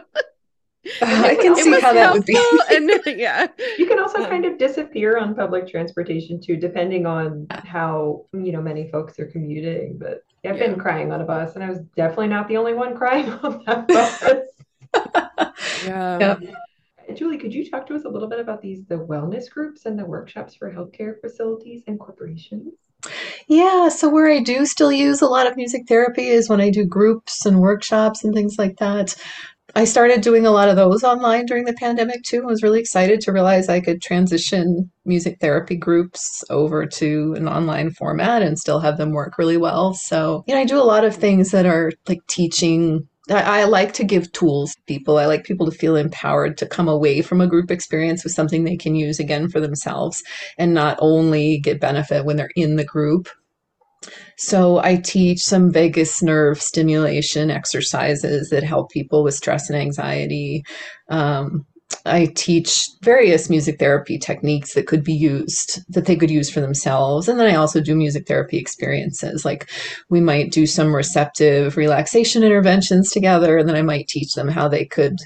Uh, 1.02 1.22
I 1.24 1.34
can 1.34 1.56
see 1.56 1.80
how 1.80 1.92
that 1.92 2.12
would 2.12 2.24
be. 2.24 2.38
and 2.70 2.90
yeah, 3.18 3.46
you 3.78 3.86
can 3.86 3.98
also 3.98 4.24
kind 4.26 4.44
of 4.44 4.58
disappear 4.58 5.18
on 5.18 5.34
public 5.34 5.68
transportation 5.68 6.40
too, 6.40 6.56
depending 6.56 7.06
on 7.06 7.46
how 7.50 8.26
you 8.32 8.52
know 8.52 8.62
many 8.62 8.88
folks 8.90 9.18
are 9.18 9.26
commuting. 9.26 9.98
But 9.98 10.24
I've 10.44 10.58
yeah. 10.58 10.68
been 10.68 10.78
crying 10.78 11.12
on 11.12 11.20
a 11.20 11.24
bus, 11.24 11.54
and 11.54 11.64
I 11.64 11.68
was 11.68 11.80
definitely 11.96 12.28
not 12.28 12.48
the 12.48 12.56
only 12.56 12.74
one 12.74 12.96
crying 12.96 13.30
on 13.42 13.62
that 13.66 13.88
bus. 13.88 14.24
yeah. 15.84 16.18
Yep. 16.18 16.42
Julie, 17.14 17.38
could 17.38 17.54
you 17.54 17.68
talk 17.70 17.86
to 17.86 17.94
us 17.94 18.04
a 18.04 18.08
little 18.08 18.28
bit 18.28 18.40
about 18.40 18.60
these 18.60 18.84
the 18.86 18.96
wellness 18.96 19.48
groups 19.48 19.86
and 19.86 19.98
the 19.98 20.04
workshops 20.04 20.54
for 20.54 20.72
healthcare 20.72 21.20
facilities 21.20 21.82
and 21.86 21.98
corporations? 21.98 22.74
Yeah, 23.46 23.88
so 23.88 24.08
where 24.08 24.30
I 24.30 24.40
do 24.40 24.66
still 24.66 24.90
use 24.90 25.22
a 25.22 25.26
lot 25.26 25.46
of 25.46 25.56
music 25.56 25.86
therapy 25.86 26.26
is 26.26 26.48
when 26.48 26.60
I 26.60 26.70
do 26.70 26.84
groups 26.84 27.46
and 27.46 27.60
workshops 27.60 28.24
and 28.24 28.34
things 28.34 28.56
like 28.58 28.78
that. 28.78 29.14
I 29.76 29.84
started 29.84 30.22
doing 30.22 30.46
a 30.46 30.50
lot 30.50 30.70
of 30.70 30.76
those 30.76 31.04
online 31.04 31.44
during 31.44 31.66
the 31.66 31.74
pandemic 31.74 32.22
too. 32.22 32.40
I 32.42 32.46
was 32.46 32.62
really 32.62 32.80
excited 32.80 33.20
to 33.20 33.32
realize 33.32 33.68
I 33.68 33.80
could 33.80 34.00
transition 34.00 34.90
music 35.04 35.36
therapy 35.38 35.76
groups 35.76 36.42
over 36.48 36.86
to 36.86 37.34
an 37.36 37.46
online 37.46 37.90
format 37.90 38.40
and 38.40 38.58
still 38.58 38.80
have 38.80 38.96
them 38.96 39.10
work 39.10 39.36
really 39.36 39.58
well. 39.58 39.92
So, 39.92 40.44
you 40.46 40.54
know, 40.54 40.62
I 40.62 40.64
do 40.64 40.78
a 40.78 40.80
lot 40.80 41.04
of 41.04 41.14
things 41.14 41.50
that 41.50 41.66
are 41.66 41.92
like 42.08 42.26
teaching 42.26 43.06
I, 43.28 43.62
I, 43.62 43.64
like 43.64 43.92
to 43.94 44.04
give 44.04 44.32
tools 44.32 44.74
to 44.74 44.82
people. 44.86 45.18
I 45.18 45.26
like 45.26 45.44
people 45.44 45.66
to 45.66 45.76
feel 45.76 45.96
empowered 45.96 46.56
to 46.58 46.66
come 46.66 46.88
away 46.88 47.22
from 47.22 47.40
a 47.40 47.46
group 47.48 47.70
experience 47.70 48.22
with 48.24 48.32
something 48.32 48.62
they 48.64 48.76
can 48.76 48.94
use 48.94 49.18
again 49.18 49.48
for 49.48 49.60
themselves 49.60 50.22
and 50.58 50.72
not 50.72 50.96
only 51.00 51.58
get 51.58 51.80
benefit 51.80 52.24
when 52.24 52.36
they're 52.36 52.50
in 52.54 52.76
the 52.76 52.84
group. 52.84 53.28
So 54.36 54.78
I 54.78 54.96
teach 54.96 55.40
some 55.40 55.72
vagus 55.72 56.22
nerve 56.22 56.60
stimulation 56.60 57.50
exercises 57.50 58.50
that 58.50 58.62
help 58.62 58.90
people 58.90 59.24
with 59.24 59.34
stress 59.34 59.70
and 59.70 59.78
anxiety. 59.78 60.62
Um, 61.08 61.66
I 62.04 62.26
teach 62.34 62.88
various 63.02 63.48
music 63.48 63.78
therapy 63.78 64.18
techniques 64.18 64.74
that 64.74 64.86
could 64.86 65.04
be 65.04 65.14
used, 65.14 65.80
that 65.88 66.06
they 66.06 66.16
could 66.16 66.30
use 66.30 66.50
for 66.50 66.60
themselves. 66.60 67.28
And 67.28 67.38
then 67.38 67.46
I 67.46 67.56
also 67.56 67.80
do 67.80 67.94
music 67.94 68.26
therapy 68.26 68.58
experiences. 68.58 69.44
Like 69.44 69.70
we 70.08 70.20
might 70.20 70.52
do 70.52 70.66
some 70.66 70.94
receptive 70.94 71.76
relaxation 71.76 72.42
interventions 72.42 73.10
together, 73.10 73.56
and 73.56 73.68
then 73.68 73.76
I 73.76 73.82
might 73.82 74.08
teach 74.08 74.34
them 74.34 74.48
how 74.48 74.68
they 74.68 74.84
could 74.84 75.16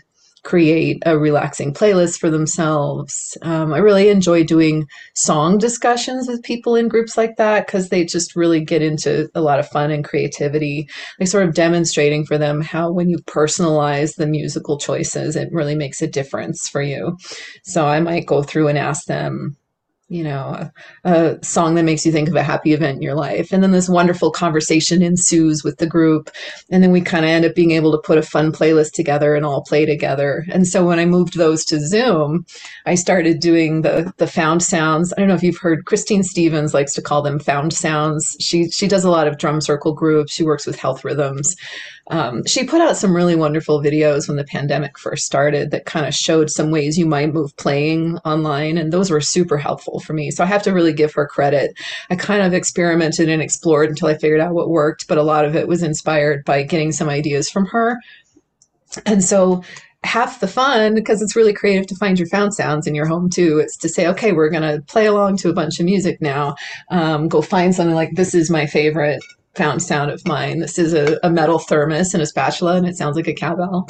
create 0.45 1.03
a 1.07 1.19
relaxing 1.19 1.73
playlist 1.75 2.19
for 2.19 2.31
themselves. 2.31 3.37
Um, 3.43 3.73
I 3.73 3.79
really 3.79 4.09
enjoy 4.09 4.45
doing 4.45 4.87
song 5.15 5.59
discussions 5.59 6.29
with 6.29 6.43
people 6.43 6.77
in 6.77 6.89
groups 6.89 7.17
like 7.17 7.37
that 7.37 7.67
because 7.67 7.89
they 7.89 8.05
just 8.05 8.37
really 8.37 8.65
get 8.65 8.83
into 8.83 9.29
a 9.35 9.41
lot 9.41 9.59
of 9.59 9.69
fun 9.69 9.91
and 9.91 10.05
creativity. 10.05 10.89
Like 11.19 11.29
sort 11.29 11.47
of 11.47 11.55
demonstrating 11.55 12.25
for 12.25 12.39
them 12.39 12.61
how 12.61 12.91
when 12.91 13.09
you 13.09 13.19
personalize 13.19 14.17
the 14.17 14.27
musical 14.27 14.79
choices, 14.79 15.37
it 15.37 15.53
really 15.53 15.75
makes 15.75 16.03
a 16.03 16.07
difference 16.07 16.69
for 16.69 16.83
you. 16.83 17.17
So 17.65 17.87
I 17.87 18.01
might 18.01 18.27
go 18.27 18.43
through 18.43 18.69
and 18.69 18.79
ask 18.79 19.07
them, 19.07 19.57
you 20.11 20.25
know, 20.25 20.69
a, 21.05 21.11
a, 21.11 21.45
song 21.45 21.77
that 21.77 21.85
makes 21.85 22.05
you 22.05 22.11
think 22.11 22.29
of 22.29 22.35
a 22.35 22.43
happy 22.43 22.73
event 22.73 22.97
in 22.97 23.03
your 23.03 23.15
life. 23.15 23.53
And 23.53 23.63
then 23.63 23.71
this 23.71 23.89
wonderful 23.89 24.33
conversation 24.33 25.03
ensues 25.03 25.63
with 25.63 25.79
the 25.79 25.87
group. 25.87 26.31
And 26.69 26.83
then 26.83 26.91
we 26.91 27.01
kind 27.01 27.25
of 27.25 27.31
end 27.31 27.45
up 27.45 27.55
being 27.55 27.71
able 27.71 27.93
to 27.93 27.99
put 27.99 28.19
a 28.19 28.23
fun 28.23 28.51
playlist 28.51 28.91
together 28.93 29.37
and 29.37 29.47
all 29.47 29.63
play 29.63 29.87
together. 29.87 30.45
And 30.51 30.67
so 30.67 30.85
when 30.85 30.99
I 30.99 31.07
moved 31.07 31.39
those 31.39 31.65
to 31.67 31.79
Zoom, 31.79 32.45
I 32.87 32.97
started 32.97 33.39
doing 33.39 33.83
the 33.83 34.13
the 34.17 34.27
found 34.27 34.65
sounds. 34.65 35.13
I 35.13 35.21
don't 35.21 35.29
know 35.29 35.35
if 35.35 35.45
you've 35.45 35.57
heard 35.57 35.85
Christine 35.85 36.25
Stevens 36.25 36.75
likes 36.75 36.93
to 36.95 37.03
call 37.03 37.23
them 37.23 37.39
found 37.39 37.73
sounds. 37.73 38.37
She 38.41 38.69
she 38.71 38.89
does 38.89 39.05
a 39.05 39.11
lot 39.11 39.29
of 39.29 39.39
drum 39.39 39.61
circle 39.61 39.95
groups. 39.95 40.35
She 40.35 40.43
works 40.43 40.67
with 40.67 40.77
health 40.77 41.05
rhythms. 41.05 41.55
Um, 42.11 42.45
she 42.45 42.65
put 42.65 42.81
out 42.81 42.97
some 42.97 43.15
really 43.15 43.37
wonderful 43.37 43.81
videos 43.81 44.27
when 44.27 44.37
the 44.37 44.45
pandemic 44.45 44.99
first 44.99 45.25
started 45.25 45.71
that 45.71 45.87
kind 45.87 46.07
of 46.07 46.15
showed 46.15 46.51
some 46.51 46.73
ways 46.73 46.99
you 46.99 47.07
might 47.07 47.33
move 47.33 47.57
playing 47.57 48.19
online, 48.19 48.77
and 48.77 48.93
those 48.93 49.11
were 49.11 49.21
super 49.21 49.57
helpful 49.57 50.01
for 50.01 50.13
me. 50.13 50.31
So 50.33 50.43
I 50.43 50.49
have 50.49 50.63
to 50.65 50.73
really 50.73 50.93
give 50.93 51.15
her 51.15 51.27
credit. 51.27 51.73
I 52.11 52.17
kind 52.17 52.43
of 52.43 52.53
experimented 52.53 53.29
and 53.29 53.41
explored 53.41 53.89
until 53.89 54.09
I 54.09 54.19
figured 54.19 54.41
out 54.41 54.55
what 54.55 54.69
worked, 54.69 55.07
but 55.07 55.19
a 55.19 55.23
lot 55.23 55.45
of 55.45 55.55
it 55.55 55.69
was 55.69 55.83
inspired 55.85 56.45
by 56.45 56.65
getting 56.65 56.91
some 56.91 57.09
ideas 57.09 57.49
from 57.49 57.67
her. 57.67 57.99
And 59.07 59.23
so 59.23 59.63
half 60.03 60.41
the 60.41 60.49
fun 60.49 60.95
because 60.95 61.21
it's 61.21 61.37
really 61.37 61.53
creative 61.53 61.87
to 61.87 61.95
find 61.97 62.19
your 62.19 62.27
found 62.29 62.55
sounds 62.55 62.87
in 62.87 62.95
your 62.95 63.07
home 63.07 63.29
too 63.29 63.59
it's 63.59 63.77
to 63.77 63.87
say 63.87 64.07
okay 64.07 64.33
we're 64.33 64.49
going 64.49 64.63
to 64.63 64.83
play 64.87 65.05
along 65.05 65.37
to 65.37 65.51
a 65.51 65.53
bunch 65.53 65.79
of 65.79 65.85
music 65.85 66.23
now 66.23 66.55
um, 66.91 67.29
go 67.29 67.43
find 67.43 67.75
something 67.75 67.95
like 67.95 68.15
this 68.15 68.35
is 68.35 68.51
my 68.51 68.65
favorite 68.65 69.23
found 69.55 69.83
sound 69.83 70.11
of 70.11 70.27
mine. 70.27 70.61
This 70.61 70.79
is 70.79 70.95
a, 70.95 71.19
a 71.23 71.31
metal 71.31 71.59
thermos 71.59 72.15
and 72.15 72.23
a 72.23 72.27
spatula, 72.27 72.77
and 72.77 72.87
it 72.87 72.97
sounds 72.97 73.17
like 73.17 73.29
a 73.29 73.35
cowbell. 73.35 73.87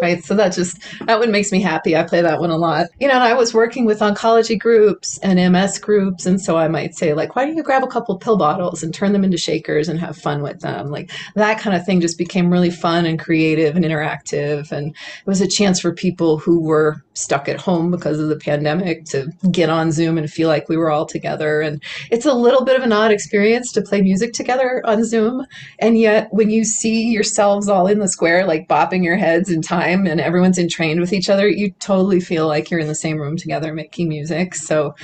Right? 0.00 0.22
So 0.24 0.34
that 0.34 0.52
just 0.52 0.78
that 1.06 1.18
one 1.18 1.30
makes 1.30 1.52
me 1.52 1.60
happy. 1.60 1.96
I 1.96 2.02
play 2.02 2.22
that 2.22 2.40
one 2.40 2.50
a 2.50 2.56
lot. 2.56 2.86
You 2.98 3.08
know, 3.08 3.14
and 3.14 3.24
I 3.24 3.34
was 3.34 3.54
working 3.54 3.84
with 3.84 4.00
oncology 4.00 4.58
groups 4.58 5.18
and 5.18 5.52
MS 5.52 5.78
groups, 5.78 6.26
and 6.26 6.40
so 6.40 6.56
I 6.56 6.68
might 6.68 6.94
say 6.94 7.14
like, 7.14 7.36
why 7.36 7.44
don't 7.44 7.56
you 7.56 7.62
grab 7.62 7.84
a 7.84 7.88
couple 7.88 8.18
pill 8.18 8.36
bottles 8.36 8.82
and 8.82 8.94
turn 8.94 9.12
them 9.12 9.24
into 9.24 9.38
shakers 9.38 9.88
and 9.88 9.98
have 9.98 10.16
fun 10.16 10.42
with 10.42 10.60
them? 10.60 10.90
Like 10.90 11.10
that 11.34 11.58
kind 11.58 11.76
of 11.76 11.84
thing 11.84 12.00
just 12.00 12.18
became 12.18 12.50
really 12.50 12.70
fun 12.70 13.06
and 13.06 13.18
creative 13.18 13.76
and 13.76 13.84
interactive, 13.84 14.72
and 14.72 14.88
it 14.88 15.26
was 15.26 15.40
a 15.40 15.48
chance 15.48 15.80
for 15.80 15.92
people 15.92 16.38
who 16.38 16.60
were 16.60 17.02
stuck 17.14 17.48
at 17.48 17.60
home 17.60 17.90
because 17.90 18.18
of 18.18 18.28
the 18.28 18.36
pandemic 18.36 19.04
to 19.04 19.30
get 19.50 19.68
on 19.68 19.92
Zoom 19.92 20.16
and 20.16 20.30
feel 20.30 20.48
like 20.48 20.68
we 20.68 20.76
were 20.76 20.90
all 20.90 21.04
together. 21.04 21.60
And 21.60 21.82
it's 22.10 22.24
a 22.24 22.32
little 22.32 22.64
bit 22.64 22.76
of 22.76 22.82
an 22.82 22.92
odd 22.92 23.10
experience 23.10 23.72
to 23.72 23.82
play 23.82 24.00
music 24.00 24.32
together 24.32 24.82
on 24.84 25.04
Zoom, 25.04 25.46
and 25.78 25.98
yet 25.98 26.28
when 26.30 26.50
you 26.50 26.64
see 26.64 27.08
yourselves 27.10 27.68
all 27.68 27.86
in 27.86 27.98
the 27.98 28.08
square, 28.08 28.46
like 28.46 28.68
bopping 28.68 29.04
your 29.04 29.16
heads 29.16 29.50
in 29.50 29.62
time 29.62 29.89
time 29.90 30.06
and 30.06 30.20
everyone's 30.20 30.58
entrained 30.58 31.00
with 31.00 31.12
each 31.12 31.28
other, 31.28 31.48
you 31.48 31.70
totally 31.72 32.20
feel 32.20 32.46
like 32.46 32.70
you're 32.70 32.80
in 32.80 32.88
the 32.88 32.94
same 32.94 33.18
room 33.18 33.36
together 33.36 33.74
making 33.74 34.08
music. 34.08 34.54
So 34.54 34.94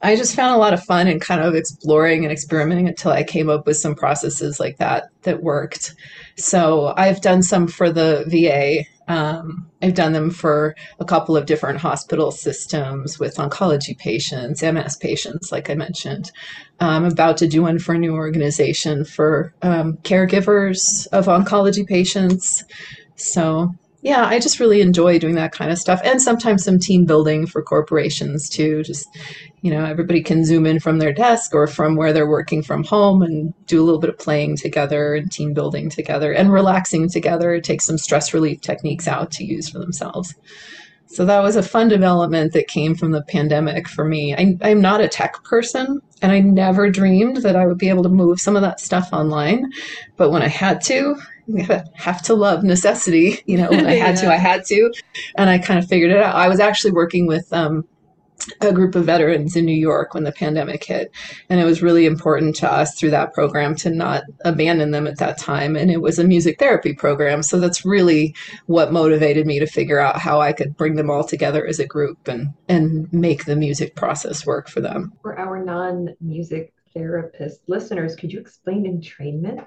I 0.00 0.14
just 0.14 0.36
found 0.36 0.54
a 0.54 0.58
lot 0.58 0.74
of 0.74 0.84
fun 0.84 1.08
and 1.08 1.20
kind 1.20 1.40
of 1.40 1.56
exploring 1.56 2.24
and 2.24 2.32
experimenting 2.32 2.86
until 2.86 3.10
I 3.10 3.24
came 3.24 3.50
up 3.50 3.66
with 3.66 3.76
some 3.76 3.96
processes 3.96 4.60
like 4.60 4.76
that 4.78 5.08
that 5.22 5.42
worked. 5.42 5.94
So 6.36 6.94
I've 6.96 7.20
done 7.20 7.42
some 7.42 7.66
for 7.66 7.90
the 7.90 8.24
VA. 8.28 8.84
Um, 9.12 9.68
I've 9.82 9.94
done 9.94 10.12
them 10.12 10.30
for 10.30 10.76
a 11.00 11.04
couple 11.04 11.36
of 11.36 11.46
different 11.46 11.80
hospital 11.80 12.30
systems 12.30 13.18
with 13.18 13.36
oncology 13.36 13.98
patients, 13.98 14.62
MS 14.62 14.96
patients, 14.98 15.50
like 15.50 15.68
I 15.68 15.74
mentioned. 15.74 16.30
I'm 16.78 17.04
about 17.04 17.36
to 17.38 17.48
do 17.48 17.62
one 17.62 17.80
for 17.80 17.94
a 17.94 17.98
new 17.98 18.14
organization 18.14 19.04
for 19.04 19.52
um, 19.62 19.94
caregivers 20.02 21.08
of 21.08 21.26
oncology 21.26 21.84
patients. 21.86 22.62
So 23.16 23.74
yeah, 24.08 24.24
I 24.24 24.38
just 24.38 24.58
really 24.58 24.80
enjoy 24.80 25.18
doing 25.18 25.34
that 25.34 25.52
kind 25.52 25.70
of 25.70 25.76
stuff. 25.76 26.00
And 26.02 26.22
sometimes 26.22 26.64
some 26.64 26.78
team 26.78 27.04
building 27.04 27.46
for 27.46 27.60
corporations 27.62 28.48
too. 28.48 28.82
Just, 28.82 29.06
you 29.60 29.70
know, 29.70 29.84
everybody 29.84 30.22
can 30.22 30.46
zoom 30.46 30.64
in 30.64 30.80
from 30.80 30.98
their 30.98 31.12
desk 31.12 31.54
or 31.54 31.66
from 31.66 31.94
where 31.94 32.14
they're 32.14 32.26
working 32.26 32.62
from 32.62 32.84
home 32.84 33.20
and 33.20 33.52
do 33.66 33.82
a 33.82 33.84
little 33.84 34.00
bit 34.00 34.08
of 34.08 34.18
playing 34.18 34.56
together 34.56 35.14
and 35.14 35.30
team 35.30 35.52
building 35.52 35.90
together 35.90 36.32
and 36.32 36.50
relaxing 36.50 37.10
together. 37.10 37.60
Take 37.60 37.82
some 37.82 37.98
stress 37.98 38.32
relief 38.32 38.62
techniques 38.62 39.06
out 39.06 39.30
to 39.32 39.44
use 39.44 39.68
for 39.68 39.78
themselves. 39.78 40.34
So 41.08 41.26
that 41.26 41.42
was 41.42 41.56
a 41.56 41.62
fun 41.62 41.88
development 41.88 42.54
that 42.54 42.66
came 42.66 42.94
from 42.94 43.10
the 43.10 43.22
pandemic 43.22 43.88
for 43.88 44.06
me. 44.06 44.34
I, 44.34 44.56
I'm 44.62 44.80
not 44.80 45.02
a 45.02 45.08
tech 45.08 45.42
person, 45.44 46.00
and 46.22 46.32
I 46.32 46.40
never 46.40 46.90
dreamed 46.90 47.38
that 47.38 47.56
I 47.56 47.66
would 47.66 47.78
be 47.78 47.88
able 47.90 48.02
to 48.04 48.08
move 48.08 48.40
some 48.40 48.56
of 48.56 48.62
that 48.62 48.80
stuff 48.80 49.10
online. 49.12 49.70
But 50.16 50.30
when 50.30 50.42
I 50.42 50.48
had 50.48 50.80
to, 50.82 51.16
have 51.94 52.22
to 52.22 52.34
love 52.34 52.62
necessity. 52.62 53.42
You 53.46 53.58
know, 53.58 53.70
when 53.70 53.86
I 53.86 53.94
had 53.94 54.16
yeah. 54.16 54.22
to, 54.22 54.32
I 54.32 54.36
had 54.36 54.64
to, 54.66 54.92
and 55.36 55.48
I 55.48 55.58
kind 55.58 55.78
of 55.78 55.88
figured 55.88 56.10
it 56.10 56.20
out. 56.20 56.34
I 56.34 56.48
was 56.48 56.60
actually 56.60 56.92
working 56.92 57.26
with 57.26 57.52
um, 57.52 57.86
a 58.60 58.72
group 58.72 58.94
of 58.94 59.04
veterans 59.04 59.56
in 59.56 59.64
New 59.64 59.76
York 59.76 60.14
when 60.14 60.24
the 60.24 60.32
pandemic 60.32 60.84
hit, 60.84 61.10
and 61.48 61.60
it 61.60 61.64
was 61.64 61.82
really 61.82 62.06
important 62.06 62.54
to 62.56 62.70
us 62.70 62.94
through 62.94 63.10
that 63.10 63.32
program 63.32 63.74
to 63.76 63.90
not 63.90 64.24
abandon 64.44 64.90
them 64.90 65.06
at 65.06 65.18
that 65.18 65.38
time. 65.38 65.76
And 65.76 65.90
it 65.90 66.02
was 66.02 66.18
a 66.18 66.24
music 66.24 66.58
therapy 66.58 66.92
program, 66.92 67.42
so 67.42 67.58
that's 67.58 67.84
really 67.84 68.34
what 68.66 68.92
motivated 68.92 69.46
me 69.46 69.58
to 69.58 69.66
figure 69.66 69.98
out 69.98 70.18
how 70.18 70.40
I 70.40 70.52
could 70.52 70.76
bring 70.76 70.96
them 70.96 71.10
all 71.10 71.24
together 71.24 71.66
as 71.66 71.78
a 71.78 71.86
group 71.86 72.28
and 72.28 72.48
and 72.68 73.10
make 73.12 73.44
the 73.44 73.56
music 73.56 73.96
process 73.96 74.44
work 74.44 74.68
for 74.68 74.80
them. 74.80 75.12
For 75.22 75.38
our 75.38 75.64
non-music 75.64 76.72
therapist 76.94 77.60
listeners, 77.68 78.16
could 78.16 78.32
you 78.32 78.40
explain 78.40 78.84
entrainment? 78.84 79.66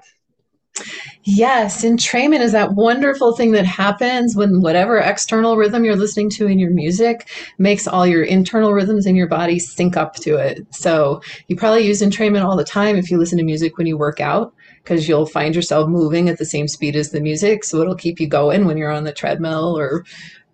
Yes, 1.24 1.84
entrainment 1.84 2.40
is 2.40 2.52
that 2.52 2.74
wonderful 2.74 3.36
thing 3.36 3.52
that 3.52 3.66
happens 3.66 4.34
when 4.34 4.60
whatever 4.60 4.98
external 4.98 5.56
rhythm 5.56 5.84
you're 5.84 5.96
listening 5.96 6.30
to 6.30 6.46
in 6.46 6.58
your 6.58 6.70
music 6.70 7.28
makes 7.58 7.86
all 7.86 8.06
your 8.06 8.24
internal 8.24 8.72
rhythms 8.72 9.06
in 9.06 9.14
your 9.14 9.28
body 9.28 9.58
sync 9.58 9.96
up 9.96 10.16
to 10.16 10.36
it. 10.36 10.66
So 10.74 11.22
you 11.46 11.56
probably 11.56 11.86
use 11.86 12.02
entrainment 12.02 12.44
all 12.44 12.56
the 12.56 12.64
time 12.64 12.96
if 12.96 13.10
you 13.10 13.18
listen 13.18 13.38
to 13.38 13.44
music 13.44 13.78
when 13.78 13.86
you 13.86 13.96
work 13.96 14.20
out 14.20 14.52
because 14.82 15.08
you'll 15.08 15.26
find 15.26 15.54
yourself 15.54 15.88
moving 15.88 16.28
at 16.28 16.38
the 16.38 16.44
same 16.44 16.66
speed 16.66 16.96
as 16.96 17.10
the 17.10 17.20
music. 17.20 17.64
So 17.64 17.80
it'll 17.80 17.94
keep 17.94 18.18
you 18.18 18.26
going 18.26 18.64
when 18.64 18.76
you're 18.76 18.90
on 18.90 19.04
the 19.04 19.12
treadmill 19.12 19.78
or 19.78 20.04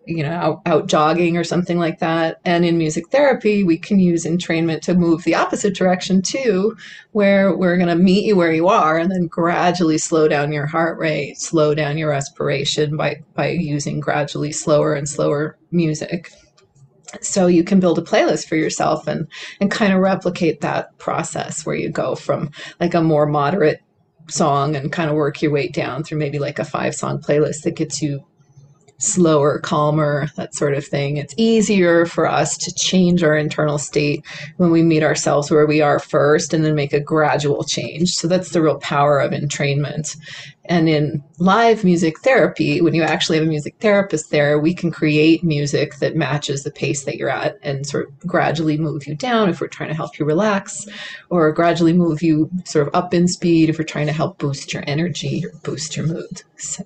you 0.09 0.23
know 0.23 0.31
out, 0.31 0.63
out 0.67 0.87
jogging 0.87 1.37
or 1.37 1.45
something 1.45 1.79
like 1.79 1.99
that. 1.99 2.41
And 2.45 2.65
in 2.65 2.79
music 2.79 3.11
therapy 3.11 3.63
we 3.63 3.79
can 3.79 4.01
use 4.01 4.25
entrainment 4.25 4.81
to 4.83 4.95
move 4.95 5.25
the 5.25 5.35
opposite 5.35 5.75
direction 5.75 6.23
too 6.23 6.77
where 7.13 7.57
we're 7.57 7.77
going 7.77 7.89
to 7.89 7.97
meet 7.97 8.25
you 8.25 8.37
where 8.37 8.53
you 8.53 8.69
are 8.69 8.99
and 8.99 9.11
then 9.11 9.27
gradually 9.27 9.99
slow 9.99 10.29
down 10.29 10.53
your 10.53 10.67
heart 10.67 10.99
rate 10.99 11.39
slow 11.39 11.75
down 11.75 11.99
your 11.99 12.11
respiration 12.11 12.97
by 12.97 13.17
by 13.35 13.49
using 13.49 14.01
gradually 14.01 14.53
slower 14.53 14.95
and 14.95 15.09
slower 15.09 15.59
music. 15.71 16.31
So 17.23 17.47
you 17.47 17.65
can 17.65 17.81
build 17.81 17.99
a 17.99 18.03
playlist 18.03 18.49
for 18.49 18.57
yourself 18.57 19.07
and 19.07 19.27
and 19.61 19.71
kind 19.71 19.93
of 19.93 20.01
replicate 20.01 20.61
that 20.61 20.97
process 20.99 21.65
where 21.65 21.77
you 21.77 21.91
go 21.91 22.15
from 22.15 22.51
like 22.81 22.95
a 22.95 23.03
more 23.03 23.27
moderate 23.27 23.81
song 24.31 24.77
and 24.77 24.93
kind 24.93 25.11
of 25.11 25.17
work 25.17 25.41
your 25.41 25.51
way 25.51 25.69
down 25.69 26.05
through 26.05 26.19
maybe 26.19 26.39
like 26.39 26.59
a 26.59 26.65
five 26.65 26.95
song 26.95 27.21
playlist 27.21 27.63
that 27.63 27.77
gets 27.77 28.03
you 28.03 28.25
slower, 28.99 29.61
calmer, 29.61 30.29
that 30.37 30.55
sort 30.55 30.75
of 30.75 30.85
thing. 30.85 31.17
It's 31.17 31.35
easier 31.37 32.05
for 32.05 32.27
us 32.27 32.57
to 32.59 32.75
change 32.75 33.23
our 33.23 33.37
internal 33.37 33.79
state 33.79 34.25
when 34.57 34.71
we 34.71 34.83
meet 34.83 35.05
ourselves 35.05 35.51
where 35.51 35.67
we 35.67 35.81
are 35.81 36.01
first 36.01 36.53
and 36.53 36.65
then 36.65 36.75
make 36.75 36.93
a 36.93 37.01
gradual 37.01 37.63
change. 37.65 38.11
So 38.11 38.27
that's 38.27 38.51
the 38.51 38.61
real 38.61 38.79
power 38.79 39.21
of 39.21 39.31
entrainment. 39.31 40.17
And 40.65 40.89
in 40.89 41.23
live 41.39 41.83
music 41.83 42.19
therapy, 42.21 42.83
when 42.83 42.93
you 42.93 43.03
actually 43.03 43.39
have 43.39 43.47
a 43.47 43.51
music 43.51 43.77
therapist 43.81 44.31
there, 44.31 44.59
we 44.59 44.75
can 44.75 44.91
create 44.91 45.43
music 45.43 45.97
that 45.97 46.17
matches 46.17 46.63
the 46.63 46.71
pace 46.71 47.05
that 47.05 47.17
you're 47.17 47.31
at 47.31 47.57
and 47.63 47.87
sort 47.87 48.09
of 48.09 48.19
gradually 48.21 48.77
move 48.77 49.07
you 49.07 49.15
down 49.15 49.49
if 49.49 49.61
we're 49.61 49.69
trying 49.69 49.89
to 49.89 49.95
help 49.95 50.19
you 50.19 50.27
relax, 50.27 50.87
or 51.31 51.53
gradually 51.53 51.95
move 51.95 52.21
you 52.21 52.51
sort 52.65 52.87
of 52.87 52.95
up 52.95 53.15
in 53.15 53.29
speed 53.29 53.71
if 53.71 53.79
we're 53.79 53.85
trying 53.85 54.07
to 54.07 54.13
help 54.13 54.39
boost 54.39 54.75
your 54.75 54.85
energy 54.87 55.43
or 55.47 55.53
boost 55.63 55.97
your 55.97 56.07
mood. 56.07 56.43
So 56.57 56.83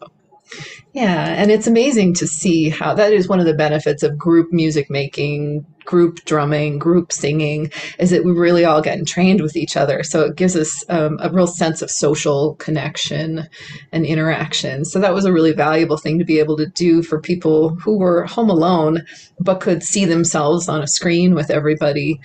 yeah, 0.93 1.29
and 1.29 1.51
it's 1.51 1.67
amazing 1.67 2.13
to 2.15 2.27
see 2.27 2.69
how 2.69 2.95
that 2.95 3.13
is 3.13 3.29
one 3.29 3.41
of 3.41 3.47
the 3.47 3.55
benefits 3.55 4.03
of 4.03 4.19
group 4.19 4.53
music 4.53 4.91
making, 4.91 5.65
group 5.87 6.23
drumming, 6.27 6.79
group 6.79 7.13
singing, 7.13 7.71
is 7.99 8.11
that 8.11 8.25
we 8.25 8.33
really 8.33 8.67
all 8.67 8.83
get 8.83 9.07
trained 9.07 9.41
with 9.41 9.57
each 9.57 9.75
other. 9.75 10.03
So 10.03 10.21
it 10.21 10.37
gives 10.37 10.55
us 10.55 10.85
um, 10.91 11.19
a 11.23 11.31
real 11.31 11.47
sense 11.47 11.81
of 11.81 11.91
social 11.91 12.57
connection 12.57 13.49
and 13.93 14.05
interaction. 14.05 14.85
So 14.85 15.01
that 15.01 15.15
was 15.15 15.25
a 15.25 15.33
really 15.33 15.53
valuable 15.53 15.97
thing 15.97 16.19
to 16.19 16.27
be 16.27 16.39
able 16.39 16.59
to 16.59 16.67
do 16.67 17.03
for 17.03 17.19
people 17.19 17.71
who 17.77 17.97
were 17.97 18.27
home 18.27 18.51
alone 18.51 19.07
but 19.41 19.61
could 19.61 19.83
see 19.83 20.05
themselves 20.05 20.69
on 20.69 20.83
a 20.83 20.87
screen 20.87 21.35
with 21.35 21.51
everybody. 21.51 22.21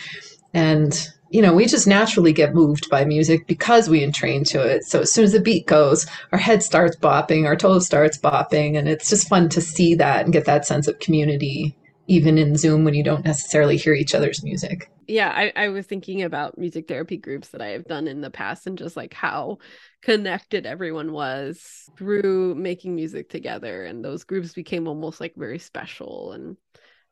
And 0.53 1.07
you 1.29 1.41
know, 1.41 1.53
we 1.53 1.65
just 1.65 1.87
naturally 1.87 2.33
get 2.33 2.53
moved 2.53 2.89
by 2.89 3.05
music 3.05 3.47
because 3.47 3.89
we 3.89 4.03
entrain 4.03 4.43
to 4.45 4.61
it. 4.61 4.83
So 4.85 5.01
as 5.01 5.11
soon 5.11 5.25
as 5.25 5.33
the 5.33 5.41
beat 5.41 5.67
goes, 5.67 6.05
our 6.31 6.39
head 6.39 6.63
starts 6.63 6.95
bopping, 6.95 7.45
our 7.45 7.55
toes 7.55 7.85
starts 7.85 8.17
bopping, 8.17 8.77
and 8.77 8.87
it's 8.87 9.09
just 9.09 9.27
fun 9.27 9.49
to 9.49 9.61
see 9.61 9.95
that 9.95 10.23
and 10.23 10.33
get 10.33 10.45
that 10.45 10.65
sense 10.65 10.87
of 10.87 10.99
community 10.99 11.75
even 12.07 12.37
in 12.37 12.55
Zoom 12.55 12.85
when 12.85 12.93
you 12.93 13.03
don't 13.03 13.25
necessarily 13.25 13.77
hear 13.77 13.93
each 13.93 14.15
other's 14.15 14.43
music. 14.43 14.89
Yeah, 15.07 15.29
I, 15.29 15.51
I 15.55 15.69
was 15.69 15.85
thinking 15.85 16.23
about 16.23 16.57
music 16.57 16.87
therapy 16.87 17.17
groups 17.17 17.49
that 17.49 17.61
I 17.61 17.69
have 17.69 17.85
done 17.85 18.07
in 18.07 18.21
the 18.21 18.29
past 18.29 18.65
and 18.65 18.77
just 18.77 18.97
like 18.97 19.13
how 19.13 19.59
connected 20.01 20.65
everyone 20.65 21.11
was 21.11 21.89
through 21.97 22.55
making 22.55 22.95
music 22.95 23.29
together. 23.29 23.83
And 23.83 24.03
those 24.03 24.23
groups 24.23 24.53
became 24.53 24.87
almost 24.87 25.19
like 25.19 25.33
very 25.35 25.59
special 25.59 26.31
and 26.31 26.51
um, 26.51 26.57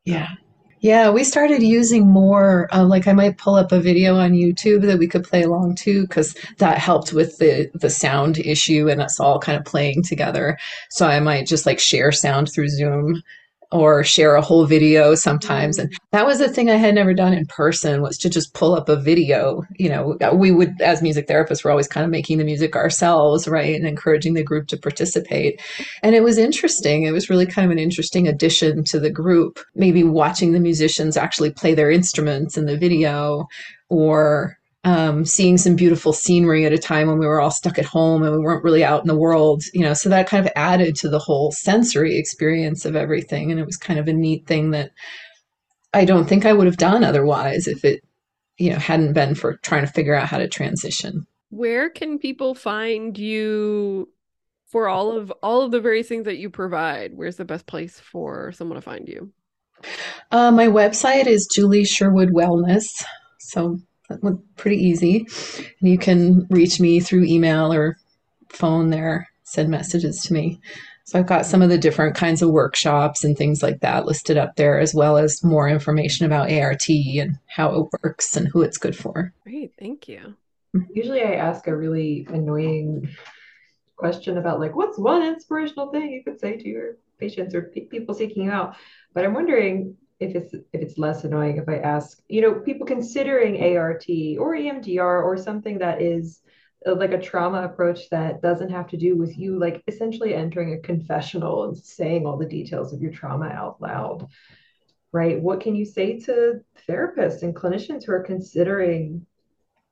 yeah. 0.06 0.30
Yeah, 0.86 1.10
we 1.10 1.24
started 1.24 1.64
using 1.64 2.06
more. 2.06 2.70
Uh, 2.72 2.86
like 2.86 3.08
I 3.08 3.14
might 3.14 3.40
pull 3.40 3.56
up 3.56 3.72
a 3.72 3.80
video 3.80 4.18
on 4.18 4.34
YouTube 4.34 4.84
that 4.84 5.00
we 5.00 5.08
could 5.08 5.24
play 5.24 5.42
along 5.42 5.78
to, 5.78 6.04
because 6.04 6.36
that 6.60 6.78
helped 6.78 7.12
with 7.12 7.40
the 7.40 7.72
the 7.74 7.90
sound 7.90 8.38
issue 8.38 8.88
and 8.88 9.02
us 9.02 9.20
all 9.20 9.40
kind 9.40 9.58
of 9.58 9.66
playing 9.66 10.04
together. 10.04 10.60
So 10.92 11.08
I 11.08 11.20
might 11.22 11.48
just 11.48 11.66
like 11.66 11.80
share 11.80 12.12
sound 12.12 12.52
through 12.54 12.70
Zoom 12.70 13.24
or 13.72 14.04
share 14.04 14.36
a 14.36 14.42
whole 14.42 14.66
video 14.66 15.16
sometimes. 15.16 15.78
And 15.78 15.92
mm. 15.92 15.98
that 16.12 16.26
was 16.26 16.42
a 16.42 16.50
thing 16.50 16.70
i 16.70 16.76
had 16.76 16.96
never 16.96 17.14
done 17.14 17.34
in 17.34 17.46
person 17.46 18.02
was 18.02 18.18
to 18.20 18.30
just 18.30 18.54
pull 18.54 18.74
up 18.74 18.90
a 18.90 18.96
video. 18.96 19.64
You 19.78 19.90
know 19.90 20.18
we 20.34 20.52
would 20.52 20.80
as 20.82 21.02
music 21.02 21.28
therapists 21.28 21.64
we're 21.64 21.72
always 21.72 21.88
kind 21.88 22.04
of 22.04 22.12
making 22.12 22.38
the 22.38 22.44
music 22.44 22.76
ourselves 22.76 23.48
right 23.48 23.76
and 23.76 23.88
encouraging 23.88 24.34
the 24.34 24.44
group 24.44 24.68
to 24.68 24.78
participate. 24.78 25.62
And 26.04 26.16
it 26.16 26.24
was 26.24 26.38
interesting. 26.38 27.04
It 27.04 27.12
was 27.12 27.30
really 27.30 27.46
kind 27.46 27.66
of 27.66 27.72
an 27.72 27.80
interesting 27.80 28.28
addition 28.28 28.84
to 28.86 29.00
the 29.00 29.10
group 29.10 29.60
maybe 29.76 30.04
watching 30.04 30.52
the 30.52 30.60
musicians 30.60 31.18
actually 31.18 31.52
play 31.52 31.74
their 31.74 31.92
instruments 31.92 32.58
in 32.58 32.66
the 32.66 32.78
video 32.78 33.48
or 33.90 34.58
um, 34.86 35.26
seeing 35.26 35.58
some 35.58 35.76
beautiful 35.76 36.14
scenery 36.14 36.64
at 36.64 36.72
a 36.72 36.78
time 36.78 37.08
when 37.08 37.18
we 37.18 37.26
were 37.26 37.42
all 37.42 37.50
stuck 37.50 37.80
at 37.80 37.86
home 37.86 38.22
and 38.22 38.32
we 38.32 38.38
weren't 38.38 38.64
really 38.64 38.84
out 38.84 39.02
in 39.02 39.08
the 39.08 39.18
world, 39.18 39.64
you 39.74 39.82
know, 39.82 39.96
so 39.96 40.10
that 40.10 40.28
kind 40.28 40.46
of 40.46 40.52
added 40.56 40.96
to 40.98 41.10
the 41.10 41.20
whole 41.20 41.52
sensory 41.52 42.18
experience 42.20 42.86
of 42.86 42.96
everything. 42.96 43.50
And 43.50 43.60
it 43.60 43.66
was 43.66 43.78
kind 43.78 44.00
of 44.00 44.08
a 44.08 44.14
neat 44.14 44.46
thing 44.46 44.70
that 44.72 44.92
I 45.92 46.06
don't 46.06 46.26
think 46.26 46.46
I 46.46 46.54
would 46.54 46.68
have 46.68 46.78
done 46.78 47.04
otherwise 47.04 47.68
if 47.68 47.84
it, 47.84 48.04
you 48.60 48.70
know, 48.70 48.78
hadn't 48.78 49.14
been 49.14 49.34
for 49.34 49.58
trying 49.58 49.86
to 49.86 49.92
figure 49.92 50.14
out 50.14 50.28
how 50.28 50.38
to 50.38 50.48
transition. 50.48 51.26
Where 51.50 51.90
can 51.90 52.20
people 52.20 52.54
find 52.54 53.18
you 53.18 54.10
for 54.68 54.88
all 54.88 55.18
of 55.18 55.32
all 55.42 55.64
of 55.64 55.72
the 55.72 55.82
various 55.82 56.08
things 56.08 56.26
that 56.26 56.38
you 56.38 56.52
provide? 56.52 57.14
Where's 57.16 57.38
the 57.38 57.46
best 57.46 57.66
place 57.66 58.00
for 58.00 58.52
someone 58.52 58.76
to 58.76 58.82
find 58.84 59.08
you? 59.08 59.32
Uh, 60.32 60.52
my 60.52 60.68
website 60.68 61.26
is 61.26 61.50
Julie 61.52 61.86
Sherwood 61.86 62.30
Wellness. 62.30 62.86
So 63.40 63.80
pretty 64.56 64.78
easy. 64.78 65.28
And 65.80 65.90
you 65.90 65.98
can 65.98 66.48
reach 66.50 66.80
me 66.80 67.00
through 67.00 67.26
email 67.26 67.74
or 67.74 67.98
phone 68.50 68.90
there, 68.90 69.30
send 69.44 69.70
messages 69.70 70.22
to 70.24 70.34
me. 70.34 70.60
So 71.06 71.20
I've 71.20 71.28
got 71.28 71.46
some 71.46 71.62
of 71.62 71.70
the 71.70 71.78
different 71.78 72.16
kinds 72.16 72.42
of 72.42 72.50
workshops 72.50 73.24
and 73.24 73.38
things 73.38 73.62
like 73.62 73.82
that 73.82 74.08
listed 74.08 74.38
up 74.38 74.56
there, 74.56 74.80
as 74.80 74.96
well 74.96 75.18
as 75.18 75.44
more 75.44 75.70
information 75.70 76.26
about 76.26 76.52
ART 76.52 76.90
and 76.90 77.38
how 77.46 77.76
it 77.76 77.88
works 78.02 78.36
and 78.36 78.48
who 78.48 78.64
it's 78.64 78.78
good 78.78 78.98
for. 78.98 79.32
Great, 79.44 79.74
thank 79.78 80.08
you. 80.08 80.36
Usually 80.94 81.22
I 81.22 81.36
ask 81.36 81.68
a 81.68 81.78
really 81.78 82.26
annoying 82.30 83.10
question 83.96 84.38
about 84.40 84.60
like 84.60 84.76
what's 84.76 84.98
one 84.98 85.24
inspirational 85.24 85.92
thing 85.92 86.12
you 86.12 86.24
could 86.24 86.40
say 86.40 86.58
to 86.58 86.68
your 86.68 86.98
patients 87.20 87.54
or 87.54 87.62
people 87.64 88.16
seeking 88.16 88.46
you 88.46 88.52
out. 88.52 88.76
But 89.14 89.26
I'm 89.26 89.36
wondering 89.36 89.96
if 90.20 90.36
it's 90.36 90.54
if 90.54 90.64
it's 90.74 90.98
less 90.98 91.24
annoying 91.24 91.58
if 91.58 91.68
I 91.68 91.78
ask, 91.78 92.22
you 92.30 92.42
know, 92.42 92.56
people 92.56 92.86
considering 92.86 93.78
ART 93.78 94.06
or 94.40 94.56
EMDR 94.56 95.24
or 95.24 95.38
something 95.38 95.80
that 95.80 96.02
is 96.02 96.42
uh, 96.86 96.96
like 96.96 97.12
a 97.12 97.22
trauma 97.22 97.64
approach 97.64 98.10
that 98.10 98.42
doesn't 98.42 98.70
have 98.70 98.88
to 98.88 98.98
do 98.98 99.18
with 99.18 99.38
you 99.38 99.60
like 99.60 99.84
essentially 99.88 100.34
entering 100.34 100.74
a 100.74 100.80
confessional 100.80 101.66
and 101.66 101.78
saying 101.78 102.26
all 102.26 102.38
the 102.38 102.46
details 102.46 102.94
of 102.94 103.02
your 103.02 103.12
trauma 103.12 103.48
out 103.48 103.82
loud. 103.82 104.28
Right? 105.12 105.42
What 105.42 105.62
can 105.62 105.76
you 105.76 105.86
say 105.86 106.20
to 106.22 106.62
therapists 106.88 107.42
and 107.42 107.56
clinicians 107.56 108.06
who 108.06 108.12
are 108.12 108.24
considering 108.24 109.26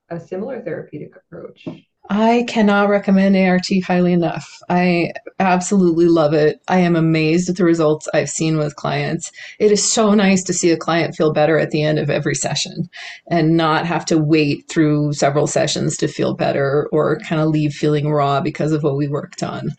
a 0.10 0.20
similar 0.20 0.62
therapeutic 0.62 1.16
approach? 1.16 1.68
I 2.10 2.44
cannot 2.50 2.90
recommend 2.90 3.38
ART 3.38 3.66
highly 3.86 4.12
enough. 4.12 4.60
I 4.70 5.14
absolutely 5.40 6.08
love 6.08 6.34
it. 6.34 6.60
I 6.68 6.80
am 6.80 6.98
amazed 6.98 7.50
at 7.50 7.56
the 7.56 7.64
results 7.64 8.10
I've 8.14 8.30
seen 8.30 8.58
with 8.58 8.76
clients. 8.76 9.32
It 9.58 9.72
is 9.72 9.90
so 9.90 10.14
nice 10.14 10.44
to 10.44 10.54
see 10.54 10.72
a 10.72 10.78
client 10.78 11.16
feel 11.16 11.32
better 11.32 11.58
at 11.58 11.72
the 11.72 11.82
end 11.82 12.00
of 12.00 12.10
every 12.10 12.36
session 12.36 12.90
and 13.28 13.56
not 13.56 13.86
have 13.86 14.06
to 14.08 14.18
wait 14.18 14.68
through 14.68 15.14
several 15.14 15.48
sessions 15.48 15.96
to 15.98 16.10
feel 16.10 16.36
better 16.36 16.90
or 16.92 17.20
kind 17.20 17.42
of 17.42 17.48
leave 17.48 17.72
feeling 17.72 18.10
raw 18.10 18.42
because 18.42 18.74
of 18.74 18.84
what 18.84 18.98
we 18.98 19.08
worked 19.08 19.42
on. 19.42 19.70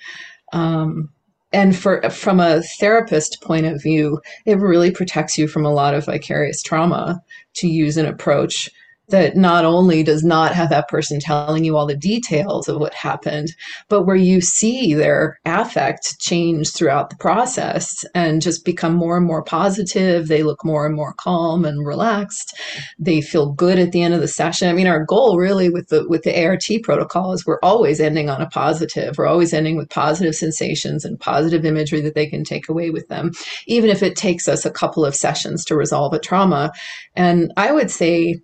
Um, 0.54 1.10
and 1.52 1.76
for 1.76 2.10
from 2.10 2.40
a 2.40 2.62
therapist 2.80 3.40
point 3.42 3.66
of 3.66 3.82
view, 3.82 4.20
it 4.46 4.58
really 4.58 4.90
protects 4.90 5.36
you 5.38 5.46
from 5.46 5.64
a 5.64 5.72
lot 5.72 5.94
of 5.94 6.06
vicarious 6.06 6.62
trauma 6.62 7.20
to 7.54 7.68
use 7.68 7.96
an 7.96 8.06
approach 8.06 8.70
that 9.08 9.36
not 9.36 9.64
only 9.64 10.02
does 10.02 10.24
not 10.24 10.54
have 10.54 10.70
that 10.70 10.88
person 10.88 11.20
telling 11.20 11.64
you 11.64 11.76
all 11.76 11.86
the 11.86 11.96
details 11.96 12.68
of 12.68 12.78
what 12.78 12.94
happened, 12.94 13.48
but 13.88 14.04
where 14.04 14.16
you 14.16 14.40
see 14.40 14.94
their 14.94 15.38
affect 15.44 16.18
change 16.20 16.72
throughout 16.72 17.10
the 17.10 17.16
process 17.16 18.04
and 18.14 18.40
just 18.40 18.64
become 18.64 18.94
more 18.94 19.16
and 19.16 19.26
more 19.26 19.42
positive. 19.42 20.28
They 20.28 20.42
look 20.42 20.64
more 20.64 20.86
and 20.86 20.94
more 20.94 21.12
calm 21.14 21.64
and 21.64 21.86
relaxed. 21.86 22.58
They 22.98 23.20
feel 23.20 23.52
good 23.52 23.78
at 23.78 23.92
the 23.92 24.02
end 24.02 24.14
of 24.14 24.20
the 24.20 24.28
session. 24.28 24.68
I 24.68 24.72
mean, 24.72 24.86
our 24.86 25.04
goal 25.04 25.36
really 25.38 25.68
with 25.68 25.88
the 25.88 26.08
with 26.08 26.22
the 26.22 26.44
ART 26.44 26.64
protocol 26.82 27.32
is 27.32 27.44
we're 27.44 27.58
always 27.62 28.00
ending 28.00 28.30
on 28.30 28.40
a 28.40 28.48
positive. 28.48 29.18
We're 29.18 29.26
always 29.26 29.52
ending 29.52 29.76
with 29.76 29.90
positive 29.90 30.34
sensations 30.34 31.04
and 31.04 31.20
positive 31.20 31.64
imagery 31.64 32.00
that 32.00 32.14
they 32.14 32.26
can 32.26 32.42
take 32.42 32.68
away 32.68 32.90
with 32.90 33.08
them, 33.08 33.32
even 33.66 33.90
if 33.90 34.02
it 34.02 34.16
takes 34.16 34.48
us 34.48 34.64
a 34.64 34.70
couple 34.70 35.04
of 35.04 35.14
sessions 35.14 35.64
to 35.66 35.76
resolve 35.76 36.14
a 36.14 36.18
trauma. 36.18 36.72
And 37.14 37.52
I 37.56 37.72
would 37.72 37.90
say 37.90 38.40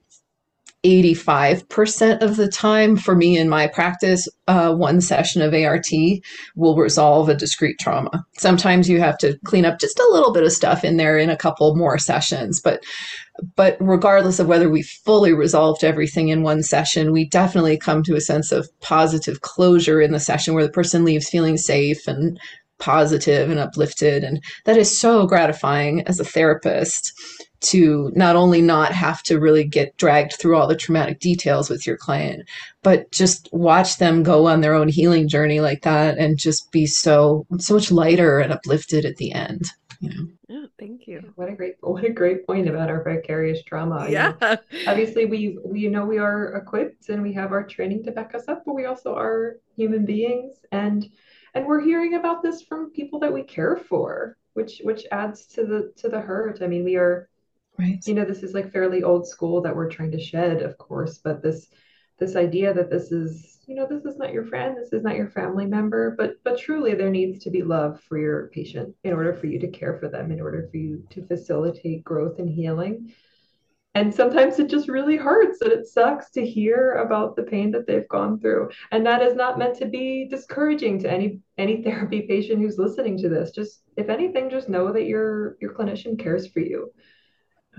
85% 0.84 2.22
of 2.22 2.36
the 2.36 2.48
time 2.48 2.96
for 2.96 3.14
me 3.14 3.36
in 3.36 3.50
my 3.50 3.66
practice, 3.66 4.26
uh, 4.48 4.74
one 4.74 5.02
session 5.02 5.42
of 5.42 5.52
ART 5.52 5.88
will 6.56 6.76
resolve 6.76 7.28
a 7.28 7.34
discrete 7.34 7.78
trauma. 7.78 8.24
Sometimes 8.38 8.88
you 8.88 8.98
have 8.98 9.18
to 9.18 9.38
clean 9.44 9.66
up 9.66 9.78
just 9.78 9.98
a 9.98 10.08
little 10.10 10.32
bit 10.32 10.42
of 10.42 10.52
stuff 10.52 10.82
in 10.82 10.96
there 10.96 11.18
in 11.18 11.28
a 11.28 11.36
couple 11.36 11.76
more 11.76 11.98
sessions, 11.98 12.60
but 12.60 12.82
but 13.56 13.76
regardless 13.80 14.38
of 14.38 14.48
whether 14.48 14.68
we 14.68 14.82
fully 14.82 15.32
resolved 15.32 15.82
everything 15.82 16.28
in 16.28 16.42
one 16.42 16.62
session, 16.62 17.12
we 17.12 17.26
definitely 17.26 17.78
come 17.78 18.02
to 18.02 18.14
a 18.14 18.20
sense 18.20 18.52
of 18.52 18.68
positive 18.80 19.40
closure 19.40 20.00
in 20.00 20.12
the 20.12 20.20
session 20.20 20.52
where 20.52 20.66
the 20.66 20.72
person 20.72 21.04
leaves 21.04 21.28
feeling 21.28 21.56
safe 21.56 22.06
and 22.06 22.38
positive 22.80 23.50
and 23.50 23.58
uplifted. 23.58 24.24
And 24.24 24.42
that 24.64 24.76
is 24.76 24.98
so 24.98 25.26
gratifying 25.26 26.02
as 26.06 26.20
a 26.20 26.24
therapist 26.24 27.12
to 27.60 28.10
not 28.14 28.36
only 28.36 28.62
not 28.62 28.92
have 28.92 29.22
to 29.24 29.38
really 29.38 29.64
get 29.64 29.96
dragged 29.96 30.34
through 30.34 30.56
all 30.56 30.66
the 30.66 30.76
traumatic 30.76 31.20
details 31.20 31.68
with 31.68 31.86
your 31.86 31.96
client, 31.96 32.48
but 32.82 33.10
just 33.12 33.48
watch 33.52 33.98
them 33.98 34.22
go 34.22 34.46
on 34.46 34.60
their 34.60 34.74
own 34.74 34.88
healing 34.88 35.28
journey 35.28 35.60
like 35.60 35.82
that 35.82 36.18
and 36.18 36.38
just 36.38 36.72
be 36.72 36.86
so 36.86 37.46
so 37.58 37.74
much 37.74 37.90
lighter 37.90 38.40
and 38.40 38.52
uplifted 38.52 39.04
at 39.04 39.16
the 39.16 39.32
end. 39.32 39.70
You 40.00 40.08
know. 40.08 40.26
Yeah, 40.48 40.66
thank 40.78 41.06
you. 41.06 41.32
What 41.36 41.50
a 41.50 41.52
great 41.52 41.74
what 41.80 42.04
a 42.04 42.10
great 42.10 42.46
point 42.46 42.68
about 42.68 42.88
our 42.88 43.04
vicarious 43.04 43.62
trauma. 43.62 44.06
Yeah. 44.08 44.32
You 44.40 44.46
know, 44.46 44.56
obviously 44.86 45.26
we 45.26 45.58
we 45.64 45.88
know 45.88 46.06
we 46.06 46.18
are 46.18 46.54
equipped 46.54 47.10
and 47.10 47.22
we 47.22 47.32
have 47.34 47.52
our 47.52 47.64
training 47.64 48.04
to 48.04 48.10
back 48.10 48.34
us 48.34 48.48
up, 48.48 48.62
but 48.64 48.74
we 48.74 48.86
also 48.86 49.14
are 49.14 49.58
human 49.76 50.06
beings 50.06 50.64
and 50.72 51.08
and 51.54 51.66
we're 51.66 51.80
hearing 51.80 52.14
about 52.14 52.42
this 52.42 52.62
from 52.62 52.90
people 52.90 53.18
that 53.20 53.32
we 53.32 53.42
care 53.42 53.76
for, 53.76 54.36
which 54.54 54.80
which 54.84 55.04
adds 55.12 55.46
to 55.48 55.64
the 55.64 55.92
to 55.96 56.08
the 56.08 56.20
hurt. 56.20 56.62
I 56.62 56.66
mean, 56.66 56.84
we 56.84 56.96
are 56.96 57.28
Right. 57.80 58.06
you 58.06 58.14
know 58.14 58.24
this 58.24 58.42
is 58.42 58.54
like 58.54 58.72
fairly 58.72 59.02
old 59.02 59.26
school 59.26 59.62
that 59.62 59.74
we're 59.74 59.90
trying 59.90 60.12
to 60.12 60.20
shed 60.20 60.62
of 60.62 60.76
course 60.78 61.18
but 61.18 61.42
this 61.42 61.68
this 62.18 62.36
idea 62.36 62.74
that 62.74 62.90
this 62.90 63.10
is 63.10 63.58
you 63.66 63.74
know 63.74 63.86
this 63.88 64.04
is 64.04 64.18
not 64.18 64.32
your 64.32 64.44
friend 64.44 64.76
this 64.76 64.92
is 64.92 65.02
not 65.02 65.16
your 65.16 65.30
family 65.30 65.64
member 65.64 66.14
but 66.18 66.34
but 66.44 66.58
truly 66.58 66.94
there 66.94 67.10
needs 67.10 67.42
to 67.42 67.50
be 67.50 67.62
love 67.62 68.00
for 68.08 68.18
your 68.18 68.48
patient 68.48 68.94
in 69.04 69.12
order 69.12 69.32
for 69.32 69.46
you 69.46 69.58
to 69.58 69.68
care 69.68 69.96
for 69.98 70.08
them 70.08 70.30
in 70.30 70.40
order 70.40 70.68
for 70.70 70.76
you 70.76 71.02
to 71.10 71.26
facilitate 71.26 72.04
growth 72.04 72.38
and 72.38 72.50
healing. 72.50 73.12
And 73.96 74.14
sometimes 74.14 74.60
it 74.60 74.70
just 74.70 74.88
really 74.88 75.16
hurts 75.16 75.60
and 75.62 75.72
it 75.72 75.86
sucks 75.86 76.30
to 76.32 76.46
hear 76.46 76.92
about 77.04 77.34
the 77.34 77.42
pain 77.42 77.72
that 77.72 77.88
they've 77.88 78.08
gone 78.08 78.38
through. 78.38 78.70
And 78.92 79.04
that 79.04 79.20
is 79.20 79.34
not 79.34 79.58
meant 79.58 79.76
to 79.78 79.86
be 79.86 80.28
discouraging 80.28 81.00
to 81.00 81.10
any 81.10 81.40
any 81.58 81.82
therapy 81.82 82.22
patient 82.22 82.60
who's 82.60 82.78
listening 82.78 83.18
to 83.18 83.28
this. 83.28 83.50
Just 83.50 83.82
if 83.96 84.08
anything 84.08 84.48
just 84.50 84.68
know 84.68 84.92
that 84.92 85.06
your 85.06 85.56
your 85.60 85.74
clinician 85.74 86.18
cares 86.18 86.46
for 86.46 86.60
you 86.60 86.92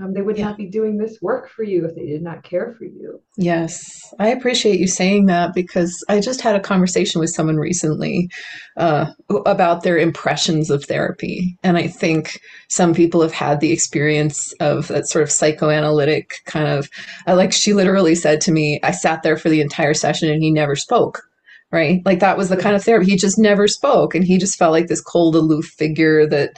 um, 0.02 0.14
they 0.14 0.22
would 0.22 0.38
Yeah. 0.38 0.46
not 0.46 0.58
be 0.58 0.66
doing 0.66 0.98
this 0.98 1.22
work 1.22 1.50
for 1.50 1.64
you 1.64 1.86
if 1.86 1.96
they 1.96 2.06
did 2.06 2.22
not 2.22 2.44
care 2.44 2.74
for 2.78 2.86
you. 2.86 3.22
Yes, 3.38 3.80
I 4.20 4.30
appreciate 4.30 4.80
you 4.80 4.88
saying 4.88 5.28
that 5.28 5.54
because 5.54 6.04
I 6.10 6.20
just 6.20 6.42
had 6.42 6.56
a 6.56 6.60
conversation 6.60 7.22
with 7.22 7.30
someone 7.30 7.58
recently 7.58 8.30
uh, 8.78 9.12
about 9.46 9.84
their 9.84 9.98
impressions 9.98 10.70
of 10.70 10.86
therapy. 10.86 11.58
And 11.64 11.78
I 11.78 11.88
think 11.88 12.40
some 12.70 12.94
people 12.94 13.22
have 13.22 13.34
had 13.34 13.60
the 13.60 13.72
experience 13.72 14.54
of 14.60 14.88
that 14.88 15.08
sort 15.08 15.24
of 15.24 15.32
psychoanalytic 15.32 16.42
kind 16.46 16.68
of, 16.68 16.90
I 17.28 17.34
like, 17.34 17.54
she 17.54 17.74
literally 17.74 18.16
said 18.16 18.42
to 18.42 18.52
me, 18.52 18.80
I 18.84 18.92
sat 18.92 19.24
there 19.24 19.38
for 19.38 19.50
the 19.50 19.62
entire 19.62 19.94
session 19.94 20.30
and 20.30 20.42
he 20.42 20.52
never 20.52 20.76
spoke. 20.76 21.22
Right? 21.74 22.02
Like 22.04 22.20
that 22.20 22.38
was 22.38 22.50
the 22.50 22.58
kind 22.58 22.76
of 22.76 22.84
therapy. 22.84 23.10
He 23.10 23.16
just 23.16 23.40
never 23.40 23.66
spoke. 23.66 24.14
And 24.14 24.26
he 24.26 24.38
just 24.38 24.58
felt 24.58 24.74
like 24.74 24.88
this 24.88 25.00
cold, 25.00 25.38
aloof 25.38 25.68
figure 25.68 26.28
that 26.28 26.58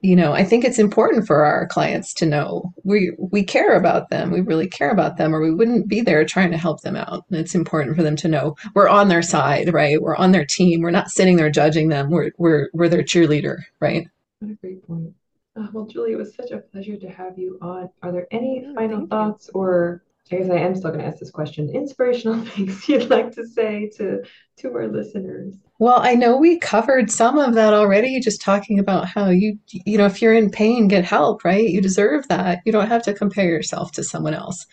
you 0.00 0.16
know 0.16 0.32
i 0.32 0.42
think 0.44 0.64
it's 0.64 0.78
important 0.78 1.26
for 1.26 1.44
our 1.44 1.66
clients 1.66 2.14
to 2.14 2.26
know 2.26 2.72
we 2.84 3.12
we 3.18 3.42
care 3.44 3.76
about 3.76 4.08
them 4.10 4.30
we 4.30 4.40
really 4.40 4.66
care 4.68 4.90
about 4.90 5.16
them 5.18 5.34
or 5.34 5.40
we 5.40 5.50
wouldn't 5.54 5.88
be 5.88 6.00
there 6.00 6.24
trying 6.24 6.50
to 6.50 6.56
help 6.56 6.80
them 6.82 6.96
out 6.96 7.24
and 7.30 7.38
it's 7.38 7.54
important 7.54 7.96
for 7.96 8.02
them 8.02 8.16
to 8.16 8.28
know 8.28 8.56
we're 8.74 8.88
on 8.88 9.08
their 9.08 9.22
side 9.22 9.72
right 9.72 10.00
we're 10.02 10.16
on 10.16 10.32
their 10.32 10.44
team 10.46 10.80
we're 10.80 10.90
not 10.90 11.10
sitting 11.10 11.36
there 11.36 11.50
judging 11.50 11.88
them 11.88 12.10
we're 12.10 12.30
we're, 12.38 12.68
we're 12.72 12.88
their 12.88 13.02
cheerleader 13.02 13.58
right 13.80 14.08
What 14.40 14.50
a 14.52 14.54
great 14.54 14.86
point. 14.86 15.14
Uh, 15.56 15.66
well, 15.72 15.84
Julie, 15.86 16.12
it 16.12 16.16
was 16.16 16.34
such 16.34 16.50
a 16.52 16.58
pleasure 16.58 16.96
to 16.96 17.08
have 17.10 17.38
you 17.38 17.58
on. 17.60 17.90
Are 18.02 18.12
there 18.12 18.26
any 18.30 18.62
Yeah, 18.62 18.72
final 18.74 19.00
thank 19.00 19.02
you. 19.02 19.06
thoughts 19.08 19.50
or 19.54 20.02
I 20.32 20.36
guess 20.36 20.50
I 20.50 20.58
am 20.58 20.76
still 20.76 20.90
going 20.90 21.00
to 21.00 21.06
ask 21.06 21.18
this 21.18 21.30
question. 21.30 21.70
Inspirational 21.70 22.44
things 22.44 22.88
you'd 22.88 23.10
like 23.10 23.32
to 23.32 23.46
say 23.46 23.90
to 23.96 24.22
to 24.58 24.74
our 24.74 24.88
listeners? 24.88 25.54
well 25.80 26.00
i 26.02 26.14
know 26.14 26.36
we 26.36 26.58
covered 26.58 27.10
some 27.10 27.38
of 27.38 27.54
that 27.54 27.72
already 27.72 28.20
just 28.20 28.40
talking 28.40 28.78
about 28.78 29.08
how 29.08 29.30
you 29.30 29.58
you 29.66 29.96
know 29.96 30.04
if 30.04 30.20
you're 30.20 30.34
in 30.34 30.50
pain 30.50 30.86
get 30.86 31.04
help 31.04 31.42
right 31.44 31.70
you 31.70 31.80
deserve 31.80 32.28
that 32.28 32.60
you 32.66 32.70
don't 32.70 32.86
have 32.86 33.02
to 33.02 33.14
compare 33.14 33.48
yourself 33.48 33.90
to 33.90 34.04
someone 34.04 34.34
else 34.34 34.66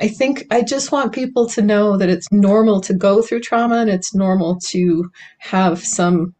I 0.00 0.08
think 0.08 0.46
I 0.50 0.62
just 0.62 0.92
want 0.92 1.12
people 1.12 1.48
to 1.48 1.62
know 1.62 1.96
that 1.96 2.08
it's 2.08 2.30
normal 2.30 2.80
to 2.82 2.94
go 2.94 3.20
through 3.20 3.40
trauma 3.40 3.78
and 3.78 3.90
it's 3.90 4.14
normal 4.14 4.58
to 4.68 5.10
have 5.38 5.84
some 5.84 6.34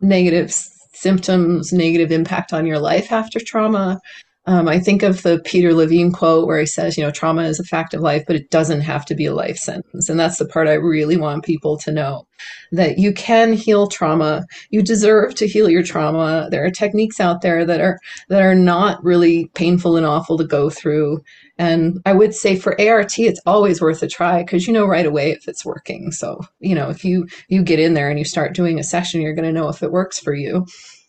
negative 0.00 0.50
symptoms, 0.50 1.72
negative 1.72 2.10
impact 2.10 2.52
on 2.52 2.66
your 2.66 2.78
life 2.78 3.12
after 3.12 3.38
trauma. 3.38 4.00
Um, 4.46 4.68
I 4.68 4.78
think 4.78 5.02
of 5.02 5.22
the 5.22 5.40
Peter 5.44 5.72
Levine 5.72 6.12
quote 6.12 6.46
where 6.46 6.60
he 6.60 6.66
says, 6.66 6.98
you 6.98 7.02
know, 7.02 7.10
trauma 7.10 7.44
is 7.44 7.58
a 7.58 7.64
fact 7.64 7.94
of 7.94 8.02
life, 8.02 8.24
but 8.26 8.36
it 8.36 8.50
doesn't 8.50 8.82
have 8.82 9.06
to 9.06 9.14
be 9.14 9.24
a 9.24 9.34
life 9.34 9.56
sentence. 9.56 10.10
And 10.10 10.20
that's 10.20 10.36
the 10.36 10.46
part 10.46 10.68
I 10.68 10.74
really 10.74 11.16
want 11.16 11.44
people 11.44 11.78
to 11.78 11.90
know 11.90 12.26
that 12.72 12.98
you 12.98 13.14
can 13.14 13.54
heal 13.54 13.86
trauma. 13.86 14.44
You 14.68 14.82
deserve 14.82 15.34
to 15.36 15.48
heal 15.48 15.70
your 15.70 15.82
trauma. 15.82 16.48
There 16.50 16.64
are 16.64 16.70
techniques 16.70 17.20
out 17.20 17.40
there 17.40 17.64
that 17.64 17.80
are 17.80 17.98
that 18.28 18.42
are 18.42 18.54
not 18.54 19.02
really 19.02 19.46
painful 19.54 19.96
and 19.96 20.04
awful 20.04 20.36
to 20.36 20.44
go 20.44 20.68
through. 20.68 21.20
And 21.56 22.00
I 22.04 22.12
would 22.12 22.34
say 22.34 22.56
for 22.56 22.78
ART, 22.80 23.18
it's 23.18 23.40
always 23.46 23.80
worth 23.80 24.02
a 24.02 24.08
try 24.08 24.42
because 24.42 24.66
you 24.66 24.72
know 24.72 24.86
right 24.86 25.06
away 25.06 25.30
if 25.30 25.48
it's 25.48 25.64
working. 25.64 26.10
So, 26.10 26.40
you 26.60 26.74
know, 26.74 26.90
if 26.90 27.04
you 27.04 27.28
you 27.48 27.62
get 27.62 27.78
in 27.78 27.94
there 27.94 28.10
and 28.10 28.18
you 28.18 28.24
start 28.24 28.54
doing 28.54 28.78
a 28.78 28.84
session, 28.84 29.22
you're 29.22 29.34
going 29.34 29.46
to 29.46 29.58
know 29.58 29.68
if 29.68 29.82
it 29.82 29.92
works 29.92 30.18
for 30.18 30.34
you. 30.34 30.66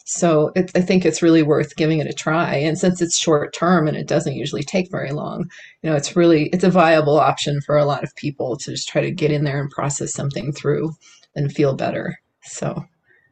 So 0.07 0.51
it, 0.55 0.71
I 0.75 0.81
think 0.81 1.03
it's 1.03 1.23
really 1.23 1.41
worth 1.41 1.75
giving 1.75 1.99
it 1.99 2.07
a 2.07 2.13
try. 2.13 2.55
And 2.55 2.77
since 2.77 3.01
it's 3.01 3.17
short 3.17 3.53
term 3.53 3.87
and 3.87 3.97
it 3.97 4.07
doesn't 4.07 4.35
usually 4.35 4.61
take 4.61 4.91
very 4.91 5.11
long, 5.11 5.49
you 5.81 5.89
know, 5.89 5.95
it's 5.95 6.15
really 6.15 6.49
it's 6.53 6.63
a 6.63 6.69
viable 6.69 7.19
option 7.19 7.59
for 7.61 7.75
a 7.75 7.85
lot 7.85 8.03
of 8.03 8.15
people 8.15 8.55
to 8.57 8.71
just 8.71 8.87
try 8.87 9.01
to 9.01 9.11
get 9.11 9.31
in 9.31 9.43
there 9.43 9.59
and 9.59 9.69
process 9.71 10.13
something 10.13 10.51
through 10.53 10.93
and 11.35 11.51
feel 11.51 11.73
better. 11.73 12.19
So 12.43 12.85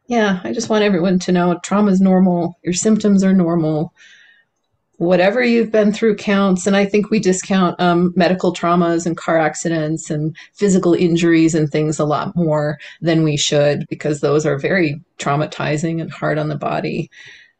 yeah, 0.07 0.41
I 0.43 0.51
just 0.51 0.69
want 0.69 0.83
everyone 0.83 1.19
to 1.19 1.31
know 1.31 1.59
trauma 1.63 1.91
is 1.91 2.01
normal. 2.01 2.57
Your 2.63 2.73
symptoms 2.73 3.23
are 3.23 3.33
normal 3.33 3.93
whatever 4.97 5.43
you've 5.43 5.71
been 5.71 5.91
through 5.91 6.15
counts. 6.15 6.67
And 6.67 6.75
I 6.75 6.85
think 6.85 7.09
we 7.09 7.19
discount 7.19 7.79
um, 7.79 8.13
medical 8.15 8.53
traumas 8.53 9.05
and 9.05 9.17
car 9.17 9.37
accidents 9.37 10.09
and 10.09 10.35
physical 10.53 10.93
injuries 10.93 11.55
and 11.55 11.69
things 11.69 11.99
a 11.99 12.05
lot 12.05 12.35
more 12.35 12.79
than 13.01 13.23
we 13.23 13.35
should 13.37 13.85
because 13.89 14.21
those 14.21 14.45
are 14.45 14.57
very 14.57 15.01
traumatizing 15.19 15.99
and 16.01 16.11
hard 16.11 16.37
on 16.37 16.49
the 16.49 16.57
body. 16.57 17.09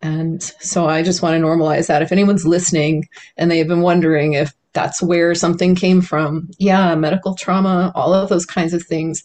And 0.01 0.43
so 0.59 0.85
I 0.85 1.01
just 1.01 1.21
want 1.21 1.35
to 1.35 1.41
normalize 1.41 1.87
that. 1.87 2.01
If 2.01 2.11
anyone's 2.11 2.45
listening 2.45 3.07
and 3.37 3.49
they've 3.49 3.67
been 3.67 3.81
wondering 3.81 4.33
if 4.33 4.53
that's 4.73 5.01
where 5.01 5.33
something 5.33 5.75
came 5.75 6.01
from, 6.01 6.49
yeah, 6.57 6.93
medical 6.95 7.35
trauma, 7.35 7.91
all 7.95 8.13
of 8.13 8.29
those 8.29 8.45
kinds 8.45 8.73
of 8.73 8.83
things. 8.83 9.23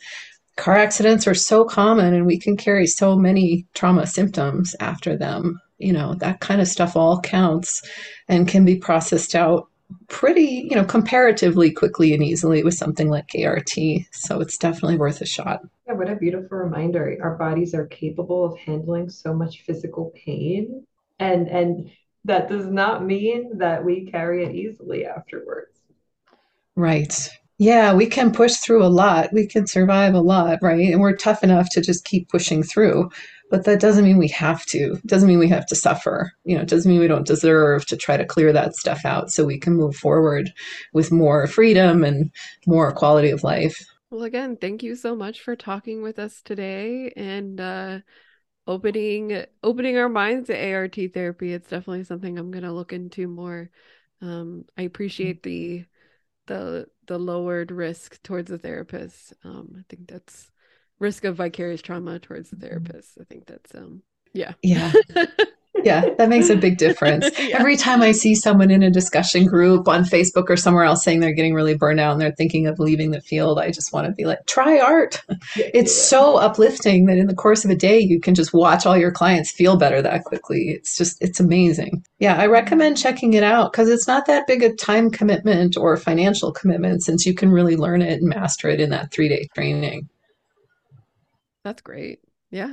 Car 0.57 0.77
accidents 0.77 1.27
are 1.27 1.35
so 1.35 1.65
common 1.65 2.15
and 2.15 2.27
we 2.27 2.39
can 2.39 2.57
carry 2.57 2.87
so 2.87 3.17
many 3.17 3.67
trauma 3.75 4.07
symptoms 4.07 4.75
after 4.81 5.17
them. 5.17 5.61
You 5.79 5.93
know, 5.93 6.15
that 6.15 6.41
kind 6.41 6.61
of 6.61 6.69
stuff 6.69 6.97
all 6.97 7.21
counts 7.21 7.83
and 8.29 8.49
can 8.49 8.65
be 8.65 8.77
processed 8.77 9.35
out 9.35 9.69
pretty, 10.09 10.67
you 10.69 10.77
know, 10.77 10.85
comparatively 10.85 11.71
quickly 11.71 12.13
and 12.13 12.23
easily 12.23 12.63
with 12.63 12.75
something 12.75 13.09
like 13.09 13.31
ART. 13.43 13.71
So 14.13 14.41
it's 14.41 14.59
definitely 14.59 14.97
worth 14.97 15.21
a 15.21 15.27
shot. 15.27 15.63
Yeah, 15.87 15.95
what 15.95 16.11
a 16.11 16.17
beautiful 16.17 16.59
reminder. 16.59 17.17
Our 17.23 17.37
bodies 17.37 17.75
are 17.75 17.87
capable 17.87 18.45
of 18.45 18.59
handling 18.59 19.09
so 19.09 19.33
much 19.33 19.63
physical 19.63 20.13
pain. 20.15 20.85
And 21.19 21.49
and 21.49 21.91
that 22.25 22.49
does 22.49 22.67
not 22.67 23.05
mean 23.05 23.59
that 23.59 23.85
we 23.85 24.11
carry 24.11 24.45
it 24.45 24.55
easily 24.55 25.07
afterwards. 25.07 25.81
Right. 26.77 27.31
Yeah, 27.57 27.93
we 27.95 28.07
can 28.07 28.31
push 28.31 28.57
through 28.57 28.85
a 28.85 28.87
lot. 28.87 29.33
We 29.33 29.47
can 29.47 29.67
survive 29.67 30.15
a 30.15 30.21
lot, 30.21 30.61
right? 30.63 30.93
And 30.93 31.01
we're 31.01 31.17
tough 31.17 31.43
enough 31.43 31.69
to 31.71 31.81
just 31.81 32.05
keep 32.05 32.29
pushing 32.29 32.63
through. 32.63 33.11
But 33.51 33.65
that 33.65 33.81
doesn't 33.81 34.05
mean 34.05 34.19
we 34.19 34.29
have 34.29 34.67
to. 34.67 34.95
It 34.95 35.07
doesn't 35.07 35.29
mean 35.29 35.39
we 35.39 35.49
have 35.49 35.67
to 35.67 35.75
suffer. 35.75 36.33
You 36.45 36.57
know, 36.57 36.63
it 36.63 36.69
doesn't 36.69 36.91
mean 36.91 37.01
we 37.01 37.09
don't 37.09 37.27
deserve 37.27 37.87
to 37.87 37.97
try 37.97 38.17
to 38.17 38.27
clear 38.27 38.53
that 38.53 38.77
stuff 38.77 39.05
out 39.05 39.31
so 39.31 39.45
we 39.45 39.59
can 39.59 39.75
move 39.75 39.97
forward 39.97 40.53
with 40.93 41.11
more 41.11 41.47
freedom 41.47 42.05
and 42.05 42.31
more 42.67 42.93
quality 42.93 43.31
of 43.31 43.45
life. 43.45 43.87
Well, 44.11 44.23
again, 44.23 44.57
thank 44.57 44.83
you 44.83 44.95
so 44.95 45.15
much 45.15 45.41
for 45.41 45.57
talking 45.57 46.03
with 46.03 46.19
us 46.19 46.41
today 46.43 47.13
and 47.17 47.61
uh, 47.61 47.99
opening 48.67 49.45
opening 49.63 49.97
our 49.99 50.09
minds 50.09 50.49
to 50.49 50.73
ART 50.73 50.97
therapy. 51.15 51.53
It's 51.53 51.69
definitely 51.69 52.05
something 52.05 52.39
I'm 52.39 52.51
gonna 52.51 52.73
look 52.73 52.93
into 52.93 53.29
more. 53.29 53.71
Um, 54.21 54.65
I 54.77 54.83
appreciate 54.83 55.43
the 55.43 55.85
the 56.47 56.87
the 57.07 57.19
lowered 57.19 57.71
risk 57.71 58.23
towards 58.23 58.51
the 58.51 58.59
therapist. 58.59 59.33
Um, 59.45 59.75
I 59.79 59.83
think 59.89 60.09
that's 60.09 60.51
risk 60.99 61.25
of 61.25 61.37
vicarious 61.37 61.83
trauma 61.83 62.19
towards 62.19 62.51
the 62.51 62.57
therapist. 62.57 63.19
I 63.21 63.25
think 63.25 63.47
that's 63.47 63.75
um 63.75 64.03
yeah. 64.33 64.53
Yeah. 64.63 64.93
yeah, 65.85 66.15
that 66.19 66.29
makes 66.29 66.51
a 66.51 66.57
big 66.57 66.79
difference. 66.79 67.29
Yeah. 67.39 67.61
Every 67.61 67.77
time 67.77 68.03
I 68.03 68.13
see 68.13 68.35
someone 68.35 68.71
in 68.71 68.83
a 68.83 68.91
discussion 68.91 69.47
group 69.47 69.89
on 69.89 70.05
Facebook 70.05 70.51
or 70.51 70.57
somewhere 70.57 70.85
else 70.85 71.03
saying 71.03 71.21
they're 71.21 71.33
getting 71.33 71.55
really 71.55 71.75
burned 71.75 72.01
out 72.01 72.13
and 72.13 72.21
they're 72.21 72.35
thinking 72.37 72.67
of 72.67 72.79
leaving 72.79 73.11
the 73.11 73.23
field, 73.23 73.59
I 73.59 73.71
just 73.71 73.91
want 73.93 74.07
to 74.07 74.13
be 74.13 74.27
like, 74.27 74.45
try 74.47 74.79
art. 74.79 75.23
It's 75.57 75.95
so 75.95 76.37
uplifting 76.37 77.07
that 77.07 77.17
in 77.17 77.27
the 77.27 77.35
course 77.35 77.65
of 77.65 77.71
a 77.71 77.75
day, 77.75 77.99
you 78.01 78.21
can 78.21 78.35
just 78.35 78.53
watch 78.53 78.85
all 78.85 78.99
your 78.99 79.13
clients 79.13 79.51
feel 79.51 79.79
better 79.79 80.03
that 80.03 80.25
quickly. 80.25 80.71
It's 80.71 80.99
just, 80.99 81.17
it's 81.23 81.41
amazing. 81.41 82.05
Yeah, 82.19 82.37
I 82.37 82.47
recommend 82.47 82.99
checking 82.99 83.33
it 83.33 83.45
out 83.45 83.73
because 83.73 83.89
it's 83.89 84.09
not 84.09 84.27
that 84.27 84.47
big 84.47 84.63
a 84.63 84.75
time 84.75 85.11
commitment 85.11 85.77
or 85.77 85.97
financial 85.97 86.53
commitment 86.53 87.03
since 87.03 87.25
you 87.25 87.35
can 87.35 87.51
really 87.51 87.77
learn 87.77 88.03
it 88.03 88.21
and 88.21 88.29
master 88.29 88.69
it 88.69 88.81
in 88.81 88.91
that 88.91 89.11
three 89.13 89.29
day 89.29 89.49
training. 89.55 90.09
That's 91.69 91.83
great. 91.83 92.21
Yeah. 92.51 92.73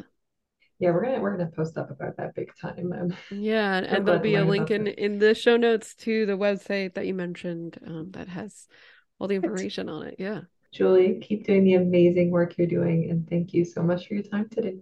Yeah, 0.80 0.92
we're 0.92 1.04
gonna 1.04 1.20
we're 1.20 1.36
gonna 1.36 1.52
post 1.52 1.78
up 1.78 1.92
about 1.92 2.16
that 2.16 2.34
big 2.34 2.50
time. 2.62 2.94
Um, 2.94 3.14
Yeah, 3.30 3.76
and, 3.76 3.86
and 3.88 4.08
there'll 4.08 4.22
be 4.22 4.36
a 4.36 4.46
link 4.46 4.72
in 4.72 4.86
this. 4.86 4.96
in 4.98 5.20
the 5.20 5.36
show 5.36 5.58
notes 5.58 5.96
to 5.96 6.26
the 6.26 6.38
website 6.38 6.94
that 6.94 7.06
you 7.06 7.14
mentioned 7.14 7.78
um, 7.86 8.12
that 8.12 8.30
has 8.30 8.70
all 9.20 9.28
the 9.28 9.36
information 9.36 9.90
on 9.90 10.08
it. 10.08 10.16
Yeah. 10.18 10.42
Julie, 10.72 11.20
keep 11.22 11.46
doing 11.46 11.66
the 11.66 11.74
amazing 11.74 12.32
work 12.32 12.58
you're 12.58 12.68
doing, 12.68 13.10
and 13.10 13.30
thank 13.30 13.54
you 13.54 13.66
so 13.66 13.84
much 13.84 14.08
for 14.08 14.14
your 14.14 14.24
time 14.24 14.48
today. 14.48 14.78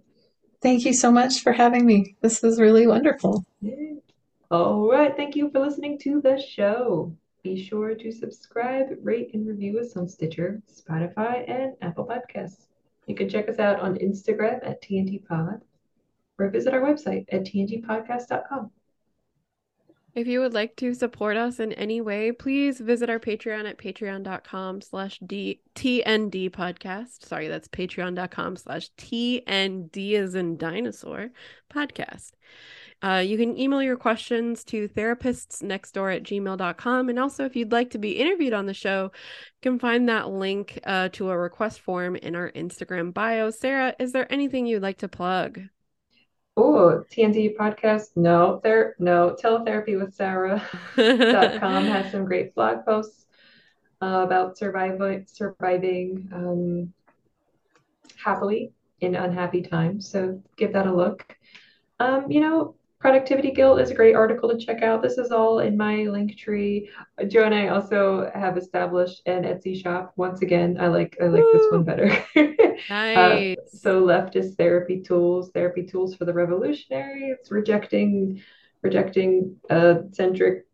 Thank 0.62 0.84
you 0.84 0.92
so 0.92 1.10
much 1.10 1.40
for 1.40 1.52
having 1.52 1.84
me. 1.84 2.14
This 2.20 2.40
was 2.40 2.60
really 2.60 2.86
wonderful. 2.86 3.44
Yay. 3.62 3.96
All 4.52 4.88
right, 4.88 5.16
thank 5.16 5.34
you 5.34 5.50
for 5.50 5.58
listening 5.58 5.98
to 6.04 6.20
the 6.20 6.40
show. 6.40 7.16
Be 7.42 7.60
sure 7.60 7.96
to 7.96 8.12
subscribe, 8.12 8.86
rate, 9.02 9.30
and 9.34 9.44
review 9.44 9.80
us 9.80 9.96
on 9.96 10.08
Stitcher, 10.08 10.62
Spotify, 10.72 11.50
and 11.50 11.74
Apple 11.82 12.06
Podcasts. 12.06 12.66
You 13.06 13.14
can 13.14 13.28
check 13.28 13.48
us 13.48 13.58
out 13.58 13.80
on 13.80 13.96
Instagram 13.96 14.66
at 14.66 14.82
TND 14.82 15.26
Pod 15.26 15.62
or 16.38 16.48
visit 16.48 16.74
our 16.74 16.80
website 16.80 17.26
at 17.30 17.44
tndpodcast.com. 17.44 18.70
If 20.14 20.28
you 20.28 20.38
would 20.40 20.54
like 20.54 20.76
to 20.76 20.94
support 20.94 21.36
us 21.36 21.58
in 21.58 21.72
any 21.72 22.00
way, 22.00 22.30
please 22.30 22.78
visit 22.78 23.10
our 23.10 23.18
Patreon 23.18 23.68
at 23.68 23.78
patreon.com 23.78 24.80
slash 24.80 25.18
TND 25.20 26.50
podcast. 26.50 27.26
Sorry, 27.26 27.48
that's 27.48 27.66
patreon.com 27.66 28.56
slash 28.56 28.90
TND 28.96 30.14
as 30.14 30.36
in 30.36 30.56
dinosaur 30.56 31.30
podcast. 31.68 32.30
Uh, 33.02 33.22
you 33.24 33.36
can 33.36 33.58
email 33.58 33.82
your 33.82 33.96
questions 33.96 34.64
to 34.64 34.88
therapistsnextdoor 34.88 36.16
at 36.16 36.22
gmail.com. 36.22 37.08
And 37.08 37.18
also, 37.18 37.44
if 37.44 37.56
you'd 37.56 37.72
like 37.72 37.90
to 37.90 37.98
be 37.98 38.12
interviewed 38.12 38.52
on 38.52 38.66
the 38.66 38.74
show, 38.74 39.04
you 39.12 39.70
can 39.70 39.78
find 39.78 40.08
that 40.08 40.30
link 40.30 40.78
uh, 40.84 41.08
to 41.12 41.30
a 41.30 41.36
request 41.36 41.80
form 41.80 42.16
in 42.16 42.34
our 42.34 42.50
Instagram 42.52 43.12
bio. 43.12 43.50
Sarah, 43.50 43.94
is 43.98 44.12
there 44.12 44.30
anything 44.32 44.66
you'd 44.66 44.82
like 44.82 44.98
to 44.98 45.08
plug? 45.08 45.60
Oh, 46.56 47.04
TNT 47.10 47.56
podcast. 47.56 48.10
No, 48.16 48.60
there, 48.62 48.94
no. 48.98 49.36
Teletherapy 49.42 49.98
with 50.00 50.14
Sarah.com 50.14 50.64
has 50.96 52.12
some 52.12 52.24
great 52.24 52.54
blog 52.54 52.84
posts 52.84 53.26
uh, 54.00 54.22
about 54.24 54.56
surviving, 54.56 55.26
surviving 55.26 56.28
um, 56.32 56.92
happily 58.22 58.72
in 59.00 59.14
unhappy 59.14 59.62
times. 59.62 60.08
So 60.08 60.42
give 60.56 60.72
that 60.74 60.86
a 60.86 60.94
look. 60.94 61.36
Um, 61.98 62.30
you 62.30 62.40
know, 62.40 62.76
Productivity 63.04 63.50
Guilt 63.50 63.82
is 63.82 63.90
a 63.90 63.94
great 63.94 64.14
article 64.14 64.48
to 64.48 64.56
check 64.56 64.80
out. 64.80 65.02
This 65.02 65.18
is 65.18 65.30
all 65.30 65.58
in 65.58 65.76
my 65.76 66.04
link 66.04 66.38
tree. 66.38 66.88
Joe 67.28 67.44
and 67.44 67.54
I 67.54 67.68
also 67.68 68.30
have 68.34 68.56
established 68.56 69.20
an 69.26 69.42
Etsy 69.42 69.76
shop. 69.76 70.14
Once 70.16 70.40
again, 70.40 70.78
I 70.80 70.86
like 70.86 71.14
I 71.20 71.26
like 71.26 71.44
this 71.52 71.66
one 71.70 71.84
better. 71.84 72.08
nice. 72.88 73.58
Uh, 73.58 73.62
so 73.66 74.02
leftist 74.02 74.56
therapy 74.56 75.02
tools, 75.02 75.50
therapy 75.52 75.84
tools 75.84 76.14
for 76.14 76.24
the 76.24 76.32
revolutionary. 76.32 77.24
It's 77.24 77.50
rejecting 77.50 78.40
rejecting 78.80 79.56
uh, 79.68 79.96
centric 80.12 80.64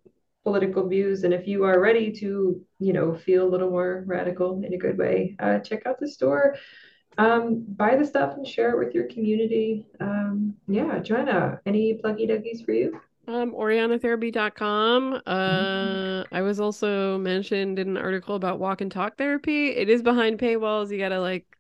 political 0.45 0.89
views. 0.89 1.25
And 1.25 1.35
if 1.35 1.49
you 1.49 1.65
are 1.65 1.81
ready 1.81 2.13
to, 2.13 2.65
you 2.79 2.93
know, 2.93 3.13
feel 3.13 3.45
a 3.45 3.51
little 3.51 3.71
more 3.71 4.05
radical 4.07 4.63
in 4.65 4.73
a 4.73 4.79
good 4.79 4.97
way, 4.97 5.35
uh, 5.41 5.59
check 5.59 5.85
out 5.85 5.99
the 5.99 6.07
store. 6.09 6.55
Um, 7.21 7.65
buy 7.77 7.97
the 7.97 8.05
stuff 8.07 8.35
and 8.37 8.47
share 8.47 8.71
it 8.71 8.79
with 8.79 8.95
your 8.95 9.05
community. 9.05 9.85
Um, 10.01 10.57
yeah, 10.67 11.01
Johanna, 11.01 11.61
any 11.67 12.01
pluggy 12.03 12.27
duggies 12.27 12.65
for 12.65 12.73
you? 12.73 12.99
Um, 13.29 13.53
OrianaTherapy.com. 13.53 15.21
Uh, 15.27 16.25
I 16.33 16.41
was 16.41 16.61
also 16.61 17.19
mentioned 17.19 17.79
in 17.79 17.91
an 17.91 17.97
article 17.99 18.37
about 18.37 18.59
walk 18.59 18.81
and 18.81 18.91
talk 18.91 19.19
therapy. 19.19 19.69
It 19.69 19.91
is 19.91 20.03
behind 20.03 20.39
paywalls. 20.39 20.91
You 20.91 20.97
gotta 20.97 21.21
like 21.21 21.59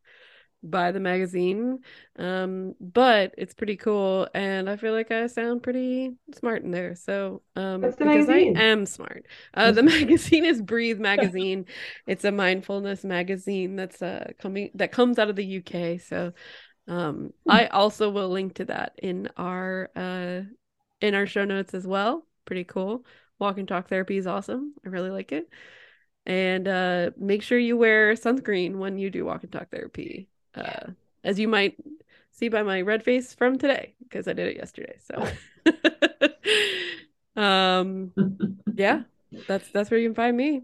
buy 0.63 0.93
the 0.93 1.01
magazine. 1.01 1.81
Um, 2.17 2.75
but 2.81 3.35
it's 3.39 3.55
pretty 3.55 3.77
cool, 3.77 4.29
and 4.35 4.69
I 4.69 4.77
feel 4.77 4.93
like 4.93 5.11
I 5.11 5.27
sound 5.27 5.63
pretty 5.63 6.13
smart 6.35 6.63
in 6.63 6.71
there. 6.71 6.95
So, 6.95 7.43
um, 7.57 7.95
the 7.99 8.05
because 8.05 8.29
magazine? 8.29 8.29
I 8.29 8.51
am 8.55 8.87
smart. 8.87 9.27
Uh, 9.55 9.73
the 9.73 9.83
magazine 9.85 10.45
is 10.45 10.61
Breathe 10.63 10.99
Magazine. 11.01 11.67
It's 12.07 12.25
a 12.25 12.33
mindfulness 12.33 13.05
magazine 13.05 13.77
that's 13.77 14.03
uh 14.03 14.33
coming 14.41 14.71
that 14.75 14.93
comes 14.93 15.19
out 15.19 15.31
of 15.31 15.37
the 15.37 15.45
UK. 15.47 15.99
So, 15.99 16.33
um, 16.89 17.33
I 17.49 17.67
also 17.69 18.11
will 18.11 18.31
link 18.31 18.55
to 18.57 18.67
that 18.67 18.95
in 19.03 19.29
our 19.37 19.91
uh 19.97 20.43
in 21.01 21.15
our 21.15 21.27
show 21.27 21.45
notes 21.45 21.75
as 21.75 21.87
well. 21.87 22.27
Pretty 22.45 22.65
cool. 22.65 23.05
Walk 23.39 23.59
and 23.59 23.69
talk 23.69 23.89
therapy 23.89 24.17
is 24.19 24.27
awesome. 24.27 24.75
I 24.85 24.89
really 24.89 25.11
like 25.11 25.33
it. 25.33 25.49
And 26.27 26.69
uh, 26.69 27.11
make 27.17 27.43
sure 27.43 27.59
you 27.59 27.77
wear 27.77 28.15
sunscreen 28.15 28.77
when 28.77 28.99
you 28.99 29.11
do 29.11 29.25
walk 29.25 29.43
and 29.43 29.53
talk 29.53 29.71
therapy, 29.71 30.29
uh, 30.55 30.91
as 31.25 31.39
you 31.39 31.49
might 31.49 31.77
see 32.31 32.49
by 32.49 32.63
my 32.63 32.81
red 32.81 33.03
face 33.03 33.35
from 33.35 33.59
today 33.59 33.95
because 34.03 34.27
I 34.29 34.33
did 34.33 34.49
it 34.49 34.57
yesterday. 34.57 34.97
So, 35.03 35.27
um, 37.41 38.13
yeah, 38.75 39.03
that's 39.47 39.69
that's 39.71 39.91
where 39.91 40.01
you 40.01 40.09
can 40.09 40.15
find 40.15 40.37
me. 40.37 40.63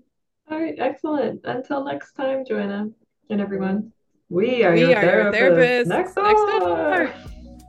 All 0.51 0.61
right, 0.61 0.76
excellent. 0.78 1.41
Until 1.45 1.84
next 1.84 2.12
time, 2.12 2.45
Johanna 2.47 2.89
and 3.30 3.41
everyone, 3.41 3.93
we 4.28 4.62
are 4.64 4.74
We 4.74 4.80
your 4.82 4.97
are 4.97 5.05
your 5.05 5.32
therapists. 5.32 5.87
therapists 5.87 5.87
Next 5.87 6.16
next 6.16 6.45
door. 6.59 7.11